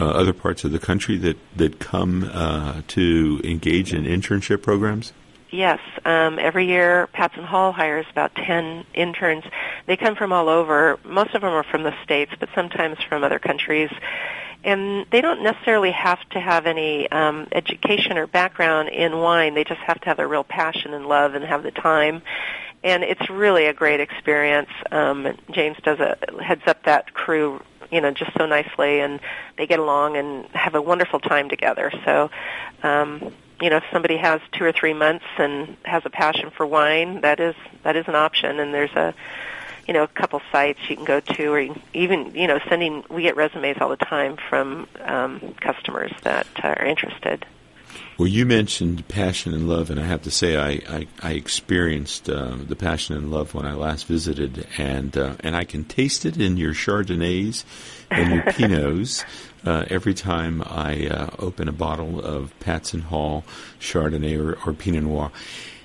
uh, 0.00 0.04
other 0.04 0.32
parts 0.32 0.64
of 0.64 0.72
the 0.72 0.78
country 0.78 1.16
that 1.18 1.38
that 1.56 1.78
come 1.78 2.30
uh, 2.32 2.82
to 2.88 3.40
engage 3.44 3.92
in 3.94 4.04
internship 4.04 4.62
programs? 4.62 5.12
Yes, 5.50 5.78
um, 6.04 6.38
every 6.38 6.66
year 6.66 7.06
Patz 7.12 7.34
and 7.36 7.46
Hall 7.46 7.72
hires 7.72 8.04
about 8.10 8.34
10 8.34 8.84
interns. 8.94 9.44
They 9.86 9.96
come 9.96 10.16
from 10.16 10.32
all 10.32 10.48
over. 10.48 10.98
Most 11.04 11.34
of 11.34 11.42
them 11.42 11.52
are 11.52 11.62
from 11.62 11.84
the 11.84 11.94
States, 12.02 12.32
but 12.38 12.48
sometimes 12.54 12.98
from 13.08 13.22
other 13.22 13.38
countries. 13.38 13.90
And 14.64 15.06
they 15.12 15.20
don't 15.20 15.44
necessarily 15.44 15.92
have 15.92 16.18
to 16.30 16.40
have 16.40 16.66
any 16.66 17.08
um, 17.12 17.46
education 17.52 18.18
or 18.18 18.26
background 18.26 18.88
in 18.88 19.16
wine. 19.18 19.54
They 19.54 19.62
just 19.62 19.80
have 19.80 20.00
to 20.00 20.06
have 20.06 20.18
a 20.18 20.26
real 20.26 20.42
passion 20.42 20.92
and 20.92 21.06
love 21.06 21.34
and 21.34 21.44
have 21.44 21.62
the 21.62 21.70
time. 21.70 22.22
And 22.82 23.04
it's 23.04 23.30
really 23.30 23.66
a 23.66 23.72
great 23.72 24.00
experience. 24.00 24.70
Um, 24.90 25.38
James 25.52 25.76
does 25.84 26.00
a 26.00 26.18
heads 26.42 26.62
up 26.66 26.82
that 26.84 27.14
crew, 27.14 27.62
you 27.90 28.00
know, 28.00 28.10
just 28.10 28.32
so 28.36 28.46
nicely, 28.46 29.00
and 29.00 29.20
they 29.56 29.66
get 29.66 29.78
along 29.78 30.16
and 30.16 30.46
have 30.48 30.74
a 30.74 30.82
wonderful 30.82 31.20
time 31.20 31.48
together. 31.48 31.92
So, 32.04 32.30
um, 32.82 33.32
you 33.60 33.70
know, 33.70 33.78
if 33.78 33.84
somebody 33.92 34.16
has 34.16 34.40
two 34.52 34.64
or 34.64 34.72
three 34.72 34.94
months 34.94 35.24
and 35.38 35.76
has 35.84 36.02
a 36.04 36.10
passion 36.10 36.50
for 36.50 36.66
wine, 36.66 37.22
that 37.22 37.40
is 37.40 37.54
that 37.82 37.96
is 37.96 38.06
an 38.08 38.14
option. 38.14 38.60
And 38.60 38.74
there's 38.74 38.92
a 38.92 39.14
you 39.86 39.94
know, 39.94 40.02
a 40.02 40.08
couple 40.08 40.40
sites 40.50 40.80
you 40.88 40.96
can 40.96 41.04
go 41.04 41.20
to, 41.20 41.46
or 41.52 41.68
even, 41.94 42.34
you 42.34 42.48
know, 42.48 42.58
sending. 42.68 43.04
We 43.08 43.22
get 43.22 43.36
resumes 43.36 43.76
all 43.80 43.88
the 43.88 43.96
time 43.96 44.36
from 44.48 44.88
um, 45.00 45.54
customers 45.60 46.12
that 46.24 46.46
are 46.62 46.84
interested. 46.84 47.46
Well, 48.18 48.28
you 48.28 48.46
mentioned 48.46 49.06
passion 49.08 49.52
and 49.52 49.68
love, 49.68 49.90
and 49.90 50.00
I 50.00 50.04
have 50.04 50.22
to 50.22 50.30
say 50.30 50.56
I 50.56 50.96
I, 50.96 51.06
I 51.22 51.32
experienced 51.32 52.28
uh, 52.30 52.56
the 52.56 52.76
passion 52.76 53.16
and 53.16 53.30
love 53.30 53.54
when 53.54 53.66
I 53.66 53.74
last 53.74 54.06
visited, 54.06 54.66
and 54.78 55.16
uh, 55.16 55.34
and 55.40 55.54
I 55.54 55.64
can 55.64 55.84
taste 55.84 56.24
it 56.24 56.38
in 56.38 56.56
your 56.56 56.72
Chardonnays 56.72 57.64
and 58.10 58.32
your 58.32 58.42
Pinots. 58.52 59.24
Uh, 59.64 59.84
every 59.90 60.14
time 60.14 60.62
I 60.64 61.08
uh, 61.08 61.30
open 61.40 61.68
a 61.68 61.72
bottle 61.72 62.24
of 62.24 62.58
Patz 62.60 62.94
and 62.94 63.02
Hall 63.04 63.44
Chardonnay 63.80 64.38
or, 64.38 64.56
or 64.64 64.72
Pinot 64.72 65.02
Noir. 65.02 65.32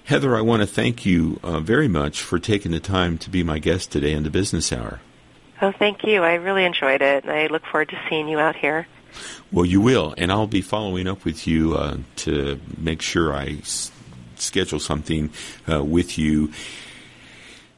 Heather, 0.03 0.35
I 0.35 0.41
want 0.41 0.61
to 0.61 0.67
thank 0.67 1.05
you 1.05 1.39
uh, 1.41 1.59
very 1.59 1.87
much 1.87 2.21
for 2.21 2.37
taking 2.37 2.71
the 2.71 2.79
time 2.79 3.17
to 3.19 3.29
be 3.29 3.43
my 3.43 3.59
guest 3.59 3.91
today 3.91 4.13
in 4.13 4.23
the 4.23 4.29
business 4.29 4.71
hour. 4.71 4.99
Oh, 5.61 5.71
thank 5.71 6.03
you. 6.03 6.21
I 6.21 6.35
really 6.35 6.65
enjoyed 6.65 7.01
it, 7.01 7.23
and 7.23 7.31
I 7.31 7.47
look 7.47 7.65
forward 7.65 7.89
to 7.89 7.99
seeing 8.09 8.27
you 8.27 8.39
out 8.39 8.55
here. 8.55 8.87
Well, 9.51 9.65
you 9.65 9.81
will, 9.81 10.13
and 10.17 10.31
I'll 10.31 10.47
be 10.47 10.61
following 10.61 11.07
up 11.07 11.25
with 11.25 11.47
you 11.47 11.75
uh, 11.75 11.97
to 12.17 12.59
make 12.77 13.01
sure 13.01 13.33
I 13.33 13.57
s- 13.61 13.91
schedule 14.35 14.79
something 14.79 15.29
uh, 15.71 15.83
with 15.83 16.17
you. 16.17 16.51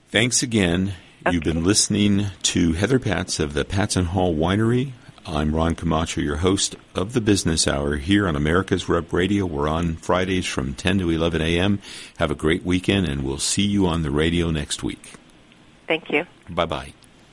Thanks 0.10 0.44
again. 0.44 0.94
Okay. 1.26 1.34
You've 1.36 1.44
been 1.44 1.64
listening 1.64 2.28
to 2.44 2.74
Heather 2.74 3.00
Patz 3.00 3.40
of 3.40 3.54
the 3.54 3.64
Patz 3.66 3.96
and 3.96 4.08
Hall 4.08 4.36
Winery. 4.36 4.92
I'm 5.26 5.56
Ron 5.56 5.74
Camacho, 5.76 6.20
your 6.20 6.38
host 6.38 6.76
of 6.96 7.14
the 7.14 7.22
Business 7.22 7.66
Hour 7.66 7.96
here 7.96 8.28
on 8.28 8.36
America's 8.36 8.90
Web 8.90 9.14
Radio. 9.14 9.46
We're 9.46 9.70
on 9.70 9.96
Fridays 9.96 10.46
from 10.46 10.74
10 10.74 11.00
to 11.00 11.10
11 11.10 11.42
a.m. 11.42 11.80
Have 12.18 12.30
a 12.30 12.36
great 12.36 12.64
weekend, 12.66 13.08
and 13.08 13.24
we'll 13.24 13.38
see 13.38 13.62
you 13.62 13.88
on 13.88 14.02
the 14.02 14.12
radio 14.12 14.52
next 14.52 14.84
week. 14.84 15.14
Thank 15.88 16.12
you. 16.12 16.26
Bye 16.50 16.66
bye. 16.66 16.94